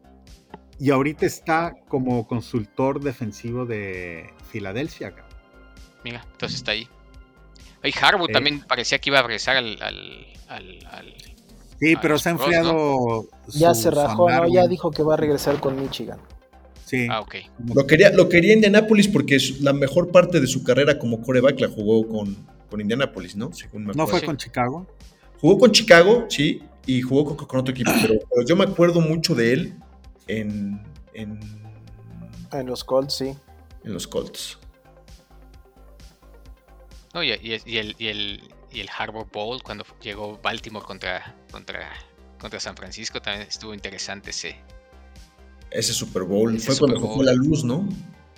y 0.81 0.89
ahorita 0.89 1.25
está 1.25 1.75
como 1.87 2.27
consultor 2.27 3.01
defensivo 3.01 3.65
de 3.65 4.31
Filadelfia. 4.51 5.09
cabrón. 5.11 5.27
Mira, 6.03 6.25
entonces 6.31 6.57
está 6.57 6.71
ahí. 6.71 6.87
Y 7.83 7.91
Harbaugh 7.99 8.27
Sí. 8.27 8.33
también 8.33 8.61
parecía 8.61 8.99
que 8.99 9.09
iba 9.09 9.19
a 9.19 9.23
regresar 9.23 9.57
al. 9.57 9.81
al, 9.81 10.25
al, 10.49 10.87
al- 10.91 11.13
Sí, 11.79 11.95
pero 11.99 12.19
se 12.19 12.29
ha 12.29 12.33
enfriado. 12.33 13.27
Ya 13.47 13.73
se 13.73 13.89
rajó, 13.89 14.29
¿no? 14.29 14.47
Ya 14.47 14.67
dijo 14.67 14.91
que 14.91 15.01
va 15.01 15.15
a 15.15 15.17
regresar 15.17 15.59
con 15.59 15.81
Michigan. 15.81 16.19
Sí. 16.85 17.07
Ah, 17.09 17.21
ok. 17.21 17.35
Lo 17.73 17.87
quería, 17.87 18.11
lo 18.11 18.29
quería 18.29 18.53
Indianapolis 18.53 19.07
porque 19.07 19.39
su- 19.39 19.63
la 19.63 19.73
mejor 19.73 20.11
parte 20.11 20.39
de 20.39 20.45
su 20.47 20.63
carrera 20.63 20.99
como 20.99 21.21
coreback 21.23 21.59
la 21.59 21.69
jugó 21.69 22.07
con, 22.07 22.35
con 22.69 22.81
Indianapolis, 22.81 23.35
¿no? 23.35 23.51
Según 23.53 23.85
me 23.85 23.93
¿No 23.93 24.05
fue 24.05 24.19
Sí. 24.19 24.25
con 24.27 24.37
Chicago? 24.37 24.85
Jugó 25.39 25.57
con 25.57 25.71
Chicago, 25.71 26.25
sí, 26.29 26.61
y 26.85 27.01
jugó 27.01 27.35
con, 27.35 27.47
con 27.47 27.59
otro 27.61 27.71
equipo, 27.73 27.91
pero, 27.99 28.19
pero 28.29 28.45
yo 28.45 28.55
me 28.55 28.65
acuerdo 28.65 29.01
mucho 29.01 29.33
de 29.33 29.53
él 29.53 29.73
en, 30.27 30.83
en, 31.15 31.39
En 32.51 32.65
los 32.67 32.83
Colts, 32.83 33.15
sí. 33.15 33.33
En 33.83 33.93
los 33.93 34.07
Colts. 34.07 34.57
No, 37.13 37.23
y, 37.23 37.31
y- 37.31 37.61
y 37.65 37.77
el, 37.77 37.95
y, 37.97 38.07
el, 38.07 38.53
y 38.71 38.79
el 38.79 38.89
Harbor 38.97 39.27
Bowl 39.31 39.61
cuando 39.63 39.85
llegó 40.01 40.39
Baltimore 40.41 40.85
contra, 40.85 41.35
contra, 41.51 41.91
contra 42.39 42.59
San 42.59 42.75
Francisco. 42.75 43.21
También 43.21 43.47
estuvo 43.47 43.73
interesante 43.73 44.29
ese. 44.29 44.55
Ese 45.71 45.93
Super 45.93 46.23
Bowl. 46.23 46.57
fue 46.59 46.77
cuando 46.77 46.99
fue 46.99 47.25
la 47.25 47.33
luz, 47.33 47.63
¿no? 47.63 47.87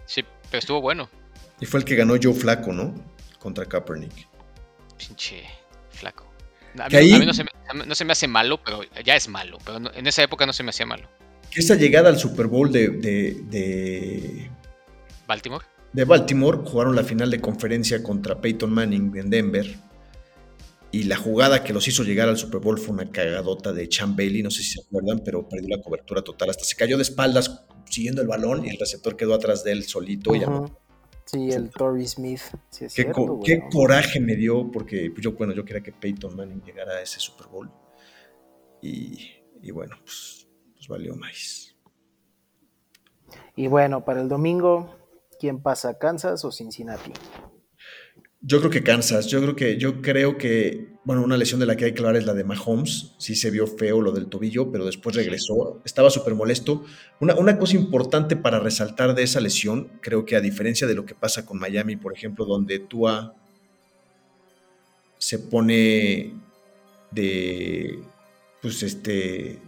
Sí, 0.06 0.24
pero 0.50 0.60
estuvo 0.60 0.82
bueno. 0.82 1.10
Y 1.60 1.66
fue 1.66 1.80
el 1.80 1.86
que 1.86 1.96
ganó 1.96 2.16
Joe 2.22 2.34
Flaco, 2.34 2.74
¿no? 2.74 2.94
Contra 3.40 3.66
Kaepernick. 3.66 4.28
Pinche 4.98 5.44
flaco. 5.92 6.32
A 6.80 6.90
mí, 6.90 7.26
no, 7.26 7.34
se 7.96 8.06
me, 8.06 8.12
hace 8.14 8.28
malo, 8.28 8.60
pero 8.64 8.82
ya 9.04 9.16
es 9.16 9.28
malo. 9.28 9.60
Pero 9.64 9.94
en 9.94 10.08
esa 10.08 10.24
época 10.24 10.46
no 10.46 10.54
se 10.54 10.64
me 10.64 10.72
hacía 10.72 10.86
malo. 10.88 11.08
esa 11.54 11.76
llegada 11.76 12.10
al 12.10 12.18
Super 12.20 12.48
Bowl 12.48 12.72
de, 12.72 12.90
de, 12.90 14.50
Baltimore. 15.34 15.66
De 15.94 16.06
Baltimore 16.06 16.60
jugaron 16.64 16.96
la 16.96 17.04
final 17.04 17.30
de 17.32 17.42
conferencia 17.42 18.02
contra 18.04 18.40
Peyton 18.40 18.72
Manning 18.72 19.16
en 19.16 19.30
Denver. 19.30 19.66
Y 20.92 21.04
la 21.04 21.18
jugada 21.18 21.64
que 21.64 21.74
los 21.74 21.88
hizo 21.88 22.04
llegar 22.04 22.30
al 22.30 22.38
Super 22.38 22.60
Bowl 22.60 22.78
fue 22.78 22.94
una 22.94 23.10
cagadota 23.10 23.74
de 23.74 23.90
Chan 23.90 24.16
Bailey, 24.16 24.44
no 24.44 24.52
sé 24.52 24.62
si 24.62 24.74
se 24.74 24.82
acuerdan, 24.82 25.22
pero 25.26 25.50
perdió 25.50 25.76
la 25.76 25.82
cobertura 25.82 26.22
total. 26.22 26.52
Hasta 26.52 26.64
se 26.66 26.76
cayó 26.76 26.98
de 26.98 27.04
espaldas 27.04 27.66
siguiendo 27.90 28.22
el 28.22 28.28
balón 28.28 28.64
y 28.66 28.70
el 28.70 28.78
receptor 28.78 29.16
quedó 29.16 29.34
atrás 29.34 29.64
de 29.64 29.72
él 29.72 29.84
solito. 29.84 30.36
y 30.36 30.42
Sí, 31.26 31.52
el 31.52 31.72
Torrey 31.72 32.06
Smith. 32.06 32.42
qué, 33.44 33.64
coraje 33.72 34.20
me 34.20 34.36
dio, 34.36 34.70
porque 34.72 35.12
yo, 35.20 35.32
bueno, 35.32 35.54
yo 35.54 35.66
quería 35.66 35.82
que 35.82 35.92
Peyton 35.92 36.36
Manning 36.36 36.62
llegara 36.62 36.94
a 36.94 37.02
ese 37.02 37.20
Super 37.20 37.48
Bowl. 37.48 37.72
Y, 38.82 39.72
bueno, 39.72 39.96
pues, 40.04 40.48
pues 40.76 40.88
valió 40.88 41.16
más. 41.16 41.76
Y 43.56 43.68
bueno, 43.68 44.04
para 44.04 44.22
el 44.22 44.30
domingo, 44.30 45.03
¿quién 45.44 45.62
pasa, 45.62 45.98
Kansas 46.00 46.46
o 46.46 46.54
Cincinnati? 46.54 47.12
Yo 48.40 48.60
creo 48.60 48.72
que 48.72 48.82
Kansas, 48.82 49.28
yo 49.28 49.42
creo 49.42 49.58
que, 49.58 49.76
yo 49.78 50.02
creo 50.02 50.38
que, 50.38 50.94
bueno, 51.04 51.22
una 51.22 51.36
lesión 51.36 51.60
de 51.60 51.66
la 51.66 51.76
que 51.76 51.84
hay 51.84 51.94
que 51.94 52.00
hablar 52.00 52.16
es 52.16 52.26
la 52.26 52.34
de 52.34 52.46
Mahomes, 52.46 53.12
sí 53.18 53.36
se 53.36 53.52
vio 53.52 53.68
feo 53.68 54.00
lo 54.00 54.14
del 54.14 54.28
tobillo, 54.28 54.72
pero 54.72 54.86
después 54.86 55.18
regresó, 55.18 55.82
estaba 55.84 56.10
súper 56.10 56.34
molesto. 56.34 56.86
Una, 57.20 57.36
una, 57.36 57.60
cosa 57.60 57.76
importante 57.76 58.38
para 58.38 58.62
resaltar 58.62 59.16
de 59.16 59.24
esa 59.24 59.42
lesión, 59.42 59.92
creo 60.00 60.24
que 60.24 60.38
a 60.38 60.40
diferencia 60.40 60.88
de 60.88 60.96
lo 60.96 61.06
que 61.06 61.14
pasa 61.14 61.46
con 61.46 61.60
Miami, 61.60 61.98
por 61.98 62.14
ejemplo, 62.14 62.46
donde 62.46 62.80
Tua 62.80 63.36
se 65.18 65.40
pone 65.40 66.36
de, 67.12 68.00
pues 68.62 68.82
este, 68.82 69.60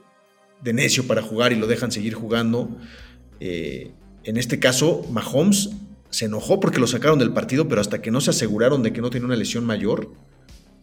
de 0.61 0.73
necio 0.73 1.05
para 1.05 1.21
jugar 1.21 1.51
y 1.51 1.57
lo 1.57 1.67
dejan 1.67 1.91
seguir 1.91 2.13
jugando, 2.13 2.77
eh, 3.41 3.91
en 4.25 4.37
este 4.37 4.59
caso, 4.59 5.05
Mahomes 5.11 5.69
se 6.09 6.25
enojó 6.25 6.59
porque 6.59 6.79
lo 6.79 6.87
sacaron 6.87 7.19
del 7.19 7.31
partido, 7.31 7.67
pero 7.67 7.79
hasta 7.79 8.01
que 8.01 8.11
no 8.11 8.21
se 8.21 8.31
aseguraron 8.31 8.83
de 8.83 8.91
que 8.91 9.01
no 9.01 9.09
tenía 9.09 9.27
una 9.27 9.35
lesión 9.35 9.65
mayor, 9.65 10.13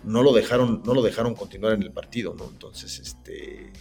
no 0.05 0.23
lo 0.23 0.33
dejaron, 0.33 0.83
no 0.85 0.95
lo 0.95 1.03
dejaron 1.03 1.35
continuar 1.35 1.75
en 1.75 1.83
el 1.83 1.93
partido, 1.93 2.35
¿no? 2.39 2.49
Entonces, 2.51 2.99
este 2.99 3.73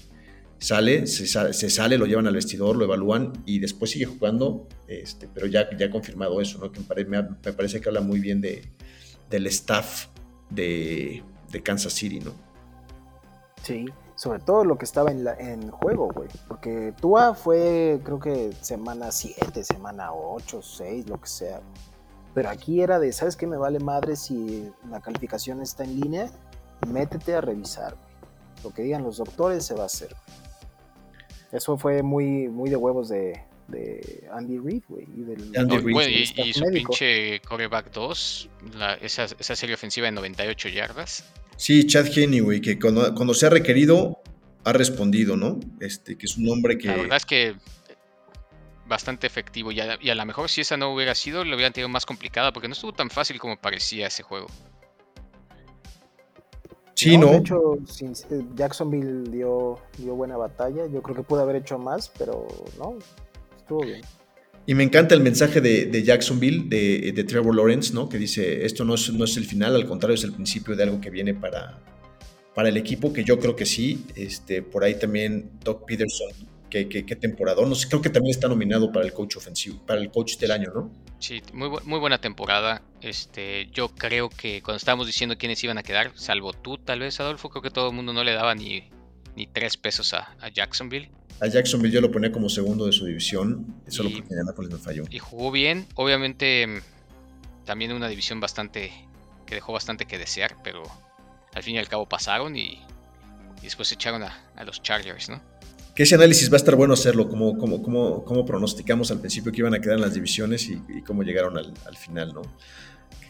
sale, 0.58 1.08
se, 1.08 1.26
sale, 1.28 1.98
lo 1.98 2.06
llevan 2.06 2.28
al 2.28 2.36
vestidor, 2.36 2.76
lo 2.76 2.86
evalúan 2.86 3.34
y 3.46 3.60
después 3.60 3.92
sigue 3.92 4.06
jugando, 4.06 4.68
este, 4.88 5.28
pero 5.28 5.48
ya, 5.48 5.68
ya 5.76 5.90
confirmado 5.90 6.40
eso, 6.40 6.60
¿no? 6.60 6.72
Que 6.72 6.82
me, 7.06 7.24
parece 7.24 7.82
que 7.82 7.90
habla 7.90 8.02
muy 8.02 8.20
bien 8.20 8.42
de, 8.42 8.72
del 9.30 9.48
staff 9.48 10.08
de, 10.52 11.24
de 11.52 11.64
Kansas 11.64 11.94
City, 11.94 12.20
¿no? 12.20 12.34
Sí, 13.64 13.86
sobre 14.22 14.38
todo 14.38 14.64
lo 14.66 14.78
que 14.78 14.86
estaba 14.86 15.10
en, 15.10 15.24
la, 15.24 15.34
en 15.34 15.72
juego, 15.72 16.10
güey. 16.14 16.30
Porque 16.48 16.94
Tua 17.02 17.34
fue, 17.34 18.00
creo 18.04 18.20
que 18.20 18.52
semana 18.62 19.12
7, 19.12 19.64
semana 19.64 20.14
8, 20.14 20.62
6, 20.62 21.10
lo 21.10 21.20
que 21.20 21.28
sea. 21.28 21.60
Pero 22.36 22.50
aquí 22.50 22.82
era 22.82 23.00
de, 23.00 23.14
¿sabes 23.14 23.36
qué? 23.36 23.48
Me 23.48 23.58
vale 23.58 23.80
madre 23.80 24.16
si 24.16 24.72
la 24.92 25.02
calificación 25.02 25.60
está 25.64 25.86
en 25.86 26.00
línea. 26.00 26.30
Métete 26.88 27.34
a 27.34 27.42
revisar, 27.42 27.96
güey. 27.96 28.64
Lo 28.64 28.70
que 28.72 28.84
digan 28.84 29.02
los 29.02 29.18
doctores 29.18 29.66
se 29.66 29.74
va 29.74 29.84
a 29.84 29.86
hacer. 29.88 30.16
Eso 31.52 31.76
fue 31.80 32.04
muy, 32.04 32.48
muy 32.48 32.70
de 32.70 32.76
huevos 32.76 33.10
de, 33.10 33.44
de 33.70 34.30
Andy 34.32 34.60
Reid, 34.60 34.84
güey. 34.88 35.06
Y, 35.18 35.58
Andy 35.58 35.78
Reid, 35.80 36.30
y, 36.36 36.54
su 36.54 36.66
pinche 36.66 37.42
coreback 37.42 37.92
2, 37.92 38.50
esa, 39.02 39.24
esa 39.24 39.56
serie 39.56 39.74
ofensiva 39.74 40.06
de 40.06 40.12
98 40.12 40.70
yardas 40.70 41.24
Sí, 41.62 41.86
Chad 41.86 42.08
Henney, 42.08 42.40
güey, 42.40 42.60
que 42.60 42.80
cuando, 42.80 43.34
se 43.36 43.46
ha 43.46 43.52
requerido 43.52 44.18
ha 44.64 44.74
respondido, 44.74 45.38
¿no? 45.38 45.60
Este, 45.80 46.18
que 46.18 46.26
es 46.26 46.36
un 46.36 46.50
hombre 46.50 46.76
que. 46.80 46.88
La 46.88 46.96
verdad 46.96 47.18
es 47.18 47.26
que 47.28 47.56
bastante 48.88 49.28
efectivo. 49.28 49.72
Y 49.72 49.80
a, 49.80 50.16
lo 50.16 50.26
mejor 50.26 50.50
si 50.50 50.62
esa 50.62 50.76
no 50.76 50.92
hubiera 50.92 51.14
sido, 51.14 51.46
lo 51.46 51.54
hubieran 51.54 51.72
tenido 51.72 51.88
más 51.88 52.08
complicada, 52.08 52.52
porque 52.52 52.68
no 52.68 52.72
estuvo 52.72 52.94
tan 52.94 53.12
fácil 53.12 53.40
como 53.40 53.62
parecía 53.62 54.08
ese 54.08 54.24
juego. 54.24 54.48
Sí, 56.96 57.16
¿no? 57.16 57.28
De 57.28 57.38
hecho, 57.38 57.76
eh, 57.76 58.44
Jacksonville 58.56 59.30
dio, 59.30 59.78
dio 60.00 60.16
buena 60.16 60.38
batalla. 60.38 60.88
Yo 60.88 61.04
creo 61.04 61.16
que 61.16 61.22
pudo 61.22 61.42
haber 61.42 61.58
hecho 61.58 61.78
más, 61.78 62.12
pero 62.18 62.48
no, 62.80 62.98
estuvo 63.56 63.82
bien. 63.82 64.02
Y 64.66 64.76
me 64.76 64.84
encanta 64.84 65.16
el 65.16 65.22
mensaje 65.22 65.60
de, 65.60 66.04
Jacksonville, 66.04 66.66
de, 66.68 67.24
Trevor 67.24 67.56
Lawrence, 67.56 67.94
¿no? 67.94 68.08
Que 68.08 68.18
dice, 68.18 68.66
esto 68.66 68.86
no 68.86 68.96
es, 68.96 69.12
no 69.12 69.26
es, 69.26 69.38
el 69.38 69.46
final, 69.46 69.76
al 69.76 69.88
contrario, 69.88 70.16
es 70.16 70.24
el 70.24 70.34
principio 70.34 70.76
de 70.76 70.84
algo 70.84 71.02
que 71.02 71.10
viene 71.10 71.34
para, 71.34 71.80
para 72.54 72.70
el 72.70 72.78
equipo, 72.78 73.12
que 73.12 73.24
yo 73.24 73.40
creo 73.40 73.56
que 73.56 73.66
sí. 73.66 74.06
Este, 74.16 74.62
por 74.62 74.84
ahí 74.84 74.96
también 75.00 75.50
Doc 75.64 75.86
Peterson, 75.86 76.30
que, 76.70 76.88
que, 76.88 77.16
temporada. 77.16 77.66
No 77.66 77.74
sé, 77.74 77.88
creo 77.90 78.02
que 78.02 78.10
también 78.10 78.32
está 78.36 78.48
nominado 78.48 78.92
para 78.92 79.04
el 79.04 79.14
coach 79.14 79.36
ofensivo, 79.36 79.84
para 79.86 80.00
el 80.00 80.12
coach 80.12 80.38
del 80.38 80.52
año, 80.52 80.70
¿no? 80.74 80.92
Sí, 81.20 81.42
muy, 81.54 81.70
muy 81.84 82.00
buena 82.00 82.22
temporada. 82.22 82.84
Este, 83.02 83.68
yo 83.74 83.90
creo 83.90 84.30
que 84.30 84.62
cuando 84.62 84.78
estábamos 84.78 85.08
diciendo 85.08 85.38
quiénes 85.40 85.64
iban 85.64 85.80
a 85.80 85.84
quedar, 85.84 86.12
salvo 86.16 86.54
tú, 86.54 86.78
tal 86.78 87.00
vez, 87.00 87.20
Adolfo, 87.20 87.50
creo 87.50 87.64
que 87.64 87.72
todo 87.72 87.90
el 87.90 87.96
mundo 87.96 88.14
no 88.14 88.24
le 88.24 88.34
daba 88.34 88.54
ni, 88.54 88.84
ni 89.36 89.48
tres 89.48 89.76
pesos 89.76 90.14
a 90.14 90.50
Jacksonville. 90.54 91.10
A 91.42 91.48
Jacksonville 91.48 91.92
yo 91.92 92.02
lo 92.02 92.12
ponía 92.12 92.32
como 92.32 92.50
segundo 92.50 92.86
de 92.86 92.92
su 92.92 93.06
división, 93.06 93.82
solo 93.88 94.10
y, 94.10 94.22
porque 94.22 94.36
Nápoles 94.46 94.72
me 94.72 94.78
falló. 94.78 95.06
Y 95.10 95.18
jugó 95.18 95.50
bien, 95.52 95.88
obviamente 95.96 96.68
mm, 96.68 97.66
también 97.66 97.94
una 97.94 98.08
división 98.08 98.40
bastante 98.40 98.92
que 99.48 99.56
dejó 99.56 99.74
bastante 99.74 100.06
que 100.06 100.20
desear, 100.20 100.56
pero 100.64 100.84
al 101.56 101.64
fin 101.64 101.76
y 101.76 101.80
al 101.80 101.88
cabo 101.90 102.08
pasaron 102.08 102.56
y, 102.56 102.80
después 103.64 103.88
se 103.88 103.96
echaron 103.96 104.22
a, 104.22 104.64
los 104.64 104.84
Chargers, 104.84 105.30
¿no? 105.30 105.42
Que 105.96 106.04
ese 106.04 106.14
análisis 106.14 106.50
va 106.52 106.54
a 106.54 106.58
estar 106.58 106.76
bueno 106.76 106.94
hacerlo, 106.94 107.28
como, 107.28 107.58
como, 107.58 107.82
como, 107.82 108.24
como 108.24 108.46
pronosticamos 108.46 109.10
al 109.10 109.20
principio 109.20 109.52
que 109.52 109.62
iban 109.62 109.74
a 109.74 109.80
quedar 109.80 109.96
en 109.96 110.02
las 110.02 110.14
divisiones 110.14 110.70
y, 110.70 111.02
cómo 111.02 111.24
llegaron 111.24 111.58
al, 111.58 111.98
final, 111.98 112.34
¿no? 112.34 112.44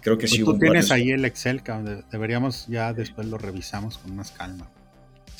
creo 0.01 0.18
que 0.18 0.28
pues 0.28 0.32
sí 0.32 0.43
Tú 0.43 0.59
tienes 0.59 0.91
ahí 0.91 1.12
el 1.12 1.24
Excel, 1.24 1.64
que 1.64 1.72
deberíamos 2.12 2.68
ya 2.68 2.91
después 2.91 3.26
lo 3.28 3.38
revisamos 3.38 3.97
con 3.97 4.18
más 4.18 4.32
calma. 4.32 4.70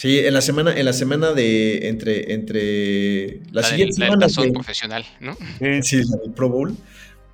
Sí, 0.02 0.18
en 0.18 0.34
la 0.34 0.42
semana, 0.42 0.76
en 0.76 0.84
la 0.84 0.94
semana 0.94 1.32
de 1.32 1.88
entre, 1.88 2.34
entre 2.34 3.40
la, 3.52 3.62
siguiente 3.62 3.94
semana. 3.94 4.26
profesional, 4.52 5.06
¿no? 5.20 5.38
Sí, 5.84 6.02
la 6.06 6.18
del 6.18 6.32
Pro 6.34 6.50
Bowl. 6.50 6.76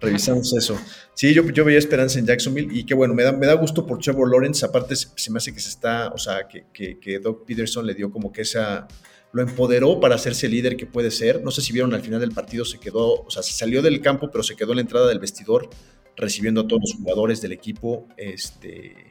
Revisamos 0.01 0.53
eso. 0.53 0.77
Sí, 1.13 1.33
yo, 1.33 1.49
yo 1.49 1.63
veía 1.63 1.79
esperanza 1.79 2.19
en 2.19 2.25
Jacksonville 2.25 2.67
y 2.77 2.83
qué 2.83 2.93
bueno, 2.93 3.13
me 3.13 3.23
da, 3.23 3.31
me 3.31 3.45
da 3.45 3.53
gusto 3.53 3.85
por 3.85 3.99
Trevor 3.99 4.29
Lawrence. 4.29 4.65
Aparte, 4.65 4.97
se, 4.97 5.31
me 5.31 5.37
hace 5.37 5.53
que 5.53 5.61
se 5.61 5.69
está, 5.69 6.09
o 6.09 6.17
sea, 6.17 6.45
que, 6.45 6.65
que, 6.73 6.99
que, 6.99 7.19
Doug 7.19 7.45
Peterson 7.45 7.85
le 7.85 7.93
dio 7.93 8.11
como 8.11 8.33
que 8.33 8.41
esa, 8.41 8.85
lo 9.31 9.41
empoderó 9.41 10.01
para 10.01 10.15
hacerse 10.15 10.49
líder 10.49 10.75
que 10.75 10.85
puede 10.85 11.09
ser. 11.09 11.41
No 11.45 11.51
sé 11.51 11.61
si 11.61 11.71
vieron 11.71 11.93
al 11.93 12.01
final 12.01 12.19
del 12.19 12.31
partido, 12.31 12.65
se 12.65 12.81
quedó, 12.81 13.21
o 13.23 13.29
sea, 13.29 13.43
se 13.43 13.53
salió 13.53 13.81
del 13.81 14.01
campo, 14.01 14.29
pero 14.29 14.43
se 14.43 14.57
quedó 14.57 14.73
en 14.73 14.75
la 14.75 14.81
entrada 14.81 15.07
del 15.07 15.19
vestidor 15.19 15.69
recibiendo 16.17 16.59
a 16.59 16.67
todos 16.67 16.81
los 16.81 16.95
jugadores 16.95 17.39
del 17.39 17.53
equipo. 17.53 18.09
Este, 18.17 19.09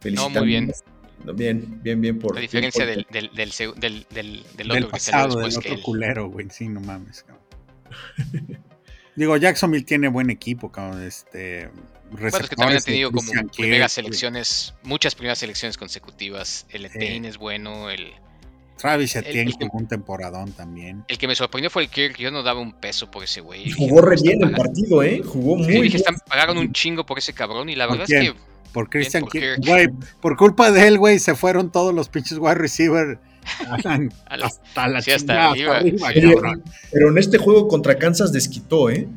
felicitando. 0.00 0.40
No, 0.40 0.46
muy 0.46 0.48
bien 0.48 0.72
Bien, 1.24 1.82
bien, 1.82 2.00
bien 2.00 2.18
por. 2.18 2.36
A 2.36 2.40
diferencia 2.40 2.86
del, 2.86 3.06
del, 3.10 3.30
del, 3.34 4.06
del, 4.10 4.46
del, 4.56 4.70
otro 4.70 4.88
pasado, 4.90 5.36
que 5.36 5.48
del 5.48 5.58
otro 5.58 5.82
culero, 5.82 6.28
güey. 6.28 6.48
Sí, 6.50 6.68
no 6.68 6.80
mames, 6.80 7.24
cabrón. 7.24 7.44
Digo, 9.16 9.36
Jacksonville 9.36 9.84
tiene 9.84 10.08
buen 10.08 10.30
equipo, 10.30 10.70
cabrón. 10.70 11.02
Este. 11.02 11.70
Bueno, 12.10 12.28
es 12.28 12.48
que 12.48 12.56
también 12.56 12.78
han 12.78 12.84
tenido 12.84 13.12
como 13.12 13.30
primeras 13.54 13.92
selecciones, 13.92 14.74
muchas 14.82 15.14
primeras 15.14 15.38
selecciones 15.38 15.76
consecutivas. 15.76 16.66
El 16.70 16.86
Etienne 16.86 17.28
es 17.28 17.36
bueno, 17.36 17.90
el. 17.90 18.12
Travis 18.78 19.16
Etienne 19.16 19.52
jugó 19.52 19.78
un 19.78 19.88
temporadón 19.88 20.52
también. 20.52 21.04
El 21.08 21.18
que 21.18 21.26
me 21.26 21.34
sorprendió 21.34 21.68
fue 21.68 21.82
el 21.82 21.88
Kirk, 21.88 22.16
yo 22.16 22.30
no 22.30 22.44
daba 22.44 22.60
un 22.60 22.72
peso 22.72 23.10
por 23.10 23.24
ese 23.24 23.40
güey. 23.40 23.72
Jugó 23.72 24.00
re 24.00 24.16
bien 24.22 24.42
el 24.42 24.52
partido, 24.52 25.02
¿eh? 25.02 25.20
Jugó 25.24 25.56
muy 25.56 25.88
bien. 25.88 26.02
Pagaron 26.28 26.56
un 26.56 26.72
chingo 26.72 27.04
por 27.04 27.18
ese 27.18 27.32
cabrón 27.32 27.68
y 27.68 27.74
la 27.74 27.86
verdad 27.86 28.06
es 28.08 28.20
que 28.20 28.34
por 28.72 28.90
Christian 28.90 29.24
Güey, 29.58 29.88
por 30.20 30.36
culpa 30.36 30.70
de 30.70 30.86
él, 30.86 30.98
güey, 30.98 31.18
se 31.18 31.34
fueron 31.34 31.70
todos 31.70 31.94
los 31.94 32.08
pinches 32.08 32.38
wide 32.38 32.54
receiver 32.54 33.18
hasta 33.70 34.88
la 34.88 35.00
sí, 35.00 35.10
hasta 35.10 35.52
pero, 36.92 37.08
en 37.10 37.18
este 37.18 37.38
juego 37.38 37.68
contra 37.68 37.98
Kansas 37.98 38.32
desquitó, 38.32 38.90
¿eh? 38.90 39.08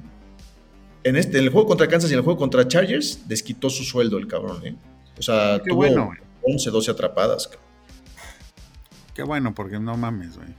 En, 1.04 1.16
este, 1.16 1.40
en 1.40 1.46
el 1.46 1.50
juego 1.50 1.68
contra 1.68 1.88
Kansas 1.88 2.10
y 2.12 2.14
en 2.14 2.20
el 2.20 2.24
juego 2.24 2.40
contra 2.40 2.68
Chargers 2.68 3.28
desquitó 3.28 3.70
su 3.70 3.84
sueldo 3.84 4.18
el 4.18 4.28
cabrón, 4.28 4.66
¿eh? 4.66 4.76
O 5.18 5.22
sea, 5.22 5.60
Qué 5.64 5.70
tuvo 5.70 5.78
bueno, 5.78 6.12
11, 6.44 6.70
12 6.70 6.92
atrapadas. 6.92 7.48
Cabrón. 7.48 7.66
Qué 9.14 9.24
bueno, 9.24 9.54
porque 9.54 9.80
no 9.80 9.98
mames, 9.98 10.38
güey. 10.38 10.50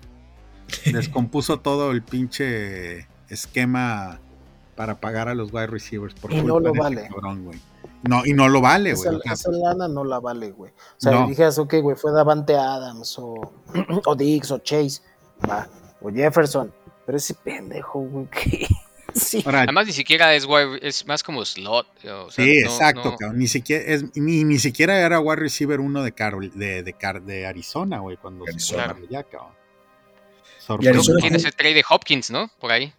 Descompuso 0.92 1.60
todo 1.60 1.90
el 1.92 2.02
pinche 2.02 3.06
esquema 3.28 4.20
para 4.76 5.00
pagar 5.00 5.28
a 5.28 5.34
los 5.34 5.52
wide 5.52 5.68
receivers. 5.68 6.14
Por 6.14 6.32
y 6.32 6.42
no 6.42 6.60
lo 6.60 6.72
vale. 6.74 7.08
Cabrón, 7.08 7.44
güey. 7.44 7.58
No, 8.08 8.26
y 8.26 8.32
no 8.32 8.48
lo 8.48 8.60
vale, 8.60 8.94
güey. 8.94 9.16
Esa, 9.24 9.32
esa 9.34 9.50
lana 9.52 9.86
no 9.88 10.04
la 10.04 10.18
vale, 10.20 10.50
güey. 10.50 10.72
O 10.72 11.00
sea, 11.00 11.12
No. 11.12 11.26
dijeras, 11.28 11.58
ok, 11.58 11.74
güey, 11.82 11.96
fue 11.96 12.10
Davante 12.12 12.54
Adams 12.56 13.16
o, 13.18 13.34
o 14.06 14.14
Dix 14.16 14.50
o 14.50 14.58
Chase, 14.58 15.02
va, 15.48 15.68
o 16.00 16.10
Jefferson. 16.10 16.72
Pero 17.06 17.18
ese 17.18 17.34
pendejo, 17.34 18.00
güey, 18.00 18.26
que. 18.30 18.66
Sí. 19.14 19.42
ahora, 19.44 19.62
Además, 19.62 19.86
ni 19.86 19.92
siquiera 19.92 20.34
es 20.34 20.46
es 20.80 21.06
más 21.06 21.22
como 21.22 21.44
slot. 21.44 21.86
o 22.06 22.30
sea, 22.30 22.44
sí, 22.44 22.60
no- 22.64 22.70
exacto, 22.70 23.10
no- 23.10 23.16
cabrón. 23.16 23.38
Ni 23.38 23.46
siquiera, 23.46 23.84
es, 23.84 24.04
ni, 24.16 24.42
ni 24.44 24.58
siquiera 24.58 24.98
era 24.98 25.20
wide 25.20 25.36
receiver 25.36 25.80
uno 25.80 26.02
de, 26.02 26.12
Carol, 26.12 26.50
de, 26.54 26.82
de, 26.82 26.92
Car- 26.94 27.22
de 27.22 27.46
Arizona, 27.46 27.98
güey, 27.98 28.16
cuando 28.16 28.44
se 28.46 28.52
Arizona. 28.52 28.84
fue 28.84 28.94
para 28.94 29.06
allá, 29.06 29.22
cabrón. 29.24 29.52
Y 30.58 30.62
Sorpresa. 30.64 30.90
Arizona- 30.90 31.16
que 31.16 31.20
tiene 31.22 31.36
ese 31.36 31.52
trade 31.52 31.74
de 31.74 31.84
Hopkins, 31.90 32.30
¿no? 32.30 32.50
Por 32.58 32.72
ahí. 32.72 32.92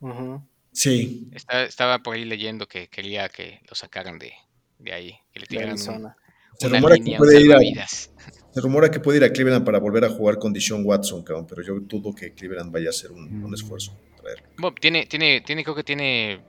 Ujú. 0.00 0.42
Sí, 0.78 1.28
Está- 1.32 1.64
estaba 1.64 1.98
por 2.04 2.14
ahí 2.14 2.24
leyendo 2.24 2.68
que 2.68 2.86
quería 2.86 3.28
que 3.28 3.60
lo 3.68 3.74
sacaran 3.74 4.16
de, 4.16 4.32
de 4.78 4.92
ahí. 4.92 5.14
Que 5.32 5.40
le 5.40 5.46
tiraran 5.46 5.72
un- 5.72 5.78
se 5.78 5.90
una 5.90 6.14
rumora, 6.60 6.96
que 6.96 7.16
puede 7.16 7.40
ir 7.40 7.52
a, 7.52 7.86
se 7.88 8.60
rumora 8.60 8.88
que 8.90 9.00
puede 9.00 9.18
ir 9.18 9.24
a 9.24 9.32
Cleveland 9.32 9.64
para 9.64 9.80
volver 9.80 10.04
a 10.04 10.08
jugar 10.08 10.38
con 10.38 10.52
Dishon 10.52 10.82
Watson, 10.84 11.24
cabrón, 11.24 11.46
pero 11.48 11.62
yo 11.62 11.80
dudo 11.80 12.14
que 12.14 12.32
Cleveland 12.32 12.70
vaya 12.72 12.86
a 12.86 12.90
hacer 12.90 13.10
un, 13.10 13.42
un 13.44 13.54
esfuerzo. 13.54 13.92
traerlo. 14.22 14.46
Bueno, 14.58 14.76
tiene, 14.80 15.06
tiene, 15.06 15.40
tiene, 15.40 15.64
creo 15.64 15.74
que 15.74 15.82
tiene 15.84 16.40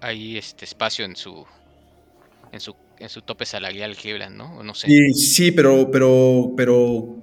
ahí 0.00 0.36
este 0.36 0.64
espacio 0.64 1.04
en 1.04 1.14
su 1.14 1.44
en 2.52 2.58
su 2.60 2.74
en 2.98 3.08
su 3.08 3.22
tope 3.22 3.44
salarial 3.46 3.94
Cleveland, 3.96 4.36
¿no? 4.36 4.62
No 4.64 4.74
sé. 4.74 4.90
Y 4.90 5.12
sí, 5.14 5.52
pero, 5.52 5.90
pero, 5.92 6.54
pero 6.56 7.16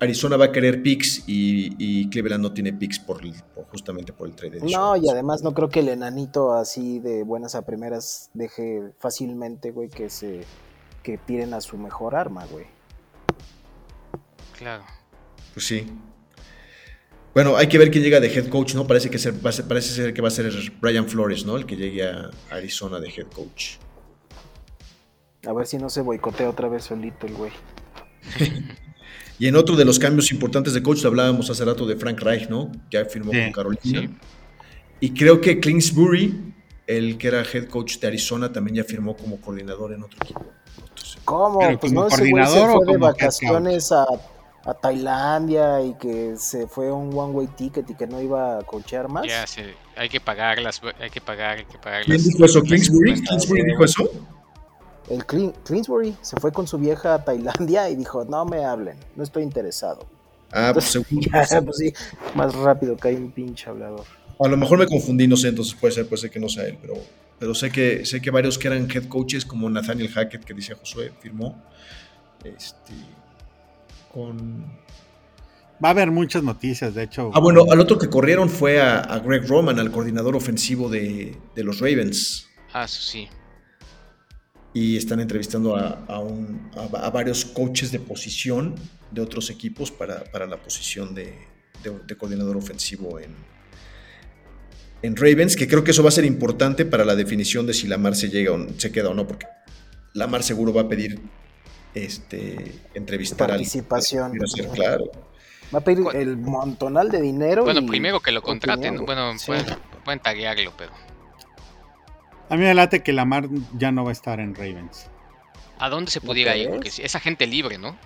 Arizona 0.00 0.36
va 0.38 0.46
a 0.46 0.52
querer 0.52 0.82
picks 0.82 1.24
y, 1.28 1.74
y 1.78 2.08
Cleveland 2.08 2.42
no 2.42 2.52
tiene 2.52 2.72
picks 2.72 2.98
por, 2.98 3.20
justamente 3.70 4.12
por 4.12 4.28
el 4.28 4.34
trade 4.34 4.60
de 4.60 4.70
No, 4.70 4.96
y 4.96 5.08
además 5.10 5.42
no 5.42 5.52
creo 5.52 5.68
que 5.68 5.80
el 5.80 5.88
enanito 5.90 6.52
así 6.54 6.98
de 7.00 7.22
buenas 7.22 7.54
a 7.54 7.62
primeras 7.66 8.30
deje 8.32 8.92
fácilmente, 8.98 9.70
güey, 9.70 9.88
que 9.90 10.08
se 10.08 10.44
que 11.02 11.16
tiren 11.18 11.54
a 11.54 11.60
su 11.60 11.78
mejor 11.78 12.14
arma, 12.14 12.44
güey. 12.46 12.66
Claro. 14.58 14.84
Pues 15.54 15.66
sí. 15.66 15.86
Bueno, 17.32 17.56
hay 17.56 17.68
que 17.68 17.78
ver 17.78 17.90
quién 17.90 18.02
llega 18.04 18.20
de 18.20 18.26
head 18.34 18.48
coach, 18.48 18.74
¿no? 18.74 18.86
Parece 18.86 19.08
que 19.08 19.18
ser- 19.18 19.34
va 19.44 19.50
a 19.50 19.52
ser, 19.52 19.66
parece 19.68 19.94
ser 19.94 20.12
que 20.12 20.20
va 20.20 20.28
a 20.28 20.32
ser 20.32 20.52
Brian 20.80 21.06
Flores, 21.08 21.46
¿no? 21.46 21.56
El 21.56 21.64
que 21.64 21.76
llegue 21.76 22.04
a 22.06 22.30
Arizona 22.50 23.00
de 23.00 23.08
head 23.08 23.28
coach. 23.34 23.76
A 25.46 25.52
ver 25.52 25.66
si 25.66 25.78
no 25.78 25.88
se 25.88 26.02
boicotea 26.02 26.50
otra 26.50 26.68
vez 26.68 26.84
solito 26.84 27.26
el 27.26 27.34
güey. 27.34 27.52
Y 29.40 29.48
en 29.48 29.56
otro 29.56 29.74
de 29.74 29.84
los 29.84 29.98
cambios 29.98 30.30
importantes 30.30 30.74
de 30.74 30.82
coach, 30.82 31.04
hablábamos 31.04 31.48
hace 31.50 31.64
rato 31.64 31.86
de 31.86 31.96
Frank 31.96 32.20
Reich, 32.20 32.48
¿no? 32.48 32.70
Ya 32.90 33.04
firmó 33.06 33.32
Sí, 33.32 33.40
con 33.42 33.52
Carolina. 33.52 33.80
sí. 33.82 34.10
Y 35.00 35.10
creo 35.14 35.40
que 35.40 35.58
Kingsbury, 35.60 36.52
el 36.86 37.16
que 37.16 37.28
era 37.28 37.42
head 37.42 37.64
coach 37.68 37.98
de 37.98 38.06
Arizona, 38.08 38.52
también 38.52 38.76
ya 38.76 38.84
firmó 38.84 39.16
como 39.16 39.40
coordinador 39.40 39.94
en 39.94 40.02
otro 40.02 40.18
equipo. 40.22 40.44
Entonces, 40.78 41.16
¿Cómo? 41.24 41.58
¿Pero 41.58 41.80
Pues 41.80 41.90
como 41.90 42.02
no, 42.04 42.10
se 42.10 42.16
coordinador 42.16 42.68
o 42.70 42.72
fue 42.74 42.80
de 42.80 42.92
como 42.92 42.98
vacaciones 43.06 43.92
a, 43.92 44.04
a 44.66 44.74
Tailandia 44.74 45.80
y 45.84 45.94
que 45.94 46.34
se 46.36 46.66
fue 46.66 46.92
un 46.92 47.16
one 47.16 47.32
way 47.32 47.46
ticket 47.56 47.88
y 47.88 47.94
que 47.94 48.06
no 48.06 48.20
iba 48.20 48.58
a 48.58 48.62
cochear 48.62 49.08
más. 49.08 49.26
Ya 49.26 49.46
se, 49.46 49.74
hay 49.96 50.10
que 50.10 50.20
pagar 50.20 50.58
las 50.60 50.82
hay 51.00 51.08
que 51.08 51.22
pagar, 51.22 51.56
hay 51.58 51.64
que 51.64 51.78
pagar 51.78 52.04
¿Quién 52.04 52.18
las- 52.18 52.26
dijo 52.26 52.44
eso? 52.44 52.60
cuentas. 52.60 53.26
¿Kingsbury 53.26 53.64
dijo 53.64 53.84
eso? 53.84 54.10
El 55.10 55.26
Clin- 55.26 55.52
Clinsbury 55.64 56.16
se 56.22 56.38
fue 56.40 56.52
con 56.52 56.66
su 56.66 56.78
vieja 56.78 57.14
a 57.14 57.24
Tailandia 57.24 57.90
y 57.90 57.96
dijo, 57.96 58.24
no 58.24 58.44
me 58.46 58.64
hablen, 58.64 58.96
no 59.16 59.22
estoy 59.24 59.42
interesado. 59.42 60.06
Ah, 60.52 60.70
pues 60.72 60.86
según- 60.86 61.20
Ya, 61.50 61.60
pues 61.62 61.76
sí, 61.76 61.92
más 62.34 62.54
rápido 62.54 62.96
que 62.96 63.08
hay 63.08 63.16
un 63.16 63.30
pinche 63.32 63.68
hablador. 63.68 64.04
A 64.38 64.48
lo 64.48 64.56
mejor 64.56 64.78
me 64.78 64.86
confundí, 64.86 65.26
no 65.28 65.36
sé, 65.36 65.48
entonces 65.48 65.74
puede 65.74 65.92
ser, 65.92 66.06
puede 66.08 66.22
ser 66.22 66.30
que 66.30 66.40
no 66.40 66.48
sea 66.48 66.64
él, 66.64 66.78
pero, 66.80 66.94
pero 67.38 67.54
sé 67.54 67.70
que 67.70 68.06
sé 68.06 68.22
que 68.22 68.30
varios 68.30 68.56
que 68.56 68.68
eran 68.68 68.88
head 68.90 69.06
coaches, 69.08 69.44
como 69.44 69.68
Nathaniel 69.68 70.08
Hackett, 70.08 70.44
que 70.44 70.54
dice 70.54 70.74
Josué, 70.74 71.12
firmó. 71.20 71.62
Este. 72.42 72.94
Con. 74.12 74.64
Va 75.82 75.88
a 75.88 75.90
haber 75.90 76.10
muchas 76.10 76.42
noticias, 76.42 76.94
de 76.94 77.02
hecho. 77.04 77.30
Ah, 77.34 77.40
bueno, 77.40 77.64
al 77.70 77.80
otro 77.80 77.98
que 77.98 78.08
corrieron 78.08 78.48
fue 78.48 78.80
a, 78.80 79.00
a 79.00 79.18
Greg 79.18 79.46
Roman, 79.46 79.78
al 79.78 79.90
coordinador 79.90 80.36
ofensivo 80.36 80.88
de, 80.88 81.36
de 81.54 81.64
los 81.64 81.80
Ravens. 81.80 82.46
Ah, 82.72 82.86
sí. 82.88 83.28
Y 84.72 84.96
están 84.96 85.18
entrevistando 85.20 85.74
a, 85.76 86.04
a 86.06 86.18
un- 86.20 86.70
a- 86.76 87.06
a 87.06 87.10
varios 87.10 87.44
coaches 87.44 87.90
de 87.90 87.98
posición 87.98 88.74
de 89.10 89.20
otros 89.20 89.50
equipos 89.50 89.90
para, 89.90 90.22
para 90.24 90.46
la 90.46 90.56
posición 90.56 91.14
de, 91.14 91.34
de- 91.82 91.98
de 92.06 92.16
coordinador 92.16 92.56
ofensivo 92.56 93.18
en, 93.18 93.34
en 95.02 95.16
Ravens, 95.16 95.56
que 95.56 95.66
creo 95.66 95.82
que 95.82 95.90
eso 95.90 96.02
va 96.02 96.10
a 96.10 96.12
ser 96.12 96.24
importante 96.24 96.84
para 96.86 97.04
la 97.04 97.16
definición 97.16 97.66
de 97.66 97.74
si 97.74 97.88
Lamar 97.88 98.14
se 98.14 98.28
llega 98.28 98.52
o 98.52 98.66
se 98.78 98.92
queda 98.92 99.08
o 99.10 99.14
no, 99.14 99.26
porque 99.26 99.46
Lamar 100.14 100.42
seguro 100.42 100.72
va 100.72 100.82
a 100.82 100.88
pedir 100.88 101.18
este 101.94 102.72
entrevistar 102.94 103.50
al 103.50 103.56
Participación. 103.58 104.30
quiero 104.30 104.46
ser 104.46 104.68
claro. 104.68 105.10
Va 105.74 105.78
a 105.78 105.84
pedir 105.84 106.04
el 106.14 106.36
montonal 106.36 107.10
de 107.10 107.20
dinero. 107.20 107.64
Bueno, 107.64 107.80
y 107.80 107.86
primero 107.86 108.20
que 108.20 108.32
lo 108.32 108.42
contraten, 108.42 109.04
bueno. 109.04 109.36
Sí. 109.38 109.46
pueden, 109.46 109.66
pueden 110.04 110.20
taguearlo, 110.20 110.72
pero 110.76 110.92
A 112.50 112.56
mí 112.56 112.62
me 112.62 112.74
late 112.74 113.02
que 113.02 113.12
Lamar 113.12 113.48
ya 113.78 113.90
no 113.92 114.04
va 114.04 114.10
a 114.10 114.12
estar 114.12 114.40
en 114.40 114.54
Ravens. 114.54 115.06
¿a 115.78 115.88
dónde 115.88 116.10
se 116.10 116.20
¿No 116.20 116.26
pudiera 116.26 116.54
ir? 116.56 116.68
Porque 116.68 116.90
esa 116.98 117.18
gente 117.20 117.46
libre, 117.46 117.78
¿no? 117.78 117.96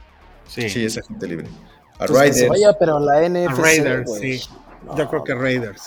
Sí. 0.46 0.68
Sí, 0.70 0.84
esa 0.84 1.02
gente 1.02 1.26
libre. 1.26 1.48
A 1.98 2.06
Pues 2.06 2.10
que 2.22 2.32
se 2.32 2.44
Riders. 2.44 2.48
vaya, 2.50 2.78
pero 2.78 2.98
en 2.98 3.06
la 3.06 3.12
A 3.14 3.28
NFC. 3.28 3.58
Raiders, 3.58 4.06
güey. 4.10 4.38
sí. 4.38 4.48
No, 4.84 4.96
Yo 4.96 5.08
creo 5.08 5.24
que 5.24 5.34
Raiders. 5.34 5.82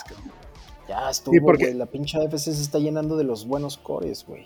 Ya 0.88 1.08
estuvo, 1.08 1.32
Sí, 1.34 1.40
porque-. 1.40 1.72
La 1.74 1.86
pinche 1.86 2.18
AFC 2.18 2.38
se 2.38 2.50
está 2.50 2.78
llenando 2.78 3.16
de 3.16 3.24
los 3.24 3.46
buenos 3.46 3.78
cores, 3.78 4.24
güey. 4.26 4.44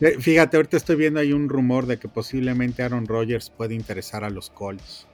Eh, 0.00 0.16
Fíjate, 0.18 0.56
ahorita 0.56 0.76
estoy 0.76 0.96
viendo 0.96 1.20
ahí 1.20 1.32
un 1.32 1.48
rumor 1.48 1.86
de 1.86 1.98
que 1.98 2.08
posiblemente 2.08 2.82
Aaron 2.82 3.06
Rodgers 3.06 3.50
puede 3.50 3.74
interesar 3.74 4.24
a 4.24 4.30
los 4.30 4.50
Colts. 4.50 5.06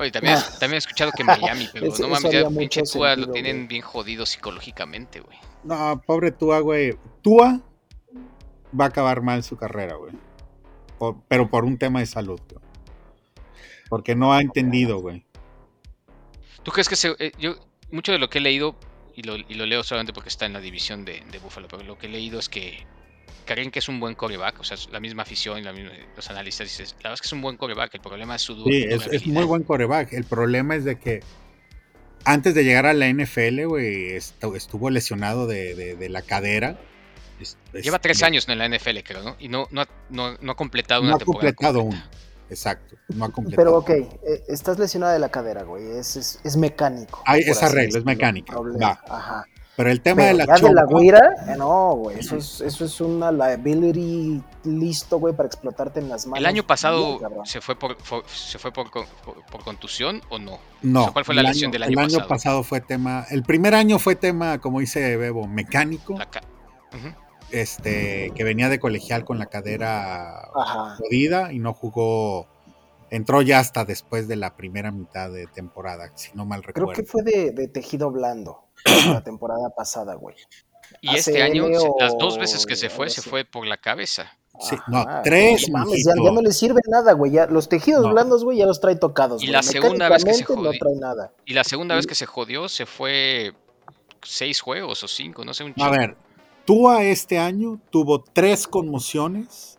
Oye, 0.00 0.10
también, 0.10 0.36
Ah. 0.38 0.44
también 0.58 0.74
he 0.74 0.78
escuchado 0.78 1.12
que 1.12 1.22
Miami, 1.24 1.68
pero 1.72 1.86
no 1.98 2.08
mames, 2.08 2.32
ya 2.32 2.48
pinche 2.48 2.82
Tua 2.82 3.14
lo 3.16 3.30
tienen 3.30 3.56
güey. 3.58 3.66
bien 3.68 3.82
jodido 3.82 4.24
psicológicamente, 4.26 5.20
güey. 5.20 5.38
No, 5.62 6.00
pobre 6.06 6.32
Tua, 6.32 6.60
güey. 6.60 6.96
Tua 7.22 7.60
va 8.78 8.84
a 8.86 8.88
acabar 8.88 9.20
mal 9.20 9.42
su 9.44 9.56
carrera, 9.56 9.96
güey. 9.96 10.14
Por- 10.98 11.22
pero 11.28 11.50
por 11.50 11.64
un 11.64 11.76
tema 11.78 12.00
de 12.00 12.06
salud, 12.06 12.40
güey. 12.50 12.64
Porque 13.90 14.14
no 14.14 14.32
ha 14.32 14.40
entendido, 14.40 15.00
güey. 15.00 15.24
¿Tú 16.62 16.70
crees 16.72 16.88
que 16.88 16.96
se, 16.96 17.14
eh, 17.18 17.32
yo 17.38 17.56
mucho 17.90 18.12
de 18.12 18.18
lo 18.18 18.30
que 18.30 18.38
he 18.38 18.40
leído 18.40 18.76
y 19.14 19.22
lo, 19.22 19.36
y 19.36 19.54
lo 19.54 19.66
leo 19.66 19.82
solamente 19.82 20.12
porque 20.12 20.28
está 20.28 20.46
en 20.46 20.52
la 20.52 20.60
división 20.60 21.04
de, 21.04 21.20
de 21.30 21.38
Buffalo, 21.38 21.68
pero 21.68 21.82
lo 21.82 21.98
que 21.98 22.06
he 22.06 22.10
leído 22.10 22.38
es 22.38 22.48
que 22.48 22.86
creen 23.44 23.70
que 23.70 23.78
es 23.80 23.88
un 23.88 24.00
buen 24.00 24.14
coreback, 24.14 24.60
o 24.60 24.64
sea, 24.64 24.76
la 24.92 25.00
misma 25.00 25.22
afición 25.22 25.58
y 25.58 25.62
la 25.62 25.72
misma- 25.72 25.92
los 26.16 26.30
analistas 26.30 26.66
dicen, 26.68 26.86
la 26.86 26.96
verdad 27.10 27.14
es 27.14 27.20
que 27.22 27.26
es 27.26 27.32
un 27.32 27.42
buen 27.42 27.56
coreback, 27.56 27.94
el 27.94 28.00
problema 28.00 28.36
es 28.36 28.42
su 28.42 28.54
du- 28.54 28.64
Sí, 28.64 28.84
es, 28.88 29.26
muy 29.26 29.44
buen 29.44 29.62
coreback. 29.62 30.12
El 30.12 30.24
problema 30.24 30.76
es 30.76 30.84
de 30.84 30.98
que 30.98 31.22
antes 32.24 32.54
de 32.54 32.64
llegar 32.64 32.86
a 32.86 32.92
la 32.92 33.06
NFL, 33.08 33.64
güey, 33.66 34.16
estu- 34.16 34.56
estuvo 34.56 34.90
lesionado 34.90 35.46
de, 35.46 35.74
de- 35.74 35.96
de 35.96 36.08
la 36.08 36.22
cadera. 36.22 36.78
Es- 37.40 37.56
Lleva 37.72 37.96
es- 37.96 38.02
tres 38.02 38.22
años 38.22 38.46
en 38.48 38.58
la 38.58 38.66
NFL, 38.68 39.02
creo, 39.02 39.22
¿no? 39.22 39.36
Y 39.38 39.48
no, 39.48 39.66
no, 39.70 39.80
ha- 39.82 39.88
no, 40.10 40.36
no 40.40 40.52
ha 40.52 40.56
completado 40.56 41.00
No 41.02 41.06
una 41.08 41.16
ha 41.16 41.18
temporada. 41.18 41.52
completado 41.52 41.80
completa. 41.80 42.06
uno. 42.10 42.20
Exacto, 42.50 42.96
no 43.14 43.24
ha 43.24 43.30
completado. 43.30 43.64
Pero 43.64 43.78
ok, 43.78 43.90
eh, 44.26 44.42
estás 44.48 44.76
lesionada 44.78 45.12
de 45.12 45.20
la 45.20 45.28
cadera, 45.30 45.62
güey. 45.62 45.84
Es, 45.98 46.16
es, 46.16 46.40
es 46.42 46.56
mecánico. 46.56 47.22
Ay, 47.24 47.42
por 47.42 47.52
es 47.52 47.62
así 47.62 47.72
arreglo, 47.72 47.98
es 47.98 48.04
mecánica. 48.04 48.56
Ajá. 49.08 49.44
Pero 49.80 49.90
el 49.92 50.00
tema 50.02 50.16
Pero 50.22 50.36
de 50.38 50.44
la 50.46 50.54
de 50.58 50.74
la 50.74 50.84
guira, 50.86 51.34
eh, 51.48 51.54
no, 51.56 51.94
güey. 51.94 52.18
Eso 52.18 52.36
es, 52.36 52.60
eso 52.60 52.84
es 52.84 53.00
una 53.00 53.32
liability 53.32 54.42
listo, 54.64 55.18
güey, 55.18 55.34
para 55.34 55.46
explotarte 55.46 56.00
en 56.00 56.08
las 56.10 56.26
manos. 56.26 56.38
¿El 56.40 56.46
año 56.46 56.62
pasado 56.66 57.18
bien, 57.18 57.30
se 57.44 57.62
fue 57.62 57.76
por, 57.76 57.96
se 58.28 58.58
fue 58.58 58.72
por, 58.72 58.90
por- 58.90 59.06
por 59.50 59.64
contusión 59.64 60.20
o 60.28 60.38
no? 60.38 60.58
No, 60.82 61.00
O 61.00 61.04
sea, 61.04 61.12
¿cuál 61.14 61.24
fue 61.24 61.34
la 61.34 61.40
el 61.40 61.46
lesión 61.46 61.70
del 61.70 61.82
año 61.84 61.92
el 61.92 62.06
pasado? 62.08 62.28
pasado 62.28 62.62
fue 62.62 62.80
tema, 62.82 63.24
el 63.30 63.42
primer 63.42 63.74
año 63.74 63.98
fue 63.98 64.16
tema, 64.16 64.58
como 64.58 64.80
dice 64.80 65.16
Bebo, 65.16 65.46
mecánico, 65.46 66.18
La 66.18 66.26
ca- 66.28 66.42
Ujú. 66.92 67.14
este, 67.50 68.32
que 68.34 68.44
venía 68.44 68.68
de 68.68 68.78
colegial 68.78 69.24
con 69.24 69.38
la 69.38 69.46
cadera 69.46 70.40
Ajá. 70.54 70.96
jodida 70.98 71.52
y 71.52 71.58
no 71.58 71.72
jugó, 71.72 72.46
entró 73.10 73.42
ya 73.42 73.58
hasta 73.58 73.84
después 73.84 74.28
de 74.28 74.36
la 74.36 74.56
primera 74.56 74.90
mitad 74.92 75.30
de 75.30 75.46
temporada, 75.46 76.10
si 76.16 76.30
no 76.34 76.44
mal 76.46 76.62
Creo 76.62 76.86
recuerdo. 76.86 76.92
que 77.02 77.04
fue 77.08 77.22
de, 77.22 77.50
de 77.52 77.68
tejido 77.68 78.10
blando 78.10 78.64
la 78.84 79.22
temporada 79.24 79.70
pasada, 79.76 80.14
güey. 80.14 80.36
Y 81.02 81.14
este 81.16 81.42
año, 81.42 81.66
las 81.98 82.16
dos 82.18 82.38
veces 82.38 82.66
que 82.66 82.76
se 82.76 82.90
fue, 82.90 83.10
se 83.10 83.22
ya 83.22 83.44
por 83.44 83.66
la 83.66 83.76
cabeza. 83.76 84.36
Sí, 84.58 84.76
no, 84.88 85.04
tres, 85.22 85.70
no 85.70 85.78
mames, 85.78 86.04
ya, 86.04 86.12
ya 86.22 86.32
no 86.32 86.42
le 86.42 86.52
sirve 86.52 86.80
nada, 86.88 87.12
güey. 87.12 87.32
Ya, 87.32 87.46
los 87.46 87.68
tejidos 87.68 88.02
No. 88.04 88.10
blandos, 88.12 88.44
güey, 88.44 88.58
ya 88.58 88.66
los 88.66 88.80
trae 88.80 88.96
tocados. 88.96 89.40
Y 89.42 89.46
güey. 89.46 89.52
la 89.52 89.62
segunda 89.62 90.08
vez 90.08 90.24
que 90.24 90.34
se 90.34 90.44
jodió. 90.44 90.62
No 90.64 90.70
trae 90.78 90.94
nada. 91.00 91.32
Y 91.46 91.54
la 91.54 91.64
segunda 91.64 91.94
Y- 91.94 91.98
vez 91.98 92.06
que 92.06 92.14
se 92.16 92.26
jodió, 92.26 92.68
se 92.68 92.84
fue 92.84 93.52
seis 94.22 94.60
juegos 94.60 95.02
o 95.04 95.08
cinco, 95.08 95.44
no 95.44 95.54
sé, 95.54 95.64
un 95.64 95.70
A 95.70 95.74
chingo. 95.76 95.90
ver, 95.92 96.16
Tua 96.66 97.04
este 97.04 97.38
año 97.38 97.80
tuvo 97.90 98.22
tres 98.22 98.66
conmociones 98.66 99.69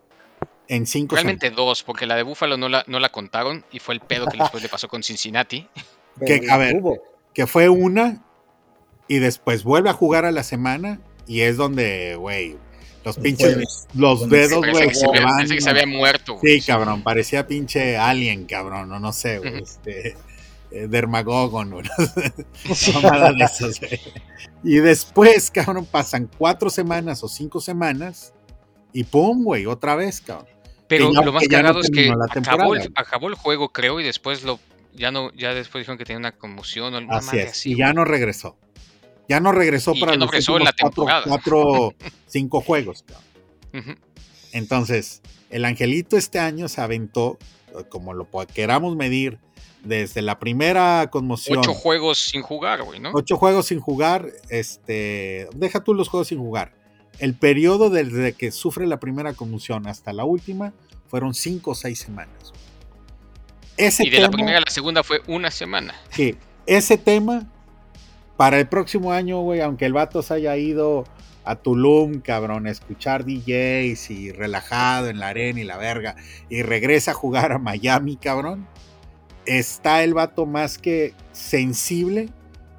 en 0.71 0.85
cinco 0.87 1.15
Realmente 1.15 1.49
dos, 1.49 1.83
porque 1.83 2.05
la 2.05 2.15
de 2.15 2.23
Buffalo 2.23 2.55
no 2.55 2.69
la, 2.69 2.85
no 2.87 3.01
la 3.01 3.09
contaron 3.09 3.65
y 3.73 3.79
fue 3.79 3.93
el 3.93 3.99
pedo 3.99 4.27
que 4.27 4.37
después 4.37 4.63
le 4.63 4.69
pasó 4.69 4.87
con 4.87 5.03
Cincinnati. 5.03 5.67
Que, 6.25 6.41
a 6.49 6.57
ver, 6.57 6.73
tuvo. 6.77 7.01
que 7.33 7.47
fue 7.47 7.69
una 7.69 8.21
y 9.07 9.19
después 9.19 9.63
vuelve 9.63 9.89
a 9.89 9.93
jugar 9.93 10.25
a 10.25 10.31
la 10.31 10.43
semana 10.43 10.99
y 11.25 11.41
es 11.41 11.55
donde, 11.55 12.17
güey, 12.17 12.57
Los 13.05 13.17
pinches, 13.17 13.87
los 13.93 14.29
dedos, 14.29 14.59
güey, 14.59 14.89
que, 14.89 15.21
pensé 15.37 15.55
que 15.55 15.61
se 15.61 15.69
había 15.69 15.87
muerto. 15.87 16.37
güey. 16.37 16.59
Sí, 16.59 16.67
cabrón, 16.67 17.01
parecía 17.01 17.47
pinche 17.47 17.97
alien, 17.97 18.45
cabrón, 18.45 18.91
o 18.91 18.99
no 18.99 19.13
sé, 19.13 19.39
güey, 19.39 19.63
este, 19.63 20.17
eh, 20.69 20.87
Dermagogon, 20.89 21.71
güey, 21.71 21.85
de 22.67 23.43
esas, 23.45 23.79
güey. 23.79 23.99
Y 24.65 24.75
después, 24.75 25.49
cabrón, 25.49 25.85
pasan 25.85 26.29
cuatro 26.37 26.69
semanas 26.69 27.23
o 27.23 27.29
cinco 27.29 27.61
semanas 27.61 28.33
y 28.91 29.05
pum, 29.05 29.45
güey, 29.45 29.65
otra 29.65 29.95
vez, 29.95 30.19
cabrón. 30.19 30.60
Pero 30.91 31.09
que 31.09 31.15
ya- 31.15 31.21
lo 31.23 31.33
más 31.33 31.43
no 31.43 31.49
cagado 31.49 31.81
es 31.81 31.89
que 31.89 32.11
acabó 32.11 32.75
el, 32.75 32.91
acabó 32.95 33.27
el 33.29 33.35
juego, 33.35 33.69
creo, 33.69 33.99
y 33.99 34.03
después 34.03 34.43
lo 34.43 34.59
ya 34.93 35.09
no 35.11 35.31
ya 35.33 35.53
después 35.53 35.81
dijeron 35.81 35.97
que 35.97 36.03
tenía 36.05 36.19
una 36.19 36.31
conmoción 36.33 36.93
o 36.93 36.97
alguna 36.97 37.17
Así 37.17 37.27
madre 37.27 37.43
es, 37.43 37.51
así. 37.51 37.71
y 37.73 37.77
ya 37.77 37.93
no 37.93 38.03
regresó. 38.05 38.57
Ya 39.29 39.39
no 39.39 39.51
regresó 39.53 39.93
Y 39.95 39.99
para 40.01 40.11
ya 40.13 40.17
no 40.17 40.25
los 40.25 40.31
regresó 40.31 40.57
en 40.57 40.61
últimos 40.63 40.75
la 40.97 41.05
cuatro, 41.05 41.23
cuatro, 41.29 41.93
cinco 42.27 42.59
juegos. 42.61 43.05
Entonces, 44.51 45.21
el 45.49 45.65
Angelito 45.65 46.17
este 46.17 46.39
año 46.39 46.67
se 46.67 46.81
aventó, 46.81 47.37
como 47.89 48.13
lo 48.13 48.27
queramos 48.53 48.95
medir, 48.95 49.39
desde 49.83 50.21
la 50.21 50.39
primera 50.39 51.07
conmoción. 51.11 51.59
Ocho 51.59 51.73
juegos 51.73 52.19
sin 52.19 52.41
jugar, 52.41 52.83
güey, 52.83 52.99
¿no? 52.99 53.11
Ocho 53.13 53.37
juegos 53.37 53.67
sin 53.67 53.79
jugar, 53.79 54.27
este, 54.49 55.47
deja 55.55 55.83
tú 55.83 55.93
los 55.93 56.09
juegos 56.09 56.27
sin 56.27 56.39
jugar. 56.39 56.73
El 57.21 57.35
periodo 57.35 57.91
desde 57.91 58.33
que 58.33 58.51
sufre 58.51 58.87
la 58.87 58.99
primera 58.99 59.33
conmoción 59.33 59.85
hasta 59.85 60.11
la 60.11 60.25
última 60.25 60.73
fueron 61.07 61.35
cinco 61.35 61.71
o 61.71 61.75
seis 61.75 61.99
semanas. 61.99 62.51
Ese 63.77 64.07
Y 64.07 64.09
de 64.09 64.21
la 64.21 64.31
primera 64.31 64.57
a 64.57 64.61
la 64.61 64.71
segunda 64.71 65.03
fue 65.03 65.21
una 65.27 65.51
semana. 65.51 65.93
Sí, 66.09 66.35
ese 66.65 66.97
tema 66.97 67.47
para 68.37 68.59
el 68.59 68.67
próximo 68.67 69.11
año, 69.11 69.39
güey, 69.41 69.61
aunque 69.61 69.85
el 69.85 69.93
vato 69.93 70.23
se 70.23 70.33
haya 70.33 70.57
ido 70.57 71.03
a 71.45 71.57
Tulum, 71.57 72.21
cabrón, 72.21 72.65
a 72.65 72.71
escuchar 72.71 73.23
DJs 73.23 74.09
y 74.09 74.31
relajado 74.31 75.07
en 75.07 75.19
la 75.19 75.27
arena 75.27 75.61
y 75.61 75.63
la 75.63 75.77
verga, 75.77 76.15
y 76.49 76.63
regresa 76.63 77.11
a 77.11 77.13
jugar 77.13 77.51
a 77.51 77.59
Miami, 77.59 78.17
cabrón, 78.17 78.67
está 79.45 80.03
el 80.03 80.15
vato 80.15 80.47
más 80.47 80.79
que 80.79 81.13
sensible 81.33 82.29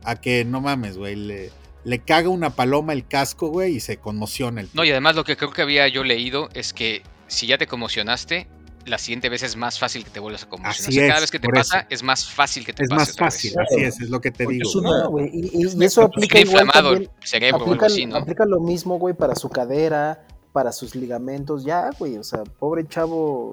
a 0.02 0.16
que 0.16 0.44
no 0.44 0.60
mames, 0.60 0.98
güey, 0.98 1.14
le, 1.14 1.52
le 1.84 1.98
caga 1.98 2.28
una 2.28 2.50
paloma 2.50 2.92
el 2.92 3.06
casco, 3.06 3.48
güey, 3.48 3.76
y 3.76 3.80
se 3.80 3.96
conmociona 3.96 4.60
el 4.60 4.68
No, 4.74 4.84
y 4.84 4.90
además 4.90 5.16
lo 5.16 5.24
que 5.24 5.36
creo 5.36 5.50
que 5.52 5.62
había 5.62 5.88
yo 5.88 6.04
leído 6.04 6.48
es 6.54 6.72
que 6.72 7.02
si 7.26 7.46
ya 7.46 7.58
te 7.58 7.66
conmocionaste, 7.66 8.46
la 8.84 8.98
siguiente 8.98 9.28
vez 9.28 9.42
es 9.44 9.56
más 9.56 9.78
fácil 9.78 10.02
que 10.04 10.10
te 10.10 10.18
vuelvas 10.20 10.42
a 10.44 10.48
conmocionar. 10.48 10.74
Así 10.76 10.88
O 10.90 10.92
sea, 10.92 11.02
cada 11.08 11.18
es, 11.18 11.22
vez 11.22 11.30
que 11.30 11.38
te 11.38 11.48
pasa, 11.48 11.78
eso. 11.80 11.86
es 11.90 12.02
más 12.02 12.28
fácil 12.30 12.64
que 12.64 12.72
te 12.72 12.82
Es 12.82 12.88
pase 12.88 12.98
más 13.00 13.10
otra 13.12 13.26
vez. 13.26 13.34
fácil, 13.34 13.52
así 13.60 13.80
es, 13.84 14.00
es 14.00 14.10
lo 14.10 14.20
que 14.20 14.30
te 14.32 14.44
Porque 14.44 14.56
digo. 14.58 14.68
es 14.68 14.74
una- 14.76 15.02
No, 15.04 15.10
güey, 15.10 15.30
y, 15.32 15.38
y- 15.56 15.62
y 15.62 15.66
Es 15.66 15.74
una- 15.74 15.86
eso 15.86 16.02
aplica 16.02 16.38
igual 16.40 16.62
inflamado 16.64 16.90
también. 16.90 17.10
el 17.20 17.26
cerebro 17.28 17.56
o 17.56 17.60
algo 17.60 17.70
Aplica, 17.72 17.86
así, 17.86 18.06
¿no? 18.06 18.16
aplica 18.16 18.44
lo 18.44 18.60
mismo, 18.60 18.98
güey, 18.98 19.14
para 19.14 19.34
su 19.36 19.48
cadera, 19.50 20.26
para 20.52 20.72
sus 20.72 20.94
ligamentos. 20.96 21.64
Ya, 21.64 21.90
güey, 21.98 22.16
o 22.18 22.24
sea, 22.24 22.42
pobre 22.44 22.86
chavo. 22.88 23.52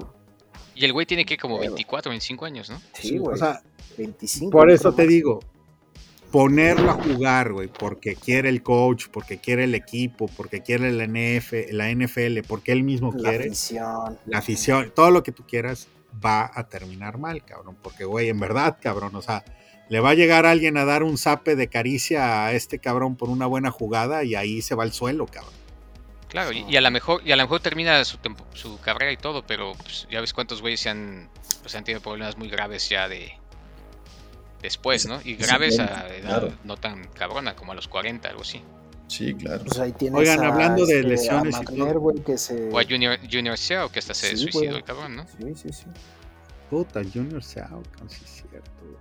Y 0.75 0.85
el 0.85 0.93
güey 0.93 1.05
tiene 1.05 1.25
que 1.25 1.37
como 1.37 1.59
Pero- 1.59 1.71
24, 1.71 2.09
25 2.09 2.45
años, 2.45 2.69
¿no? 2.69 2.81
Sí, 2.93 3.17
güey. 3.17 3.35
o 3.35 3.37
sea, 3.37 3.61
25. 3.97 4.49
Por 4.51 4.71
eso 4.71 4.93
te 4.93 5.03
más. 5.03 5.09
digo, 5.09 5.39
ponerlo 6.31 6.91
a 6.91 6.93
jugar, 6.93 7.51
güey, 7.53 7.67
porque 7.67 8.15
quiere 8.15 8.49
el 8.49 8.61
coach, 8.63 9.07
porque 9.11 9.37
quiere 9.39 9.63
el 9.65 9.75
equipo, 9.75 10.27
porque 10.35 10.61
quiere 10.61 10.91
la, 10.91 11.05
NF, 11.05 11.53
la 11.71 11.89
NFL, 11.91 12.41
porque 12.47 12.71
él 12.71 12.83
mismo 12.83 13.11
La 13.15 13.29
quiere, 13.29 13.45
afición. 13.47 14.19
la 14.25 14.37
afición, 14.37 14.91
todo 14.95 15.11
lo 15.11 15.23
que 15.23 15.31
tú 15.31 15.43
quieras, 15.47 15.87
va 16.23 16.51
a 16.53 16.67
terminar 16.67 17.17
mal, 17.17 17.43
cabrón. 17.43 17.77
Porque, 17.81 18.05
güey, 18.05 18.29
en 18.29 18.39
verdad, 18.39 18.77
cabrón, 18.81 19.15
o 19.15 19.21
sea, 19.21 19.43
le 19.89 19.99
va 19.99 20.11
a 20.11 20.13
llegar 20.13 20.45
alguien 20.45 20.77
a 20.77 20.85
dar 20.85 21.03
un 21.03 21.17
zape 21.17 21.55
de 21.55 21.67
caricia 21.67 22.45
a 22.45 22.53
este 22.53 22.79
cabrón 22.79 23.15
por 23.15 23.29
una 23.29 23.45
buena 23.47 23.71
jugada 23.71 24.23
y 24.23 24.35
ahí 24.35 24.61
se 24.61 24.75
va 24.75 24.83
al 24.83 24.93
suelo, 24.93 25.25
cabrón. 25.25 25.53
Claro, 26.27 26.51
y, 26.51 26.63
y 26.69 26.75
a 26.77 26.81
lo 26.81 26.91
mejor 26.91 27.21
y 27.25 27.31
a 27.31 27.35
lo 27.35 27.41
mejor 27.43 27.59
termina 27.59 28.05
su, 28.05 28.17
tempo- 28.19 28.45
su 28.53 28.79
carrera 28.81 29.11
y 29.11 29.17
todo, 29.17 29.43
pero 29.47 29.73
pues, 29.81 30.07
ya 30.11 30.21
ves 30.21 30.31
cuántos 30.31 30.61
güeyes 30.61 30.81
se 30.81 30.89
han, 30.89 31.27
pues, 31.63 31.73
han 31.73 31.83
tenido 31.83 32.01
problemas 32.03 32.37
muy 32.37 32.49
graves 32.49 32.87
ya 32.87 33.07
de 33.07 33.31
después, 34.61 35.05
¿no? 35.07 35.19
Y 35.23 35.35
graves 35.35 35.79
a 35.79 36.07
edad 36.07 36.39
claro. 36.41 36.53
no 36.63 36.77
tan 36.77 37.07
cabrona, 37.07 37.55
como 37.55 37.71
a 37.71 37.75
los 37.75 37.87
40, 37.87 38.29
algo 38.29 38.41
así. 38.41 38.61
Sí, 39.07 39.33
claro. 39.33 39.63
Pues 39.65 39.79
ahí 39.79 39.91
tienes 39.93 40.19
Oigan, 40.19 40.43
a, 40.43 40.49
hablando 40.49 40.85
de 40.85 40.99
este, 40.99 41.05
a 41.05 41.09
lesiones 41.09 41.55
y 41.61 41.65
todo. 41.65 41.99
güey, 41.99 42.19
que 42.23 42.37
se. 42.37 42.69
O 42.69 42.79
a 42.79 42.83
Junior, 42.83 43.17
Junior 43.29 43.57
Seau, 43.57 43.89
que 43.89 43.99
hasta 43.99 44.13
se 44.13 44.37
Sí, 44.37 44.43
suicidó 44.43 44.77
el 44.77 44.83
cabrón, 44.83 45.15
¿no? 45.15 45.25
Sí, 45.25 45.55
sí, 45.55 45.73
sí. 45.73 45.85
Puta, 46.69 47.01
Junior 47.03 47.43
Seau, 47.43 47.81
sí 48.07 48.21
es 48.23 48.43
cierto, 48.49 48.71
güey. 48.83 48.95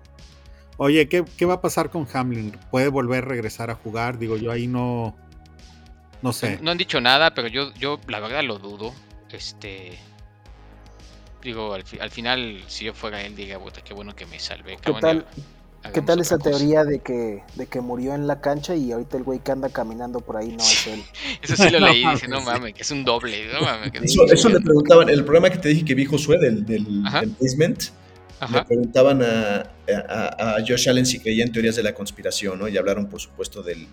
Oye, 0.79 1.09
¿qué, 1.09 1.25
¿qué 1.37 1.45
va 1.45 1.55
a 1.55 1.61
pasar 1.61 1.91
con 1.91 2.07
Hamlin? 2.13 2.57
¿Puede 2.71 2.89
volver 2.89 3.25
a 3.25 3.27
regresar 3.27 3.71
a 3.71 3.75
jugar? 3.75 4.19
Digo, 4.19 4.37
yo 4.37 4.51
ahí 4.51 4.67
no. 4.67 5.15
No 6.23 6.33
sé. 6.33 6.59
No 6.63 6.71
han 6.71 6.79
dicho 6.79 7.01
nada, 7.01 7.35
pero 7.35 7.49
yo, 7.49 7.75
yo 7.75 8.01
la 8.09 8.21
verdad 8.21 8.43
lo 8.45 8.59
dudo. 8.59 8.95
Este. 9.31 9.99
Digo, 11.43 11.72
al, 11.74 11.84
fi- 11.84 11.99
al 12.01 12.11
final, 12.11 12.62
si 12.66 12.84
yo 12.86 12.95
fuera 12.95 13.22
él, 13.22 13.36
diga, 13.36 13.59
puta, 13.59 13.80
qué 13.82 13.95
bueno 13.95 14.14
que 14.16 14.26
me 14.26 14.39
salvé. 14.41 14.76
¿Qué 14.82 14.93
tal, 15.01 15.24
¿Qué 15.95 16.03
tal 16.03 16.20
esa 16.20 16.36
cosa". 16.39 16.51
teoría 16.51 16.84
de 16.84 16.99
que, 17.01 17.43
de 17.55 17.66
que 17.66 17.80
murió 17.80 18.14
en 18.14 18.26
la 18.26 18.41
cancha 18.41 18.74
y 18.74 18.91
ahorita 18.91 19.16
el 19.16 19.22
güey 19.22 19.39
que 19.39 19.53
anda 19.53 19.68
caminando 19.68 20.20
por 20.20 20.36
ahí 20.36 20.49
no 20.49 20.59
es 20.64 20.86
él? 20.89 21.03
Eso 21.43 21.57
sí 21.57 21.70
lo 21.70 21.78
leí, 21.86 22.05
dije, 22.05 22.26
no 22.28 22.41
mames, 22.41 22.74
que 22.74 22.82
es 22.82 22.91
un 22.91 23.05
doble, 23.05 23.47
no 23.53 23.61
mames. 23.64 23.93
que- 23.93 23.99
Eso, 23.99 24.24
eso 24.26 24.49
le 24.49 24.61
preguntaban, 24.61 25.09
el 25.09 25.22
programa 25.24 25.51
que 25.51 25.59
te 25.59 25.68
dije 25.68 25.84
que 25.84 25.95
vi 25.95 26.05
Josué 26.05 26.39
del, 26.39 26.66
del, 26.66 26.84
del 27.05 27.34
basement, 27.41 27.82
le 28.53 28.64
preguntaban 28.64 29.22
a, 29.22 29.70
a- 30.09 30.57
a 30.57 30.66
Josh 30.66 30.89
Allen 30.89 31.07
si 31.07 31.20
creía 31.20 31.45
en 31.45 31.53
teorías 31.53 31.76
de 31.76 31.82
la 31.84 31.95
conspiración, 31.95 32.59
¿no? 32.59 32.66
Y 32.68 32.76
hablaron, 32.76 33.07
por 33.09 33.20
supuesto, 33.20 33.62
del, 33.62 33.86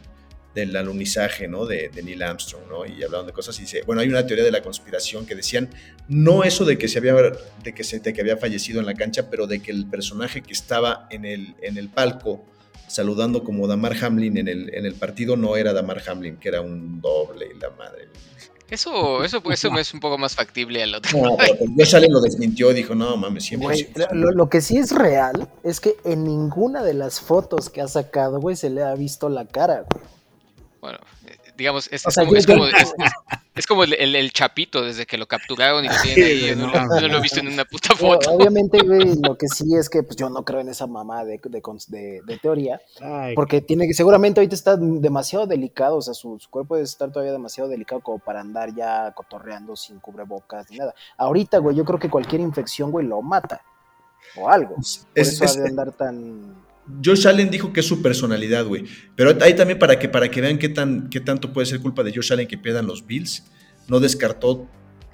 del 0.56 0.76
alunizaje, 0.76 1.47
¿no? 1.49 1.66
De, 1.66 1.89
de 1.89 2.01
Neil 2.01 2.24
Armstrong, 2.24 2.64
¿no? 2.70 2.86
Y 2.86 3.03
hablaron 3.03 3.28
de 3.28 3.34
cosas 3.34 3.58
y 3.60 3.64
dice, 3.64 3.84
bueno, 3.86 4.01
hay 4.01 4.08
una 4.08 4.26
teoría 4.26 4.45
de 4.45 4.51
la 4.51 4.64
conspiración 4.64 5.26
que 5.26 5.36
decían, 5.36 5.70
no 6.08 6.43
eso 6.43 6.64
de 6.64 6.78
que 6.78 6.88
se 6.88 6.99
había, 6.99 7.14
de 7.14 7.74
que 7.76 7.84
se, 7.84 7.99
de 7.99 8.14
que 8.14 8.22
había 8.22 8.38
fallecido 8.38 8.80
en 8.80 8.86
la 8.86 8.93
cancha, 8.93 9.30
pero 9.30 9.47
de 9.47 9.62
que 9.62 9.72
el 9.72 9.86
personaje 9.86 10.41
que 10.41 10.53
estaba 10.53 11.08
en 11.12 11.26
el, 11.26 11.56
en 11.62 11.78
el 11.78 11.89
palco 11.89 12.45
saludando 12.88 13.43
como 13.43 13.68
Damar 13.68 13.95
Hamlin 14.01 14.38
en 14.38 14.47
el, 14.47 14.74
en 14.74 14.86
el 14.86 14.95
partido 14.95 15.36
no 15.36 15.58
era 15.58 15.74
Damar 15.74 16.01
Hamlin, 16.08 16.38
que 16.38 16.47
era 16.49 16.62
un 16.62 17.01
doble 17.01 17.49
y 17.53 17.60
la 17.60 17.72
madre. 17.72 18.08
Eso, 18.70 19.24
eso, 19.24 19.43
eso 19.51 19.78
es 19.78 19.93
un 19.93 19.99
poco 19.99 20.18
más 20.18 20.36
factible 20.36 20.82
al 20.82 20.95
otro. 20.95 21.22
No, 21.22 21.38
pero 21.38 21.56
pues 21.58 21.70
Josh 21.78 21.95
Allen 21.97 22.14
lo 22.14 22.22
desmintió 22.22 22.72
y 22.72 22.76
dijo, 22.76 22.95
no 22.95 23.18
mames, 23.18 23.51
100%. 23.51 23.60
Güey, 23.60 23.88
lo, 24.14 24.32
lo 24.32 24.49
que 24.49 24.62
sí 24.62 24.78
es 24.78 24.91
real 24.91 25.49
es 25.64 25.80
que 25.80 25.97
en 26.06 26.24
ninguna 26.24 26.82
de 26.82 26.93
las 26.93 27.20
fotos 27.20 27.70
que 27.70 27.82
ha 27.82 27.88
sacado, 27.88 28.39
güey, 28.39 28.56
se 28.56 28.70
le 28.70 28.82
ha 28.84 28.95
visto 28.95 29.30
la 29.30 29.45
cara, 29.45 29.86
güey. 29.91 30.14
Bueno, 30.86 30.99
eh, 31.25 31.36
digamos, 31.57 31.88
es, 31.91 32.03
como, 32.03 32.36
es 32.36 32.45
como, 32.45 32.65
es- 32.67 32.73
es- 32.75 32.93
es 33.55 33.65
como 33.67 33.83
el, 33.86 33.93
el- 33.93 34.15
el 34.15 34.31
chapito 34.31 34.83
desde 34.83 35.05
que 35.07 35.17
lo 35.17 35.27
capturaron 35.27 35.83
y 35.83 35.88
lo 35.88 35.93
tienen 36.03 36.23
ahí. 36.25 36.47
Yo 36.49 36.55
no, 36.55 36.67
no 36.67 36.73
lo- 36.73 36.79
mames. 36.79 37.01
no 37.01 37.07
lo 37.07 37.17
he 37.17 37.21
visto 37.21 37.39
en 37.39 37.47
una 37.47 37.65
puta 37.65 37.89
Pero, 37.97 38.13
foto. 38.13 38.31
obviamente, 38.33 38.77
güey, 38.86 39.15
lo 39.21 39.36
que 39.38 39.47
sí 39.47 39.75
es 39.75 39.89
que 39.89 40.03
pues, 40.03 40.15
yo 40.15 40.29
no 40.29 40.43
creo 40.45 40.59
en 40.59 40.69
esa 40.69 40.86
mamá 40.86 41.23
de, 41.25 41.39
de, 41.43 41.61
de- 41.88 42.21
de 42.23 42.38
teoría, 42.38 42.79
Ay, 43.01 43.33
porque 43.33 43.61
tiene 43.61 43.88
que, 43.88 43.93
seguramente 43.95 44.39
ahorita 44.41 44.53
está 44.55 44.75
demasiado 44.77 45.47
delicado, 45.47 45.95
o 45.97 46.01
sea, 46.01 46.13
su, 46.13 46.38
su 46.39 46.49
cuerpo 46.49 46.75
debe 46.75 46.86
estar 46.86 47.11
todavía 47.11 47.31
demasiado 47.31 47.69
delicado 47.69 48.01
como 48.01 48.19
para 48.19 48.41
andar 48.41 48.75
ya 48.75 49.11
cotorreando 49.15 49.75
sin 49.75 49.99
cubrebocas 49.99 50.69
ni 50.69 50.77
nada. 50.77 50.93
Ahorita, 51.17 51.57
güey, 51.57 51.75
yo 51.75 51.83
creo 51.86 51.97
que 51.97 52.09
cualquier 52.09 52.41
infección, 52.41 52.91
güey, 52.91 53.07
lo 53.07 53.21
mata. 53.23 53.61
O 54.38 54.49
algo. 54.49 54.75
Por 54.75 54.81
Es- 54.83 55.07
eso 55.15 55.45
es- 55.45 55.57
ha 55.57 55.61
de 55.61 55.69
andar 55.69 55.91
tan... 55.93 56.64
Josh 57.03 57.27
Allen 57.27 57.49
dijo 57.49 57.73
que 57.73 57.79
es 57.79 57.86
su 57.88 58.01
personalidad, 58.01 58.65
güey. 58.65 58.83
Pero 59.15 59.36
ahí 59.41 59.53
también 59.55 59.79
para 59.79 59.97
que, 59.97 60.07
para 60.09 60.29
que 60.29 60.41
vean 60.41 60.57
qué, 60.57 60.69
tan, 60.69 61.09
qué 61.09 61.19
tanto 61.19 61.51
puede 61.51 61.65
ser 61.65 61.79
culpa 61.79 62.03
de 62.03 62.13
Josh 62.13 62.31
Allen 62.33 62.47
que 62.47 62.57
pierdan 62.57 62.86
los 62.88 63.05
Bills, 63.05 63.43
no 63.88 63.99
descartó 63.99 64.67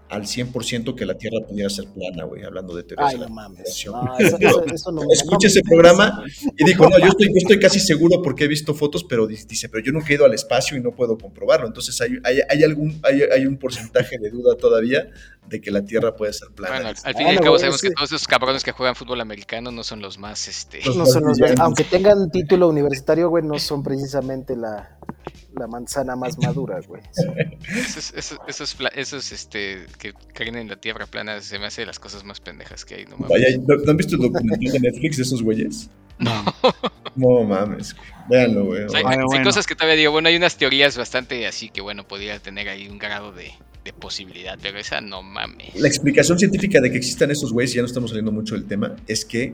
al 0.10 0.24
100% 0.24 0.94
que 0.94 1.06
la 1.06 1.18
Tierra 1.18 1.38
pudiera 1.48 1.70
ser 1.70 1.86
plana, 1.88 2.26
güey, 2.26 2.44
hablando 2.44 2.76
de 2.76 2.84
teorías 2.84 3.12
Ay, 3.12 3.16
de 3.16 3.22
la 3.22 3.30
mames. 3.30 3.86
No, 3.88 4.18
eso, 4.20 4.38
eso- 4.42 4.66
eso 4.66 4.92
no 4.92 5.04
Escucha 5.10 5.48
no 5.48 5.48
ese 5.48 5.62
programa 5.62 6.26
y 6.58 6.66
dijo, 6.66 6.90
no, 6.90 7.00
yo 7.00 7.06
estoy, 7.06 7.28
yo 7.28 7.38
estoy 7.38 7.60
casi 7.60 7.80
seguro 7.80 8.22
porque 8.22 8.44
he 8.44 8.48
visto 8.50 8.74
fotos, 8.74 9.06
pero 9.06 9.26
di- 9.26 9.38
dice, 9.48 9.70
pero 9.70 9.82
yo 9.82 9.94
nunca 9.94 10.08
he 10.10 10.16
ido 10.16 10.26
al 10.26 10.34
espacio 10.34 10.76
y 10.76 10.82
no 10.82 10.92
puedo 10.92 11.18
comprobarlo. 11.18 11.66
Entonces 11.66 12.00
hay, 12.02 12.18
hay, 12.26 12.40
hay 12.50 12.62
algún, 12.64 13.00
hay, 13.04 13.22
hay 13.22 13.46
un 13.46 13.56
porcentaje 13.56 14.18
de 14.20 14.30
duda 14.30 14.58
todavía 14.58 15.10
de 15.48 15.60
que 15.60 15.72
la 15.72 15.84
Tierra 15.84 16.16
puede 16.16 16.32
ser 16.34 16.50
plana. 16.50 16.76
Bueno, 16.76 16.90
al, 16.90 16.96
al 17.04 17.16
fin 17.16 17.28
y 17.28 17.30
al 17.32 17.40
cabo 17.42 17.58
sabemos 17.60 17.82
que 17.82 17.92
todos 17.92 18.10
esos 18.12 18.28
cabrones 18.28 18.64
que 18.64 18.72
juegan 18.72 18.96
fútbol 18.96 19.20
americano 19.22 19.72
no 19.72 19.84
son 19.84 20.02
los 20.02 20.18
más, 20.18 20.48
este... 20.48 20.80
Los 20.86 20.96
No 20.96 21.06
son 21.06 21.24
los- 21.26 21.38
villanos. 21.38 21.60
aunque 21.60 21.84
tengan 21.84 22.30
título 22.32 22.70
universitario, 22.70 23.30
güey, 23.30 23.44
no 23.44 23.60
son 23.60 23.84
precisamente 23.84 24.56
la, 24.56 24.98
la 25.58 25.68
manzana 25.68 26.16
más 26.16 26.38
madura, 26.38 26.80
güey. 26.88 27.02
Esos, 27.76 28.14
esos, 28.48 28.78
esos, 28.96 29.32
este, 29.32 29.86
que 29.98 30.14
creen 30.34 30.56
en 30.56 30.70
la 30.70 30.78
tierra 30.78 31.06
plana 31.06 31.42
se 31.42 31.60
me 31.60 31.66
hace 31.66 31.82
de 31.82 31.88
las 31.88 32.00
cosas 32.00 32.24
más 32.24 32.40
pendejas 32.40 32.86
que 32.86 32.96
hay, 32.96 33.06
no 33.06 33.18
mames. 33.18 33.30
Vaya, 33.30 33.48
¿no, 33.68 33.76
no 33.84 33.92
han 33.92 33.98
visto 33.98 34.16
el 34.16 34.22
documental 34.22 34.60
de 34.60 34.80
Netflix 34.80 35.18
de 35.18 35.24
esos 35.24 35.44
güeyes? 35.44 35.90
No. 36.22 36.44
No 37.14 37.44
mames, 37.44 37.94
véanlo, 38.30 38.64
güey. 38.68 38.84
O 38.84 38.90
sea, 38.90 39.02
Ay, 39.06 39.18
hay, 39.20 39.26
bueno. 39.26 39.44
cosas 39.44 39.68
que 39.68 39.76
todavía 39.76 39.98
digo, 39.98 40.14
bueno, 40.14 40.30
hay 40.30 40.38
unas 40.38 40.56
teorías 40.56 40.96
bastante 40.98 41.46
así 41.46 41.70
que, 41.70 41.82
bueno, 41.82 42.08
podría 42.08 42.40
tener 42.40 42.70
ahí 42.70 42.88
un 42.88 42.98
grado 42.98 43.34
de, 43.34 43.52
de 43.84 43.92
posibilidad, 43.92 44.58
pero 44.62 44.80
esa 44.80 45.02
no 45.02 45.22
mames. 45.22 45.76
La 45.76 45.90
explicación 45.90 46.40
científica 46.40 46.80
de 46.80 46.90
que 46.90 46.96
existan 46.98 47.30
esos 47.30 47.52
güeyes, 47.52 47.74
ya 47.74 47.82
no 47.82 47.88
estamos 47.88 48.12
saliendo 48.12 48.32
mucho 48.32 48.56
del 48.56 48.66
tema, 48.66 48.96
es 49.08 49.26
que 49.26 49.54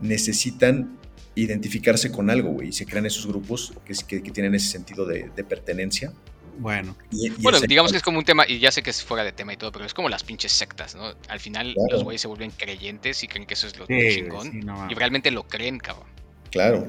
necesitan 0.00 0.98
identificarse 1.36 2.10
con 2.10 2.28
algo, 2.28 2.50
güey, 2.50 2.68
y 2.68 2.72
se 2.72 2.86
crean 2.86 3.06
esos 3.06 3.26
grupos 3.26 3.72
que, 3.84 3.94
que- 4.06 4.22
que 4.22 4.30
tienen 4.32 4.54
ese 4.56 4.68
sentido 4.68 5.06
de, 5.06 5.30
de 5.34 5.44
pertenencia 5.44 6.12
Bueno. 6.60 6.94
bueno, 7.38 7.58
digamos 7.60 7.90
que 7.90 7.96
es 7.96 8.02
como 8.02 8.18
un 8.18 8.24
tema, 8.24 8.44
y 8.46 8.58
ya 8.58 8.70
sé 8.70 8.82
que 8.82 8.90
es 8.90 9.02
fuera 9.02 9.24
de 9.24 9.32
tema 9.32 9.54
y 9.54 9.56
todo, 9.56 9.72
pero 9.72 9.86
es 9.86 9.94
como 9.94 10.10
las 10.10 10.24
pinches 10.24 10.52
sectas, 10.52 10.94
¿no? 10.94 11.14
Al 11.28 11.40
final 11.40 11.74
los 11.90 12.04
güeyes 12.04 12.20
se 12.20 12.28
vuelven 12.28 12.50
creyentes 12.50 13.22
y 13.24 13.28
creen 13.28 13.46
que 13.46 13.54
eso 13.54 13.66
es 13.66 13.78
lo 13.78 13.86
chingón. 13.86 14.62
y 14.90 14.94
realmente 14.94 15.30
lo 15.30 15.44
creen, 15.44 15.78
cabrón. 15.78 16.08
Claro. 16.50 16.86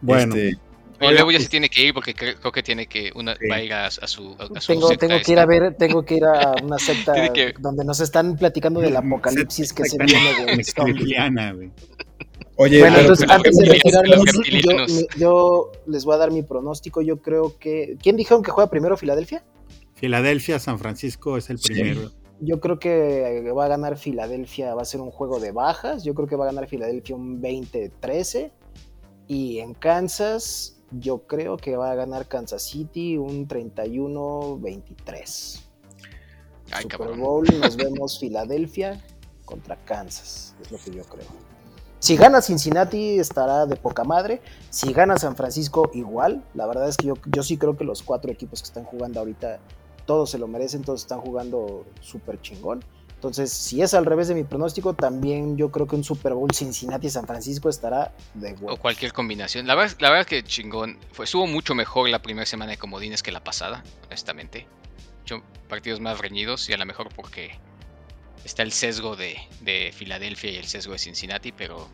Bueno. 0.00 0.34
Este, 0.34 0.58
luego 1.00 1.30
ya 1.30 1.40
se 1.40 1.48
tiene 1.48 1.68
que 1.68 1.84
ir 1.84 1.94
porque 1.94 2.14
creo, 2.14 2.52
que 2.52 2.62
tiene 2.62 2.86
que 2.86 3.12
una, 3.14 3.36
va 3.50 3.56
a 3.56 3.62
ir 3.62 3.72
a, 3.72 3.90
su, 3.90 4.36
tengo, 4.66 4.88
tengo 4.96 5.20
que 5.24 5.32
ir 5.32 5.38
a 5.38 5.46
ver, 5.46 5.74
tengo 5.76 6.04
que 6.04 6.16
ir 6.16 6.24
a 6.24 6.54
una 6.62 6.78
secta 6.78 7.14
donde 7.60 7.84
nos 7.84 8.00
están 8.00 8.36
platicando 8.36 8.80
del 8.80 8.96
apocalipsis 8.96 9.72
que 9.72 9.84
se 9.84 9.96
viene 9.98 10.46
de 10.46 11.70
Oye, 12.62 12.80
bueno, 12.80 12.98
entonces 12.98 13.26
antes 13.30 13.56
de 13.56 13.64
retirarnos, 13.64 14.22
yo, 14.62 14.70
yo, 15.16 15.72
les 15.86 16.04
voy 16.04 16.14
a 16.14 16.18
dar 16.18 16.30
mi 16.30 16.42
pronóstico. 16.42 17.00
Yo 17.00 17.22
creo 17.22 17.58
que. 17.58 17.96
¿Quién 18.02 18.16
dijeron 18.16 18.42
que 18.42 18.50
juega 18.50 18.68
primero 18.68 18.98
Filadelfia? 18.98 19.42
Filadelfia, 19.94 20.58
San 20.58 20.78
Francisco 20.78 21.38
es 21.38 21.48
el 21.48 21.58
primero. 21.58 22.12
Yo 22.38 22.60
creo 22.60 22.78
que 22.78 23.50
va 23.56 23.64
a 23.64 23.68
ganar 23.68 23.96
Filadelfia, 23.96 24.74
va 24.74 24.82
a 24.82 24.84
ser 24.84 25.00
un 25.00 25.10
juego 25.10 25.40
de 25.40 25.52
bajas. 25.52 26.04
Yo 26.04 26.14
creo 26.14 26.28
que 26.28 26.36
va 26.36 26.44
a 26.44 26.48
ganar 26.48 26.68
Filadelfia 26.68 27.16
un 27.16 27.40
20-13. 27.40 28.52
Y 29.26 29.60
en 29.60 29.72
Kansas, 29.72 30.82
yo 30.90 31.26
creo 31.26 31.56
que 31.56 31.76
va 31.76 31.92
a 31.92 31.94
ganar 31.94 32.28
Kansas 32.28 32.62
City 32.62 33.16
un 33.16 33.48
31-23. 33.48 35.62
Super 36.82 37.16
Bowl, 37.16 37.46
nos 37.58 37.76
vemos 37.78 38.20
Filadelfia 38.20 39.02
contra 39.46 39.82
Kansas, 39.86 40.54
es 40.60 40.70
lo 40.70 40.76
que 40.76 40.90
yo 40.90 41.04
creo. 41.04 41.49
Si 42.00 42.16
gana 42.16 42.40
Cincinnati 42.40 43.18
estará 43.18 43.66
de 43.66 43.76
poca 43.76 44.04
madre. 44.04 44.40
Si 44.70 44.92
gana 44.92 45.18
San 45.18 45.36
Francisco 45.36 45.90
igual. 45.94 46.42
La 46.54 46.66
verdad 46.66 46.88
es 46.88 46.96
que 46.96 47.06
yo, 47.06 47.14
yo 47.26 47.42
sí 47.42 47.58
creo 47.58 47.76
que 47.76 47.84
los 47.84 48.02
cuatro 48.02 48.32
equipos 48.32 48.62
que 48.62 48.66
están 48.66 48.84
jugando 48.84 49.20
ahorita, 49.20 49.60
todos 50.06 50.30
se 50.30 50.38
lo 50.38 50.48
merecen, 50.48 50.82
todos 50.82 51.02
están 51.02 51.20
jugando 51.20 51.84
súper 52.00 52.40
chingón. 52.40 52.82
Entonces, 53.16 53.52
si 53.52 53.82
es 53.82 53.92
al 53.92 54.06
revés 54.06 54.28
de 54.28 54.34
mi 54.34 54.44
pronóstico, 54.44 54.94
también 54.94 55.58
yo 55.58 55.70
creo 55.70 55.86
que 55.86 55.94
un 55.94 56.02
Super 56.02 56.32
Bowl 56.32 56.50
Cincinnati-San 56.50 57.26
Francisco 57.26 57.68
estará 57.68 58.14
de 58.32 58.54
huevo. 58.54 58.72
O 58.72 58.76
cualquier 58.78 59.12
combinación. 59.12 59.66
La 59.66 59.74
verdad, 59.74 59.94
la 60.00 60.08
verdad 60.08 60.26
que 60.26 60.42
chingón. 60.42 60.98
Fue, 61.12 61.26
estuvo 61.26 61.46
mucho 61.46 61.74
mejor 61.74 62.08
la 62.08 62.22
primera 62.22 62.46
semana 62.46 62.70
de 62.70 62.78
comodines 62.78 63.22
que 63.22 63.30
la 63.30 63.44
pasada, 63.44 63.84
honestamente. 64.06 64.66
Mucho 65.18 65.42
partidos 65.68 66.00
más 66.00 66.18
reñidos 66.18 66.66
y 66.70 66.72
a 66.72 66.78
lo 66.78 66.86
mejor 66.86 67.10
porque 67.14 67.60
está 68.44 68.62
el 68.62 68.72
sesgo 68.72 69.16
de, 69.16 69.36
de 69.60 69.92
Filadelfia 69.94 70.50
y 70.50 70.56
el 70.56 70.66
sesgo 70.66 70.92
de 70.92 70.98
Cincinnati, 70.98 71.52
pero 71.52 71.88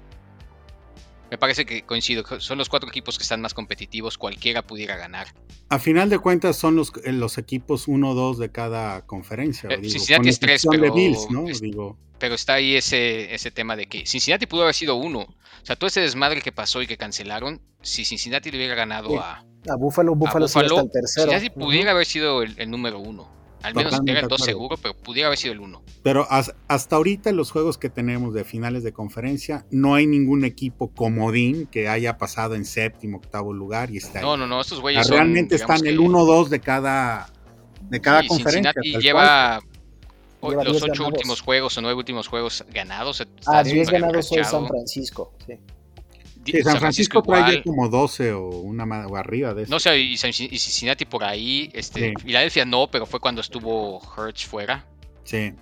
me 1.30 1.38
parece 1.38 1.66
que 1.66 1.82
coincido. 1.82 2.24
Son 2.40 2.59
los 2.59 2.68
cuatro 2.68 2.88
equipos 2.88 3.18
que 3.18 3.22
están 3.22 3.40
más 3.40 3.55
competitivos. 3.55 4.16
Cualquiera 4.16 4.62
pudiera 4.62 4.97
ganar. 4.97 5.28
A 5.68 5.78
final 5.78 6.09
de 6.09 6.18
cuentas, 6.18 6.57
son 6.57 6.76
los, 6.76 6.92
eh, 7.05 7.12
los 7.12 7.38
equipos 7.38 7.88
1-2 7.88 8.36
de 8.36 8.51
cada 8.51 9.05
conferencia. 9.07 9.68
Eh, 9.70 9.80
Cincinnati 9.82 10.28
es 10.28 10.38
3, 10.38 10.66
pero, 10.70 10.94
Digo. 10.94 11.99
pero 12.18 12.34
está 12.36 12.55
ahí 12.55 12.76
ese, 12.76 13.34
ese 13.34 13.51
tema 13.51 13.74
de 13.74 13.86
que 13.86 14.07
Cincinnati 14.07 14.47
pudo 14.47 14.62
haber 14.62 14.74
sido 14.74 14.94
uno. 14.94 15.20
O 15.20 15.66
sea, 15.66 15.74
todo 15.74 15.88
ese 15.88 16.01
desmadre 16.01 16.42
que 16.42 16.53
pasó 16.53 16.80
y 16.80 16.86
que 16.86 16.97
cancelaron, 16.97 17.61
si 17.82 18.05
Cincinnati 18.05 18.53
le 18.53 18.59
hubiera 18.59 18.76
ganado 18.76 19.18
a, 19.18 19.44
a 19.68 19.76
Buffalo, 19.76 20.14
Buffalo, 20.14 20.47
a 20.47 20.61
el 20.61 20.90
tercero. 20.92 21.32
Cincinnati 21.32 21.51
pudiera 21.51 21.90
haber 21.90 22.07
sido 22.07 22.42
el 22.42 22.70
número 22.70 23.01
uno. 23.01 23.36
Al 23.63 23.75
menos 23.75 24.01
era 24.07 24.21
el 24.21 24.29
2 24.29 24.41
seguro, 24.41 24.77
pero 24.77 24.95
pudiera 24.95 25.27
haber 25.27 25.39
sido 25.39 25.53
el 25.55 25.61
1. 25.61 25.83
Pero 26.03 26.27
hasta 26.31 26.97
ahorita 26.97 27.33
los 27.33 27.51
juegos 27.51 27.79
que 27.79 27.89
tenemos 27.91 28.35
de 28.35 28.45
finales 28.45 28.85
de 28.85 28.93
conferencia, 28.93 29.67
no 29.71 29.95
hay 29.95 30.07
ningún 30.07 30.45
equipo 30.45 30.89
comodín 30.95 31.67
que 31.67 31.89
haya 31.89 32.17
pasado 32.19 32.55
en 32.55 32.65
séptimo, 32.65 33.19
octavo 33.19 33.53
lugar 33.53 33.91
y 33.91 33.97
está 33.97 34.21
No, 34.21 34.37
no, 34.37 34.47
no, 34.47 34.61
estos 34.61 34.81
güeyes 34.81 35.09
Realmente 35.09 35.57
están 35.57 35.85
el 35.87 35.99
1-2 35.99 36.49
de 36.49 36.61
cada, 36.61 37.29
de 37.89 38.01
cada 38.01 38.27
conferencia. 38.27 38.73
Cincinnati 38.73 39.05
lleva, 39.05 39.61
los 40.43 40.83
8 40.83 41.07
últimos 41.07 41.41
juegos 41.41 41.77
o 41.79 41.81
9 41.81 41.97
últimos 41.97 42.29
juegos 42.29 42.65
ganados. 42.73 43.27
Ah, 43.47 43.65
10 43.65 43.91
ganados 43.91 44.31
es 44.33 44.49
San 44.49 44.69
Francisco, 44.69 45.33
sí. 45.47 45.55
San 46.62 46.78
Francisco, 46.78 47.22
trae 47.22 47.62
como 47.62 47.88
12 47.88 48.32
o 48.32 48.49
una 48.49 48.84
o 49.07 49.16
arriba 49.16 49.55
de 49.55 49.64
eso. 49.64 49.70
No 49.70 49.80
sé, 49.80 49.99
y, 49.99 50.16
Cincinnati 50.16 51.05
por 51.05 51.24
ahí, 51.24 51.70
este, 51.72 52.14
Filadelfia 52.18 52.64
no, 52.64 52.88
pero 52.90 53.07
fue 53.07 53.20
cuando 53.20 53.40
estuvo 53.40 54.01
Hertz 54.16 54.47
fuera. 54.47 54.86
Sí. 55.24 55.53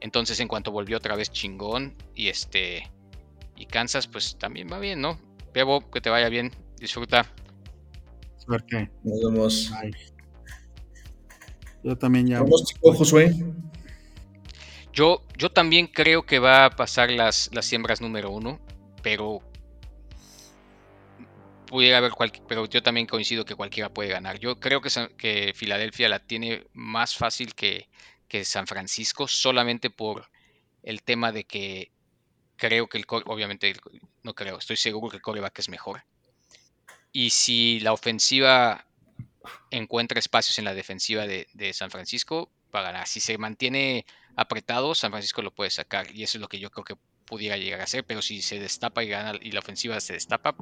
Entonces, 0.00 0.40
en 0.40 0.48
cuanto 0.48 0.72
volvió 0.72 0.96
otra 0.96 1.16
vez 1.16 1.30
chingón, 1.30 1.94
y 2.14 2.28
este, 2.28 2.90
y 3.56 3.66
Kansas, 3.66 4.08
pues 4.08 4.36
también 4.36 4.68
va 4.70 4.78
bien, 4.78 5.00
¿no? 5.00 5.18
Bebo, 5.54 5.88
que 5.90 6.00
te 6.00 6.10
vaya 6.10 6.28
bien, 6.28 6.50
disfruta. 6.78 7.26
Suerte. 8.38 8.90
Nos 9.04 9.20
vemos. 9.22 9.70
Yo 11.84 11.96
también 11.96 12.26
ya. 12.26 12.42
Josué? 12.80 13.34
Yo, 14.92 15.22
yo 15.38 15.50
también 15.50 15.86
creo 15.86 16.24
que 16.24 16.38
va 16.38 16.66
a 16.66 16.70
pasar 16.70 17.10
las, 17.10 17.50
las 17.52 17.64
siembras 17.64 18.00
número 18.00 18.30
uno, 18.30 18.60
pero 19.02 19.40
pudiera 21.72 21.98
haber 21.98 22.12
cualquier, 22.12 22.46
pero 22.46 22.66
yo 22.66 22.82
también 22.82 23.06
coincido 23.06 23.44
que 23.44 23.54
cualquiera 23.54 23.88
puede 23.88 24.10
ganar. 24.10 24.38
Yo 24.38 24.60
creo 24.60 24.80
que, 24.80 24.90
que 25.16 25.52
Filadelfia 25.56 26.08
la 26.08 26.20
tiene 26.20 26.66
más 26.74 27.16
fácil 27.16 27.54
que, 27.54 27.88
que, 28.28 28.44
San 28.44 28.66
Francisco, 28.66 29.26
solamente 29.26 29.90
por 29.90 30.30
el 30.82 31.02
tema 31.02 31.32
de 31.32 31.44
que 31.44 31.90
creo 32.56 32.88
que 32.88 32.98
el 32.98 33.06
obviamente 33.08 33.74
no 34.22 34.34
creo, 34.34 34.58
estoy 34.58 34.76
seguro 34.76 35.10
que 35.10 35.16
el 35.16 35.22
coreback 35.22 35.58
es 35.58 35.68
mejor. 35.70 36.04
Y 37.10 37.30
si 37.30 37.80
la 37.80 37.92
ofensiva 37.92 38.86
encuentra 39.70 40.18
espacios 40.18 40.58
en 40.58 40.66
la 40.66 40.74
defensiva 40.74 41.26
de, 41.26 41.48
de 41.54 41.72
San 41.72 41.90
Francisco, 41.90 42.50
ganar. 42.80 43.06
Si 43.06 43.20
se 43.20 43.36
mantiene 43.36 44.06
apretado, 44.36 44.94
San 44.94 45.10
Francisco 45.10 45.42
lo 45.42 45.54
puede 45.54 45.70
sacar. 45.70 46.10
Y 46.14 46.22
eso 46.22 46.38
es 46.38 46.40
lo 46.40 46.48
que 46.48 46.58
yo 46.58 46.70
creo 46.70 46.84
que 46.84 46.94
pudiera 47.26 47.56
llegar 47.56 47.80
a 47.80 47.86
ser, 47.86 48.04
pero 48.04 48.22
si 48.22 48.42
se 48.42 48.58
destapa 48.58 49.02
y 49.02 49.08
gana 49.08 49.38
y 49.40 49.52
la 49.52 49.60
ofensiva 49.60 50.00
se 50.00 50.14
destapa, 50.14 50.54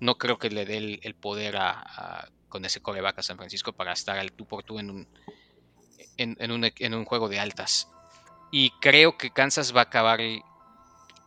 no 0.00 0.16
creo 0.16 0.38
que 0.38 0.50
le 0.50 0.64
dé 0.64 1.00
el, 1.02 1.14
poder 1.14 1.56
a, 1.56 2.28
con 2.48 2.64
ese 2.64 2.80
coreback 2.80 3.18
a 3.18 3.22
San 3.22 3.36
Francisco 3.36 3.72
para 3.72 3.92
estar 3.92 4.18
al 4.18 4.32
tú 4.32 4.46
por 4.46 4.62
tú 4.62 4.78
en 4.78 4.90
un, 4.90 5.08
en, 6.16 6.50
un, 6.50 6.70
en 6.76 6.94
un 6.94 7.04
juego 7.04 7.28
de 7.28 7.40
altas. 7.40 7.88
Y 8.50 8.70
creo 8.80 9.18
que 9.18 9.30
Kansas 9.30 9.74
va 9.74 9.80
a 9.80 9.84
acabar 9.84 10.20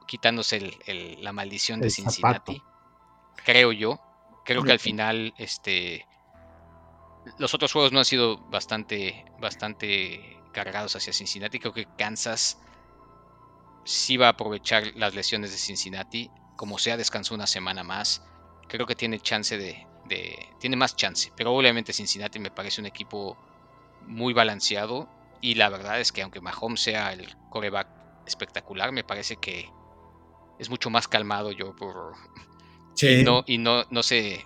quitándose 0.07 0.71
la 1.19 1.33
maldición 1.33 1.79
de 1.81 1.89
Cincinnati. 1.89 2.61
Creo 3.43 3.71
yo. 3.71 3.99
Creo 4.45 4.63
que 4.63 4.71
al 4.71 4.79
final, 4.79 5.33
este. 5.37 6.05
Los 7.37 7.53
otros 7.53 7.73
juegos 7.73 7.91
no 7.91 7.99
han 7.99 8.05
sido 8.05 8.37
bastante, 8.49 9.25
bastante 9.39 10.39
cargados 10.53 10.95
hacia 10.95 11.11
Cincinnati. 11.11 11.59
Creo 11.59 11.73
que 11.73 11.85
Kansas 11.97 12.57
sí 13.87 14.17
va 14.17 14.27
a 14.27 14.31
aprovechar 14.31 14.91
las 14.95 15.15
lesiones 15.15 15.51
de 15.51 15.57
Cincinnati. 15.57 16.29
Como 16.55 16.77
sea, 16.77 16.97
descansó 16.97 17.33
una 17.33 17.47
semana 17.47 17.83
más. 17.83 18.21
Creo 18.67 18.85
que 18.85 18.95
tiene 18.95 19.19
chance 19.19 19.57
de, 19.57 19.87
Tiene 20.59 20.75
más 20.75 20.95
chance. 20.95 21.31
Pero 21.35 21.53
obviamente 21.53 21.93
Cincinnati 21.93 22.37
me 22.39 22.51
parece 22.51 22.81
un 22.81 22.87
equipo 22.87 23.37
muy 24.05 24.33
balanceado. 24.33 25.09
Y 25.39 25.55
la 25.55 25.69
verdad 25.69 26.01
es 26.01 26.11
que 26.11 26.21
aunque 26.21 26.41
Mahomes 26.41 26.81
sea 26.81 27.13
el 27.13 27.33
coreback 27.49 27.87
espectacular, 28.25 28.91
me 28.91 29.03
parece 29.03 29.37
que 29.37 29.69
es 30.59 30.69
mucho 30.69 30.89
más 30.89 31.07
calmado 31.07 31.51
yo 31.51 31.75
por... 31.75 32.13
Y, 32.99 33.23
no, 33.23 33.43
y 33.47 33.57
no, 33.57 33.85
no 33.89 34.03
se... 34.03 34.43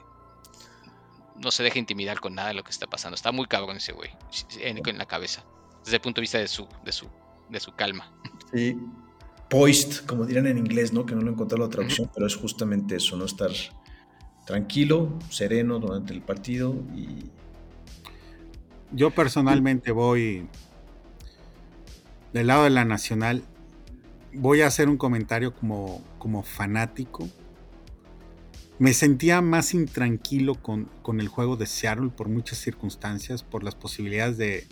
No 1.38 1.50
se 1.50 1.64
deja 1.64 1.80
intimidar 1.80 2.20
con 2.20 2.36
nada 2.36 2.50
de 2.50 2.54
lo 2.54 2.64
que 2.64 2.70
está 2.70 2.86
pasando. 2.86 3.16
Está 3.16 3.32
muy 3.32 3.48
cabrón 3.48 3.78
ese 3.78 3.94
güey 3.94 4.12
en, 4.60 4.88
en 4.88 4.98
la 5.00 5.08
cabeza. 5.08 5.44
Desde 5.84 5.96
el 5.96 6.02
punto 6.02 6.20
de 6.20 6.24
vista 6.24 6.38
de 6.38 6.48
su, 6.48 6.68
de 6.84 6.92
su, 6.92 7.10
de 7.50 7.60
su 7.60 7.74
calma. 7.74 8.14
Sí, 8.54 8.78
poised, 9.52 10.06
como 10.06 10.26
dirán 10.26 10.48
en 10.48 10.58
inglés, 10.58 10.94
¿no? 10.94 11.06
Que 11.06 11.14
no 11.14 11.22
lo 11.22 11.30
encontré 11.30 11.60
la 11.60 11.68
traducción, 11.68 12.10
pero 12.16 12.26
es 12.26 12.38
justamente 12.38 12.96
eso, 12.96 13.18
¿no? 13.18 13.26
Estar 13.26 13.52
tranquilo, 14.46 15.20
sereno 15.30 15.78
durante 15.78 16.14
el 16.14 16.22
partido 16.22 16.74
y... 16.96 17.30
Yo 18.94 19.12
personalmente 19.12 19.92
voy 19.92 20.48
del 22.32 22.48
lado 22.48 22.64
de 22.64 22.70
la 22.70 22.86
nacional, 22.86 23.44
voy 24.34 24.62
a 24.62 24.68
hacer 24.68 24.88
un 24.88 24.98
comentario 24.98 25.54
como, 25.54 26.02
como 26.18 26.44
fanático. 26.44 27.28
Me 28.80 28.94
sentía 28.94 29.42
más 29.42 29.74
intranquilo 29.74 30.56
con, 30.56 30.86
con, 31.02 31.20
el 31.20 31.28
juego 31.28 31.58
de 31.58 31.66
Seattle 31.66 32.10
por 32.10 32.30
muchas 32.30 32.58
circunstancias, 32.58 33.44
por 33.44 33.64
las 33.64 33.76
posibilidades 33.76 34.38
de, 34.38 34.66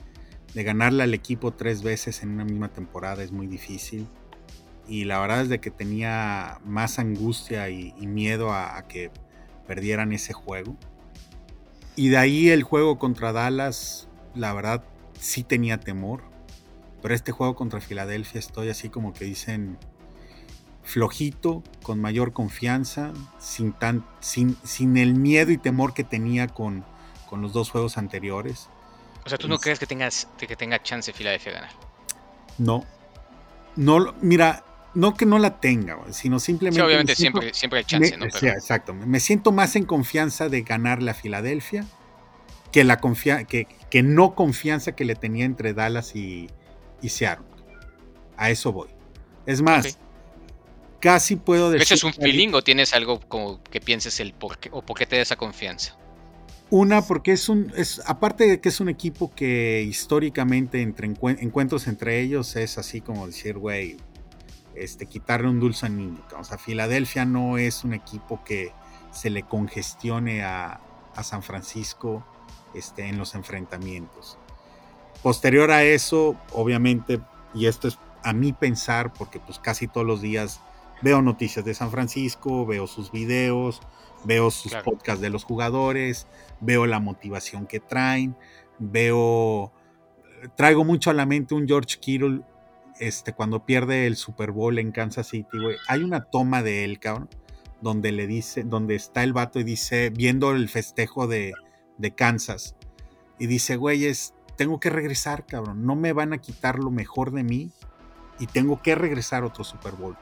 de 0.53 0.63
ganarle 0.63 1.03
al 1.03 1.13
equipo 1.13 1.51
tres 1.51 1.83
veces 1.83 2.23
en 2.23 2.29
una 2.29 2.45
misma 2.45 2.69
temporada, 2.69 3.23
es 3.23 3.31
muy 3.33 3.47
difícil 3.47 4.07
y 4.89 5.05
la 5.05 5.19
verdad 5.19 5.41
es 5.41 5.49
de 5.49 5.59
que 5.59 5.69
tenía 5.69 6.59
más 6.65 6.97
angustia 6.97 7.69
y, 7.69 7.93
miedo 8.07 8.51
a, 8.51 8.81
que 8.87 9.11
perdieran 9.67 10.11
ese 10.11 10.33
juego. 10.33 10.75
Y 11.95 12.09
de 12.09 12.17
ahí 12.17 12.49
el 12.49 12.63
juego 12.63 12.97
contra 12.97 13.31
Dallas, 13.31 14.07
la 14.33 14.51
verdad 14.53 14.83
sí 15.19 15.43
tenía 15.43 15.79
temor. 15.79 16.23
Pero 17.03 17.13
este 17.13 17.31
juego 17.31 17.55
contra 17.55 17.79
Filadelfia 17.79 18.39
estoy 18.39 18.69
así 18.69 18.89
como 18.89 19.13
que 19.13 19.25
dicen 19.25 19.77
flojito, 20.83 21.63
con 21.83 22.01
mayor 22.01 22.33
confianza, 22.33 23.13
sin, 23.37 23.73
tan, 23.73 24.03
sin, 24.21 24.57
sin 24.63 24.97
el 24.97 25.13
miedo 25.13 25.51
y 25.51 25.59
temor 25.59 25.93
que 25.93 26.03
tenía 26.03 26.47
con, 26.47 26.83
con 27.29 27.43
los 27.43 27.53
dos 27.53 27.69
juegos 27.69 27.99
anteriores. 27.99 28.69
O 29.23 29.29
sea, 29.29 29.37
¿tú 29.37 29.47
no 29.47 29.59
crees 29.59 29.77
que, 29.77 29.85
tengas, 29.85 30.27
que 30.39 30.55
tenga 30.55 30.81
chance 30.81 31.13
Filadelfia 31.13 31.51
de 31.51 31.59
ganar? 31.59 31.75
No. 32.57 32.85
No, 33.75 34.13
mira, 34.19 34.63
no 34.93 35.13
que 35.13 35.25
no 35.25 35.39
la 35.39 35.59
tenga, 35.59 35.97
sino 36.11 36.39
simplemente. 36.39 36.79
Sí, 36.79 36.85
obviamente 36.85 37.15
siempre, 37.15 37.53
siempre 37.53 37.79
hay 37.79 37.85
chance, 37.85 38.17
¿no? 38.17 38.29
Sí, 38.31 38.47
exacto. 38.47 38.93
Me 38.93 39.19
siento 39.19 39.51
más 39.51 39.75
en 39.75 39.85
confianza 39.85 40.49
de 40.49 40.61
ganar 40.61 41.01
la 41.01 41.13
Filadelfia 41.13 41.85
que, 42.71 42.83
la 42.83 42.99
que, 43.47 43.67
que, 43.89 44.03
no 44.03 44.35
confianza 44.35 44.95
que 44.95 45.05
le 45.05 45.15
tenía 45.15 45.45
entre 45.45 45.73
Dallas 45.73 46.15
y, 46.15 46.49
y 47.01 47.09
Seattle. 47.09 47.45
A 48.37 48.49
eso 48.49 48.71
voy. 48.71 48.89
Es 49.45 49.61
más, 49.61 49.99
casi 50.99 51.35
puedo 51.35 51.71
decir. 51.71 51.83
¿Eso 51.83 51.95
es 51.95 52.03
un 52.03 52.13
feeling 52.13 52.53
o 52.53 52.61
tienes 52.61 52.93
algo 52.93 53.19
como 53.19 53.61
que 53.63 53.81
pienses 53.81 54.19
el 54.19 54.33
por 54.33 54.57
qué 54.59 54.69
o 54.71 54.81
por 54.81 54.97
qué 54.97 55.05
te 55.05 55.15
da 55.17 55.21
esa 55.21 55.35
confianza? 55.35 55.97
Una, 56.71 57.01
porque 57.01 57.31
es 57.31 57.49
un. 57.49 57.73
Es, 57.75 58.01
aparte 58.05 58.47
de 58.47 58.61
que 58.61 58.69
es 58.69 58.79
un 58.79 58.89
equipo 58.89 59.33
que 59.33 59.83
históricamente 59.87 60.81
entre 60.81 61.07
encuentros 61.07 61.87
entre 61.87 62.21
ellos 62.21 62.55
es 62.55 62.77
así 62.77 63.01
como 63.01 63.25
decir, 63.25 63.57
güey, 63.57 63.97
este, 64.79 65.05
quitarle 65.05 65.49
un 65.49 65.59
dulce 65.59 65.85
al 65.85 65.97
niño. 65.97 66.23
O 66.37 66.43
sea, 66.43 66.57
Filadelfia 66.57 67.25
no 67.25 67.57
es 67.57 67.83
un 67.83 67.93
equipo 67.93 68.43
que 68.43 68.71
se 69.11 69.29
le 69.29 69.43
congestione 69.43 70.43
a, 70.43 70.79
a 71.15 71.23
San 71.23 71.43
Francisco 71.43 72.23
este, 72.73 73.07
en 73.07 73.17
los 73.17 73.35
enfrentamientos. 73.35 74.37
Posterior 75.21 75.71
a 75.71 75.83
eso, 75.83 76.35
obviamente, 76.53 77.19
y 77.53 77.65
esto 77.65 77.87
es 77.87 77.99
a 78.23 78.33
mí 78.33 78.53
pensar, 78.53 79.13
porque 79.13 79.39
pues 79.39 79.59
casi 79.59 79.87
todos 79.87 80.05
los 80.05 80.21
días 80.21 80.61
veo 81.01 81.21
noticias 81.21 81.65
de 81.65 81.73
San 81.73 81.91
Francisco, 81.91 82.65
veo 82.65 82.87
sus 82.87 83.11
videos, 83.11 83.81
veo 84.23 84.51
sus 84.51 84.75
podcasts 84.75 85.21
de 85.21 85.29
los 85.29 85.43
jugadores, 85.43 86.27
veo 86.59 86.85
la 86.85 86.99
motivación 86.99 87.67
que 87.67 87.79
traen, 87.79 88.35
veo, 88.77 89.71
traigo 90.55 90.83
mucho 90.83 91.09
a 91.09 91.13
la 91.13 91.25
mente 91.25 91.55
un 91.55 91.67
George 91.67 91.97
Kittle, 91.99 92.41
este, 92.99 93.33
cuando 93.33 93.65
pierde 93.65 94.07
el 94.07 94.15
Super 94.15 94.51
Bowl 94.51 94.77
en 94.79 94.91
Kansas 94.91 95.27
City, 95.27 95.57
hay 95.87 96.03
una 96.03 96.25
toma 96.25 96.61
de 96.61 96.83
él, 96.83 96.99
cabrón, 96.99 97.29
donde 97.81 98.11
le 98.11 98.27
dice, 98.27 98.63
donde 98.63 98.95
está 98.95 99.23
el 99.23 99.33
vato 99.33 99.59
y 99.59 99.63
dice, 99.63 100.09
viendo 100.09 100.51
el 100.51 100.69
festejo 100.69 101.27
de, 101.27 101.53
de 101.97 102.11
Kansas, 102.11 102.75
y 103.39 103.47
dice, 103.47 103.77
güeyes, 103.77 104.33
tengo 104.57 104.79
que 104.79 104.89
regresar, 104.89 105.45
cabrón, 105.45 105.85
no 105.85 105.95
me 105.95 106.11
van 106.11 106.33
a 106.33 106.39
quitar 106.39 106.79
lo 106.79 106.91
mejor 106.91 107.31
de 107.31 107.43
mí 107.43 107.71
y 108.39 108.47
tengo 108.47 108.81
que 108.81 108.95
regresar 108.95 109.45
otro 109.45 109.63
Super 109.63 109.93
Bowl. 109.93 110.17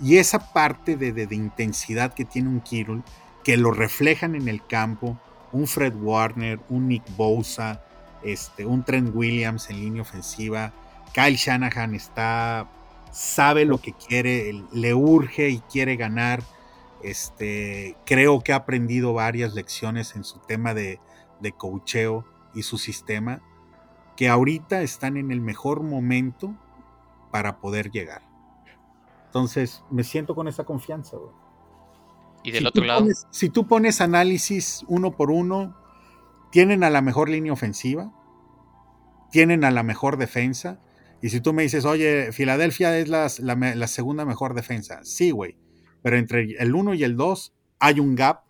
Y 0.00 0.16
esa 0.16 0.52
parte 0.52 0.96
de, 0.96 1.12
de, 1.12 1.34
intensidad 1.34 2.14
que 2.14 2.24
tiene 2.24 2.48
un 2.48 2.60
Kittle, 2.60 3.02
que 3.44 3.56
lo 3.58 3.70
reflejan 3.70 4.34
en 4.34 4.48
el 4.48 4.66
campo, 4.66 5.20
un 5.52 5.66
Fred 5.66 5.94
Warner, 5.94 6.58
un 6.70 6.88
Nick 6.88 7.04
Bosa, 7.16 7.84
este, 8.22 8.64
un 8.64 8.84
Trent 8.84 9.14
Williams 9.14 9.68
en 9.68 9.80
línea 9.80 10.02
ofensiva, 10.02 10.72
Kyle 11.14 11.36
Shanahan 11.36 11.94
está, 11.94 12.68
sabe 13.12 13.64
lo 13.64 13.78
que 13.78 13.92
quiere, 13.92 14.64
le 14.72 14.94
urge 14.94 15.48
y 15.48 15.60
quiere 15.60 15.96
ganar. 15.96 16.42
Este, 17.02 17.96
creo 18.04 18.40
que 18.40 18.52
ha 18.52 18.56
aprendido 18.56 19.14
varias 19.14 19.54
lecciones 19.54 20.16
en 20.16 20.24
su 20.24 20.40
tema 20.40 20.74
de, 20.74 20.98
de 21.40 21.52
coacheo 21.52 22.24
y 22.54 22.62
su 22.62 22.78
sistema, 22.78 23.42
que 24.16 24.28
ahorita 24.28 24.82
están 24.82 25.16
en 25.16 25.30
el 25.30 25.40
mejor 25.40 25.82
momento 25.82 26.54
para 27.30 27.58
poder 27.60 27.90
llegar. 27.90 28.22
Entonces, 29.26 29.82
me 29.90 30.04
siento 30.04 30.34
con 30.34 30.48
esa 30.48 30.64
confianza. 30.64 31.16
Y 32.42 32.52
del 32.52 32.66
otro 32.66 32.84
lado. 32.84 33.06
si 33.30 33.48
tú 33.48 33.66
pones 33.66 34.00
análisis 34.00 34.84
uno 34.88 35.16
por 35.16 35.30
uno, 35.30 35.76
tienen 36.50 36.84
a 36.84 36.90
la 36.90 37.00
mejor 37.00 37.28
línea 37.28 37.52
ofensiva, 37.52 38.12
tienen 39.30 39.64
a 39.64 39.70
la 39.70 39.82
mejor 39.82 40.16
defensa. 40.16 40.78
Y 41.24 41.30
si 41.30 41.40
tú 41.40 41.54
me 41.54 41.62
dices, 41.62 41.86
oye, 41.86 42.32
Filadelfia 42.32 42.98
es 42.98 43.08
la, 43.08 43.30
la, 43.38 43.86
segunda 43.86 44.26
mejor 44.26 44.52
defensa, 44.52 45.00
sí, 45.04 45.30
güey. 45.30 45.56
Pero 46.02 46.18
entre 46.18 46.42
el 46.58 46.74
1 46.74 46.92
y 46.92 47.02
el 47.02 47.16
2 47.16 47.54
hay 47.78 47.98
un 47.98 48.14
gap 48.14 48.44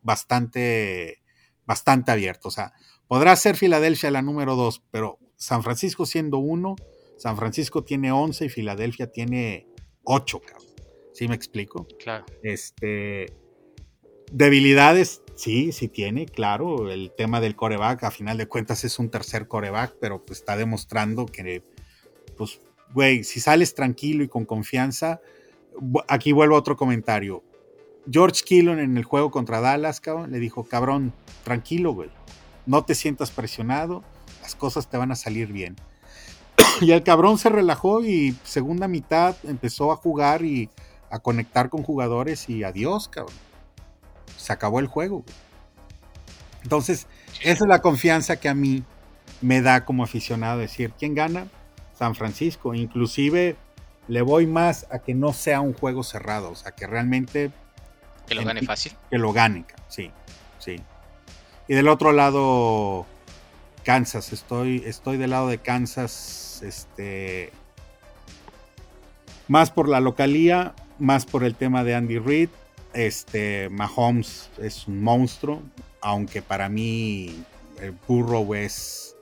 bastante, 0.00 1.22
bastante 1.66 2.12
abierto. 2.12 2.48
O 2.48 2.50
sea, 2.50 2.72
podrá 3.08 3.36
ser 3.36 3.56
Filadelfia 3.56 4.10
la 4.10 4.22
número 4.22 4.56
2, 4.56 4.84
pero 4.90 5.18
San 5.36 5.62
Francisco 5.62 6.06
siendo 6.06 6.38
uno, 6.38 6.76
San 7.18 7.36
Francisco 7.36 7.84
tiene 7.84 8.10
11 8.10 8.46
y 8.46 8.48
Filadelfia 8.48 9.12
tiene 9.12 9.68
8, 10.04 10.40
cabrón. 10.40 10.66
¿Sí 11.12 11.28
me 11.28 11.34
explico? 11.34 11.86
Claro. 12.02 12.24
Este, 12.42 13.34
debilidades, 14.32 15.20
sí, 15.34 15.72
sí 15.72 15.88
tiene, 15.88 16.24
claro. 16.24 16.90
El 16.90 17.12
tema 17.14 17.42
del 17.42 17.54
coreback, 17.54 18.02
a 18.04 18.10
final 18.10 18.38
de 18.38 18.46
cuentas, 18.46 18.82
es 18.84 18.98
un 18.98 19.10
tercer 19.10 19.46
coreback, 19.46 19.98
pero 20.00 20.24
pues 20.24 20.38
está 20.38 20.56
demostrando 20.56 21.26
que, 21.26 21.62
pues, 22.36 22.60
güey, 22.92 23.24
si 23.24 23.40
sales 23.40 23.74
tranquilo 23.74 24.24
y 24.24 24.28
con 24.28 24.44
confianza, 24.44 25.20
aquí 26.08 26.32
vuelvo 26.32 26.56
a 26.56 26.58
otro 26.58 26.76
comentario. 26.76 27.42
George 28.10 28.42
Killon 28.44 28.78
en 28.80 28.96
el 28.96 29.04
juego 29.04 29.30
contra 29.30 29.60
Dallas, 29.60 30.00
cabrón, 30.00 30.30
le 30.30 30.38
dijo, 30.38 30.64
cabrón, 30.64 31.12
tranquilo, 31.42 31.92
güey. 31.92 32.10
No 32.66 32.84
te 32.84 32.94
sientas 32.94 33.30
presionado, 33.30 34.02
las 34.42 34.54
cosas 34.54 34.88
te 34.88 34.96
van 34.96 35.10
a 35.10 35.16
salir 35.16 35.52
bien. 35.52 35.76
y 36.80 36.92
el 36.92 37.02
cabrón 37.02 37.38
se 37.38 37.48
relajó 37.48 38.04
y 38.04 38.36
segunda 38.44 38.88
mitad 38.88 39.36
empezó 39.44 39.92
a 39.92 39.96
jugar 39.96 40.44
y 40.44 40.68
a 41.10 41.18
conectar 41.18 41.70
con 41.70 41.82
jugadores 41.82 42.48
y 42.48 42.64
adiós, 42.64 43.08
cabrón. 43.08 43.34
Se 44.36 44.52
acabó 44.52 44.80
el 44.80 44.86
juego. 44.86 45.24
Entonces, 46.62 47.06
esa 47.42 47.64
es 47.64 47.68
la 47.68 47.80
confianza 47.80 48.36
que 48.36 48.48
a 48.48 48.54
mí 48.54 48.82
me 49.40 49.62
da 49.62 49.84
como 49.84 50.02
aficionado 50.02 50.58
decir, 50.58 50.92
¿quién 50.98 51.14
gana? 51.14 51.46
San 51.96 52.14
Francisco. 52.14 52.74
Inclusive 52.74 53.56
le 54.08 54.22
voy 54.22 54.46
más 54.46 54.86
a 54.90 54.98
que 54.98 55.14
no 55.14 55.32
sea 55.32 55.60
un 55.60 55.72
juego 55.72 56.02
cerrado, 56.02 56.50
o 56.50 56.54
sea, 56.54 56.72
que 56.72 56.86
realmente... 56.86 57.50
Que 58.26 58.34
lo 58.34 58.44
gane 58.44 58.62
fácil. 58.62 58.92
Que 59.10 59.18
lo 59.18 59.32
gane, 59.32 59.64
sí, 59.88 60.10
sí. 60.58 60.76
Y 61.68 61.74
del 61.74 61.88
otro 61.88 62.12
lado, 62.12 63.06
Kansas, 63.84 64.32
estoy, 64.32 64.82
estoy 64.86 65.16
del 65.16 65.30
lado 65.30 65.48
de 65.48 65.58
Kansas, 65.58 66.62
este, 66.62 67.52
más 69.48 69.70
por 69.70 69.88
la 69.88 70.00
localía, 70.00 70.74
más 70.98 71.26
por 71.26 71.44
el 71.44 71.54
tema 71.54 71.84
de 71.84 71.94
Andy 71.94 72.18
Reid. 72.18 72.48
Este, 72.92 73.68
Mahomes 73.70 74.50
es 74.58 74.86
un 74.86 75.02
monstruo, 75.02 75.62
aunque 76.00 76.42
para 76.42 76.68
mí 76.68 77.44
el 77.80 77.92
Burrow 78.06 78.54
es 78.54 79.13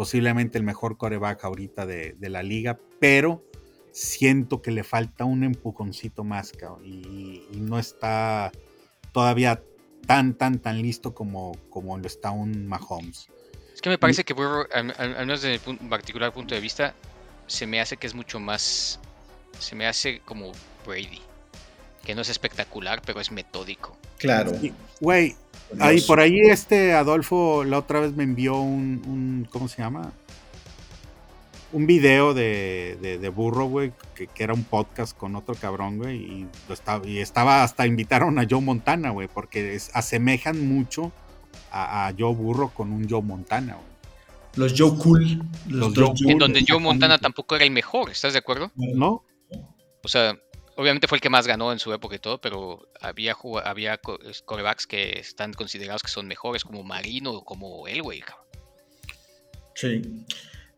posiblemente 0.00 0.56
el 0.56 0.64
mejor 0.64 0.96
coreback 0.96 1.44
ahorita 1.44 1.84
de, 1.84 2.16
la 2.20 2.42
liga, 2.42 2.80
pero 3.00 3.44
siento 3.92 4.62
que 4.62 4.70
le 4.70 4.82
falta 4.82 5.26
un 5.26 5.44
empujoncito 5.44 6.24
más, 6.24 6.54
y, 6.82 7.44
y, 7.52 7.60
no 7.60 7.78
está 7.78 8.50
todavía 9.12 9.62
tan, 10.06 10.32
tan, 10.32 10.58
tan 10.58 10.80
listo 10.80 11.12
como, 11.12 11.52
como 11.68 11.98
lo 11.98 12.06
está 12.06 12.30
un 12.30 12.66
Mahomes. 12.66 13.28
Es 13.74 13.82
que 13.82 13.90
me 13.90 13.98
parece 13.98 14.24
que 14.24 14.32
Burrow, 14.32 14.64
al, 14.72 14.86
menos 15.18 15.42
desde 15.42 15.60
mi 15.70 15.90
particular 15.90 16.32
punto 16.32 16.54
de 16.54 16.62
vista, 16.62 16.94
se 17.46 17.66
me 17.66 17.78
hace 17.78 17.98
que 17.98 18.06
es 18.06 18.14
mucho 18.14 18.40
más. 18.40 19.00
Se 19.58 19.76
me 19.76 19.86
hace 19.86 20.20
como 20.20 20.52
Brady. 20.86 21.20
Que 22.06 22.14
no 22.14 22.22
es 22.22 22.30
espectacular, 22.30 23.02
pero 23.04 23.20
es 23.20 23.30
metódico. 23.30 23.98
Claro. 24.16 24.52
Güey, 24.98 25.36
ahí, 25.78 26.00
por 26.00 26.20
ahí 26.20 26.38
este 26.40 26.92
Adolfo 26.94 27.64
la 27.64 27.78
otra 27.78 28.00
vez 28.00 28.14
me 28.14 28.24
envió 28.24 28.60
un, 28.60 29.46
¿cómo 29.50 29.68
se 29.68 29.82
llama? 29.82 30.12
Un 31.72 31.86
video 31.86 32.34
de, 32.34 32.98
de, 33.00 33.28
Burro, 33.28 33.66
güey, 33.66 33.92
que, 34.14 34.28
era 34.42 34.52
un 34.52 34.64
podcast 34.64 35.16
con 35.16 35.36
otro 35.36 35.54
cabrón, 35.54 35.98
güey, 35.98 36.16
y, 36.16 36.46
estaba, 36.68 37.06
y 37.06 37.18
estaba 37.18 37.62
hasta 37.62 37.86
invitaron 37.86 38.40
a 38.40 38.46
Joe 38.48 38.60
Montana, 38.60 39.10
güey, 39.10 39.28
porque 39.28 39.78
asemejan 39.94 40.66
mucho 40.66 41.12
a, 41.70 42.12
Joe 42.18 42.34
Burro 42.34 42.70
con 42.70 42.92
un 42.92 43.08
Joe 43.08 43.22
Montana. 43.22 43.76
Los 44.56 44.74
Joe 44.76 44.98
Cool. 44.98 45.42
Los, 45.68 45.94
Joe 45.94 46.12
En 46.26 46.38
donde 46.38 46.64
Joe 46.66 46.80
Montana 46.80 47.18
tampoco 47.18 47.54
era 47.54 47.64
el 47.64 47.70
mejor, 47.70 48.10
¿estás 48.10 48.32
de 48.32 48.40
acuerdo? 48.40 48.72
No. 48.74 49.22
O 50.02 50.08
sea, 50.08 50.36
obviamente 50.80 51.06
fue 51.06 51.16
el 51.16 51.22
que 51.22 51.28
más 51.28 51.46
ganó 51.46 51.72
en 51.72 51.78
su 51.78 51.92
época 51.92 52.16
y 52.16 52.18
todo, 52.18 52.40
pero 52.40 52.88
había, 53.02 53.36
había 53.64 54.00
corebacks 54.46 54.86
que 54.86 55.18
están 55.18 55.52
considerados 55.52 56.02
que 56.02 56.08
son 56.08 56.26
mejores, 56.26 56.64
como 56.64 56.82
Marino 56.82 57.32
o 57.32 57.44
como 57.44 57.86
Elway. 57.86 58.22
Sí. 59.74 60.24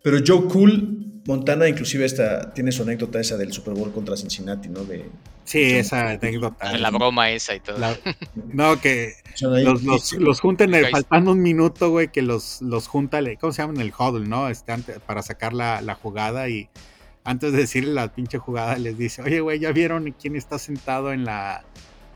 Pero 0.03 0.19
Joe 0.27 0.49
Cool, 0.49 1.23
Montana, 1.25 1.69
inclusive 1.69 2.05
esta, 2.05 2.53
tiene 2.53 2.73
su 2.73 2.83
anécdota 2.83 3.21
esa 3.21 3.37
del 3.37 3.53
Super 3.53 3.75
Bowl 3.75 3.93
contra 3.93 4.17
Cincinnati, 4.17 4.69
¿no? 4.69 4.85
De, 4.85 5.09
sí, 5.45 5.63
esa 5.63 6.11
anécdota. 6.11 6.77
La 6.77 6.91
broma 6.91 7.31
esa 7.31 7.55
y 7.55 7.61
todo. 7.61 7.79
no, 8.53 8.81
que 8.81 9.13
los, 9.41 9.85
los, 9.85 10.13
los 10.15 10.41
junten 10.41 10.73
faltando 10.91 11.31
un 11.31 11.41
minuto, 11.41 11.91
güey, 11.91 12.11
que 12.11 12.23
los, 12.23 12.61
los 12.61 12.89
junta, 12.89 13.21
¿cómo 13.41 13.53
se 13.53 13.63
llama? 13.63 13.75
En 13.75 13.81
el 13.83 13.93
huddle, 13.97 14.27
¿no? 14.29 14.49
Este, 14.49 14.77
para 15.07 15.23
sacar 15.23 15.53
la, 15.53 15.81
la 15.81 15.95
jugada 15.95 16.49
y 16.49 16.69
antes 17.25 17.53
de 17.53 17.59
decirle 17.59 17.93
la 17.93 18.13
pinche 18.13 18.39
jugada 18.39 18.77
les 18.79 18.99
dice, 18.99 19.23
oye, 19.23 19.41
güey, 19.41 19.59
¿ya 19.61 19.73
vieron 19.73 20.15
quién 20.21 20.37
está 20.37 20.59
sentado 20.59 21.13
en 21.13 21.25
la, 21.25 21.65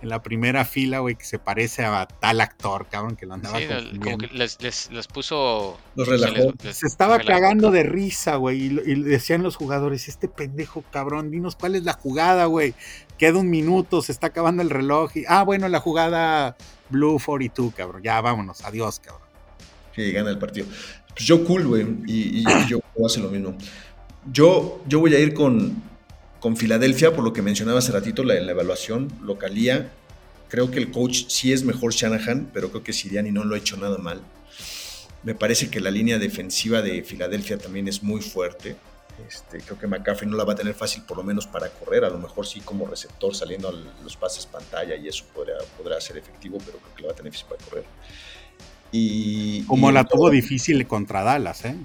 en 0.03 0.09
la 0.09 0.23
primera 0.23 0.65
fila, 0.65 0.99
güey, 0.99 1.15
que 1.15 1.25
se 1.25 1.39
parece 1.39 1.85
a 1.85 2.07
tal 2.07 2.41
actor, 2.41 2.87
cabrón, 2.91 3.17
que 3.17 3.25
lo 3.27 3.35
andaba 3.35 3.59
Sí, 3.59 3.65
el- 3.65 3.99
como 4.01 4.19
que 4.19 4.27
les, 4.29 4.61
les, 4.63 4.91
les 4.91 5.07
puso. 5.07 5.79
Los 5.95 6.09
relajó. 6.09 6.35
les- 6.53 6.65
les 6.65 6.77
Se 6.77 6.87
estaba 6.87 7.19
relajó. 7.19 7.41
cagando 7.41 7.71
de 7.71 7.83
risa, 7.85 8.37
güey, 8.37 8.61
y, 8.67 8.81
y 8.85 9.03
decían 9.03 9.43
los 9.43 9.57
jugadores, 9.57 10.09
este 10.09 10.29
pendejo, 10.29 10.83
cabrón, 10.91 11.31
dinos 11.31 11.57
cuál 11.57 11.77
es 11.77 11.85
la 11.85 11.93
jugada, 11.95 12.47
güey. 12.47 12.75
Queda 13.19 13.39
un 13.39 13.49
minuto, 13.49 14.03
se 14.03 14.13
está 14.13 14.27
acabando 14.29 14.63
el 14.63 14.71
reloj. 14.71 15.17
Y, 15.17 15.25
ah, 15.29 15.43
bueno, 15.45 15.69
la 15.69 15.81
jugada 15.81 16.57
Blue 16.91 17.19
42, 17.25 17.73
cabrón. 17.75 18.03
Ya 18.03 18.21
vámonos, 18.21 18.63
adiós, 18.65 19.01
cabrón. 19.01 19.23
que 19.95 20.13
gana 20.13 20.29
el 20.29 20.39
partido. 20.39 20.67
Pues 21.15 21.25
yo 21.25 21.43
cool, 21.47 21.67
güey, 21.67 21.87
y, 22.07 22.41
y- 22.41 22.45
y 22.45 22.67
yo 22.69 22.81
hace 23.07 23.21
lo 23.21 23.31
mismo. 23.31 23.57
Yo, 24.33 24.83
yo 24.87 25.01
voy 25.01 25.15
a 25.15 25.19
ir 25.19 25.35
con, 25.35 25.83
con 26.41 26.57
Filadelfia, 26.57 27.15
por 27.15 27.25
lo 27.25 27.33
que 27.33 27.43
mencionaba 27.43 27.79
hace 27.79 27.93
ratito, 27.93 28.25
la, 28.25 28.35
la 28.41 28.53
evaluación, 28.53 29.13
localía. 29.23 29.93
Creo 30.49 30.71
que 30.71 30.79
el 30.79 30.91
coach 30.91 31.25
sí 31.29 31.53
es 31.53 31.65
mejor 31.65 31.93
Shanahan, 31.93 32.51
pero 32.53 32.71
creo 32.71 32.83
que 32.83 32.93
Siriani 32.93 33.33
no 33.33 33.45
lo 33.45 33.55
ha 33.55 33.59
hecho 33.59 33.77
nada 33.77 33.99
mal. 33.99 34.21
Me 35.23 35.35
parece 35.35 35.71
que 35.71 35.81
la 35.81 35.91
línea 35.91 36.19
defensiva 36.19 36.83
de 36.83 37.03
Filadelfia 37.03 37.59
también 37.59 37.89
es 37.89 38.03
muy 38.03 38.21
fuerte. 38.21 38.77
Este, 39.27 39.61
creo 39.61 39.79
que 39.79 39.87
McCaffrey 39.87 40.31
no 40.31 40.37
la 40.37 40.45
va 40.45 40.53
a 40.53 40.57
tener 40.57 40.75
fácil, 40.75 41.03
por 41.03 41.17
lo 41.17 41.25
menos 41.25 41.47
para 41.47 41.69
correr. 41.71 42.05
A 42.05 42.11
lo 42.11 42.19
mejor 42.19 42.47
sí 42.47 42.61
como 42.61 42.87
receptor 42.87 43.35
saliendo 43.35 43.69
a 43.69 43.73
los 44.05 44.17
pases 44.17 44.47
pantalla 44.47 44.95
y 44.95 45.09
eso 45.09 45.25
podrá, 45.35 45.55
podrá 45.77 46.01
ser 46.01 46.19
efectivo, 46.19 46.59
pero 46.65 46.79
creo 46.79 46.95
que 46.95 47.03
la 47.03 47.09
va 47.09 47.13
a 47.13 47.17
tener 47.17 47.33
difícil 47.33 47.49
para 47.49 47.65
correr. 47.65 47.85
Y, 48.93 49.65
Como 49.65 49.91
y 49.91 49.93
la 49.93 50.05
tuvo 50.05 50.31
difícil 50.31 50.87
contra 50.87 51.23
Dallas, 51.23 51.65
¿eh? 51.65 51.77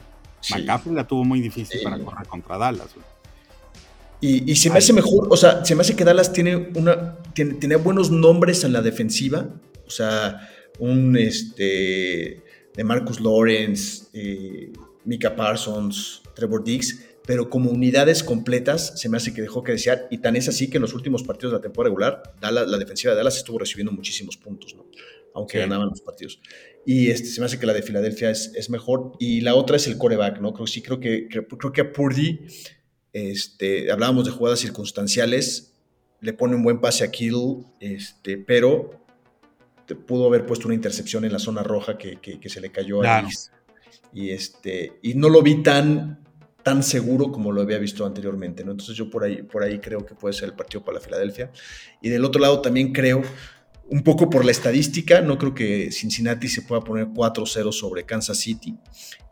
Sí. 0.41 0.53
McCaffrey 0.55 0.95
la 0.95 1.07
tuvo 1.07 1.23
muy 1.23 1.39
difícil 1.41 1.79
Sí. 1.79 1.83
para 1.83 1.99
correr 1.99 2.27
contra 2.27 2.57
Dallas, 2.57 2.93
güey. 2.95 3.05
Y, 4.23 4.51
y 4.51 4.55
se 4.55 4.69
me 4.69 4.77
hace 4.77 4.93
mejor, 4.93 5.27
o 5.31 5.37
sea, 5.37 5.65
se 5.65 5.73
me 5.75 5.81
hace 5.81 5.95
que 5.95 6.03
Dallas 6.03 6.31
tiene 6.31 6.55
una, 6.75 7.17
tiene, 7.33 7.55
tiene 7.55 7.75
buenos 7.77 8.11
nombres 8.11 8.63
en 8.63 8.71
la 8.73 8.81
defensiva, 8.81 9.49
o 9.87 9.89
sea, 9.89 10.47
un 10.77 11.17
este 11.17 12.43
de 12.75 12.83
Marcus 12.83 13.19
Lawrence, 13.19 14.05
eh, 14.13 14.71
Mika 15.05 15.35
Parsons, 15.35 16.21
Trevor 16.35 16.63
Diggs, 16.63 17.03
pero 17.25 17.49
como 17.49 17.71
unidades 17.71 18.23
completas 18.23 18.99
se 18.99 19.09
me 19.09 19.17
hace 19.17 19.33
que 19.33 19.41
dejó 19.41 19.63
que 19.63 19.71
desear 19.73 20.07
y 20.11 20.19
tan 20.19 20.35
es 20.35 20.47
así 20.47 20.69
que 20.69 20.77
en 20.77 20.81
los 20.81 20.93
últimos 20.93 21.23
partidos 21.23 21.53
de 21.53 21.57
la 21.57 21.61
temporada 21.61 21.89
regular, 21.89 22.23
Dallas- 22.39 22.67
la 22.67 22.77
defensiva 22.77 23.13
de 23.13 23.17
Dallas 23.17 23.37
estuvo 23.37 23.57
recibiendo 23.59 23.91
muchísimos 23.91 24.37
puntos, 24.37 24.75
¿no? 24.75 24.85
aunque 25.33 25.53
Sí. 25.57 25.59
ganaban 25.61 25.87
los 25.89 26.01
partidos. 26.01 26.39
Y 26.85 27.09
este, 27.11 27.27
se 27.29 27.39
me 27.39 27.45
hace 27.45 27.59
que 27.59 27.65
la 27.65 27.73
de 27.73 27.81
Filadelfia 27.83 28.29
es, 28.31 28.51
es 28.55 28.69
mejor. 28.69 29.13
Y 29.19 29.41
la 29.41 29.55
otra 29.55 29.75
es 29.77 29.87
el 29.87 29.97
coreback, 29.97 30.39
¿no? 30.39 30.53
Creo, 30.53 30.67
sí, 30.67 30.81
creo 30.81 30.99
que, 30.99 31.27
creo 31.29 31.71
que 31.71 31.81
a 31.81 31.91
Purdy, 31.93 32.39
este, 33.13 33.91
hablábamos 33.91 34.25
de 34.25 34.31
jugadas 34.31 34.59
circunstanciales, 34.59 35.73
le 36.21 36.33
pone 36.33 36.55
un 36.55 36.63
buen 36.63 36.79
pase 36.79 37.03
a 37.03 37.11
Kittle, 37.11 37.65
este, 37.79 38.37
pero 38.37 39.05
te 39.85 39.95
pudo 39.95 40.27
haber 40.27 40.45
puesto 40.45 40.67
una 40.67 40.75
intercepción 40.75 41.25
en 41.25 41.33
la 41.33 41.39
zona 41.39 41.63
roja 41.63 41.97
que, 41.97 42.17
que- 42.21 42.39
que 42.39 42.49
se 42.49 42.61
le 42.61 42.71
cayó 42.71 43.01
a. 43.01 43.21
Diggs. 43.21 43.51
Y, 44.13 44.29
este, 44.31 44.93
y 45.01 45.13
no 45.15 45.29
lo 45.29 45.41
vi 45.41 45.63
tan, 45.63 46.23
tan 46.63 46.83
seguro 46.83 47.31
como 47.31 47.51
lo 47.51 47.61
había 47.61 47.77
visto 47.77 48.05
anteriormente, 48.05 48.63
¿no? 48.63 48.71
Entonces 48.71 48.95
yo 48.95 49.09
por 49.09 49.23
ahí, 49.23 49.41
por 49.41 49.63
ahí 49.63 49.79
creo 49.79 50.05
que 50.05 50.15
puede 50.15 50.33
ser 50.33 50.49
el 50.49 50.55
partido 50.55 50.83
para 50.83 50.95
la 50.99 51.01
Filadelfia. 51.03 51.51
Y 52.01 52.09
del 52.09 52.23
otro 52.25 52.39
lado 52.41 52.61
también 52.61 52.91
creo, 52.93 53.21
un 53.91 54.03
poco 54.03 54.29
por 54.29 54.45
la 54.45 54.51
estadística, 54.51 55.19
no 55.19 55.37
creo 55.37 55.53
que 55.53 55.91
Cincinnati 55.91 56.47
se 56.47 56.61
pueda 56.61 56.81
poner 56.81 57.07
4-0 57.07 57.73
sobre 57.73 58.05
Kansas 58.05 58.37
City. 58.37 58.77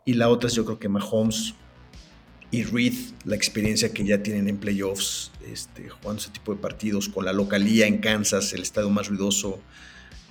Y 0.04 0.12
la 0.12 0.28
otra 0.28 0.48
es 0.48 0.54
yo 0.54 0.66
creo 0.66 0.78
que 0.78 0.90
Mahomes 0.90 1.54
y 2.50 2.64
Reed, 2.64 2.92
la 3.24 3.36
experiencia 3.36 3.90
que 3.90 4.04
ya 4.04 4.22
tienen 4.22 4.48
en 4.48 4.58
playoffs, 4.58 5.32
este, 5.50 5.88
jugando 5.88 6.20
ese 6.20 6.30
tipo 6.30 6.54
de 6.54 6.60
partidos 6.60 7.08
con 7.08 7.24
la 7.24 7.32
localía 7.32 7.86
en 7.86 7.98
Kansas, 7.98 8.52
el 8.52 8.60
estadio 8.60 8.90
más 8.90 9.08
ruidoso, 9.08 9.62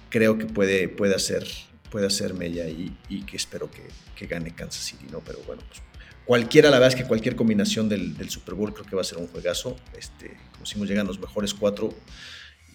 creo 0.09 0.37
que 0.37 0.45
puede, 0.45 0.89
puede, 0.89 1.15
hacer, 1.15 1.47
puede 1.89 2.05
hacer 2.05 2.35
mella 2.35 2.67
y, 2.67 2.95
que 3.25 3.35
espero 3.35 3.71
que, 3.71 3.81
que 4.15 4.27
gane 4.27 4.53
Kansas 4.53 4.83
City, 4.83 5.07
¿no? 5.11 5.21
Pero 5.21 5.39
bueno, 5.47 5.63
pues 5.67 5.81
cualquiera, 6.25 6.69
la 6.69 6.77
verdad 6.77 6.95
es 6.95 7.01
que 7.01 7.07
cualquier 7.07 7.35
combinación 7.35 7.89
del, 7.89 8.29
Super 8.29 8.53
Bowl 8.53 8.75
creo 8.75 8.85
que 8.85 8.95
va 8.95 9.01
a 9.01 9.05
ser 9.05 9.17
un 9.17 9.27
juegazo. 9.27 9.75
Este, 9.97 10.37
como 10.51 10.65
decimos, 10.65 10.87
llegan 10.87 11.07
los 11.07 11.19
mejores 11.19 11.55
cuatro 11.55 11.95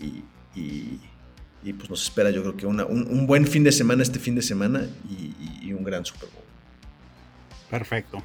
y- 0.01 0.25
y, 1.65 1.73
pues 1.73 1.89
nos 1.91 2.03
espera 2.03 2.31
yo 2.31 2.43
creo 2.43 2.57
que 2.57 2.67
una- 2.67 2.85
un, 2.85 3.07
un 3.09 3.27
buen 3.27 3.47
fin 3.47 3.65
de 3.65 3.73
semana 3.73 4.03
este 4.03 4.19
fin 4.19 4.35
de 4.35 4.43
semana 4.43 4.87
y, 5.09 5.13
y- 5.15 5.59
y 5.69 5.73
un 5.73 5.83
gran 5.85 6.05
Super 6.05 6.29
Bowl. 6.31 6.45
Perfecto. 7.71 8.23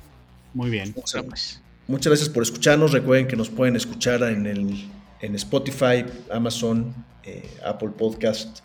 Muy 0.53 0.69
bien. 0.69 0.93
Muchas, 0.95 1.23
pues, 1.23 1.61
muchas 1.87 2.07
gracias 2.11 2.29
por 2.29 2.43
escucharnos. 2.43 2.91
Recuerden 2.91 3.27
que 3.27 3.35
nos 3.35 3.49
pueden 3.49 3.75
escuchar 3.75 4.21
en, 4.23 4.45
el, 4.45 4.87
en 5.21 5.35
Spotify, 5.35 6.05
Amazon, 6.31 6.93
eh, 7.23 7.49
Apple 7.65 7.89
Podcast. 7.97 8.59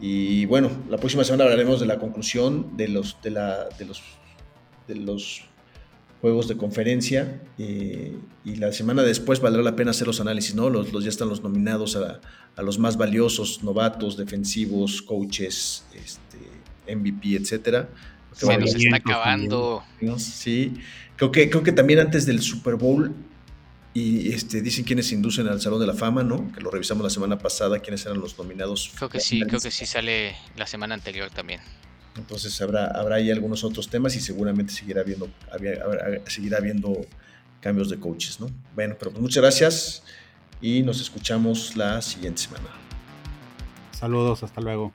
Y 0.00 0.44
bueno, 0.46 0.70
la 0.88 0.96
próxima 0.96 1.24
semana 1.24 1.44
hablaremos 1.44 1.80
de 1.80 1.86
la 1.86 1.98
conclusión 1.98 2.76
de 2.76 2.88
los, 2.88 3.16
de 3.22 3.30
la, 3.30 3.68
de 3.78 3.84
los, 3.84 4.02
de 4.88 4.94
los 4.96 5.42
juegos 6.20 6.48
de 6.48 6.56
conferencia. 6.56 7.40
eh, 7.58 8.14
y 8.44 8.56
la 8.56 8.72
semana 8.72 9.02
después 9.02 9.40
valdrá 9.40 9.62
la 9.62 9.76
pena 9.76 9.90
hacer 9.90 10.06
los 10.06 10.20
análisis, 10.20 10.54
¿no? 10.54 10.70
Los, 10.70 10.92
los 10.92 11.04
ya 11.04 11.10
están 11.10 11.28
los 11.28 11.42
nominados 11.42 11.96
a, 11.96 12.20
a 12.56 12.62
los 12.62 12.78
más 12.78 12.96
valiosos, 12.96 13.62
novatos, 13.62 14.16
defensivos, 14.16 15.02
coaches, 15.02 15.84
este, 15.94 16.94
MVP, 16.96 17.36
etcétera. 17.36 17.88
se 18.32 18.56
nos 18.58 18.74
está 18.74 18.96
acabando. 18.96 19.82
Sí, 20.18 20.72
creo 21.16 21.30
que, 21.30 21.50
creo 21.50 21.62
que 21.62 21.72
también 21.72 21.98
antes 22.00 22.24
del 22.26 22.40
Super 22.40 22.76
Bowl, 22.76 23.14
y 23.92 24.32
este, 24.32 24.62
dicen 24.62 24.84
quiénes 24.84 25.10
inducen 25.12 25.48
al 25.48 25.60
Salón 25.60 25.80
de 25.80 25.86
la 25.86 25.94
Fama, 25.94 26.22
¿no? 26.22 26.50
Que 26.52 26.60
lo 26.60 26.70
revisamos 26.70 27.02
la 27.04 27.10
semana 27.10 27.38
pasada, 27.38 27.80
quiénes 27.80 28.06
eran 28.06 28.20
los 28.20 28.38
nominados. 28.38 28.92
Creo 28.96 29.10
que 29.10 29.20
sí, 29.20 29.40
creo 29.42 29.60
que 29.60 29.70
sí 29.70 29.84
sale 29.84 30.36
la 30.56 30.66
semana 30.66 30.94
anterior 30.94 31.28
también. 31.30 31.60
Entonces 32.16 32.60
habrá, 32.60 32.86
habrá 32.86 33.16
ahí 33.16 33.30
algunos 33.30 33.64
otros 33.64 33.88
temas 33.88 34.14
y 34.16 34.20
seguramente 34.20 34.72
seguirá 34.72 35.00
habiendo, 35.00 35.28
seguirá 36.26 36.58
habiendo 36.58 37.00
cambios 37.60 37.88
de 37.90 37.98
coaches, 37.98 38.40
¿no? 38.40 38.50
Bueno, 38.74 38.96
pero 38.98 39.10
pues 39.10 39.22
muchas 39.22 39.42
gracias 39.42 40.02
y 40.60 40.82
nos 40.82 41.00
escuchamos 41.00 41.76
la 41.76 42.02
siguiente 42.02 42.42
semana. 42.42 42.68
Saludos, 43.92 44.42
hasta 44.42 44.60
luego. 44.60 44.92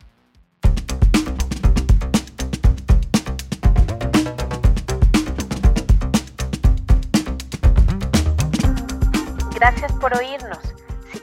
Gracias 9.55 9.91
por 9.93 10.15
oírnos. 10.15 10.74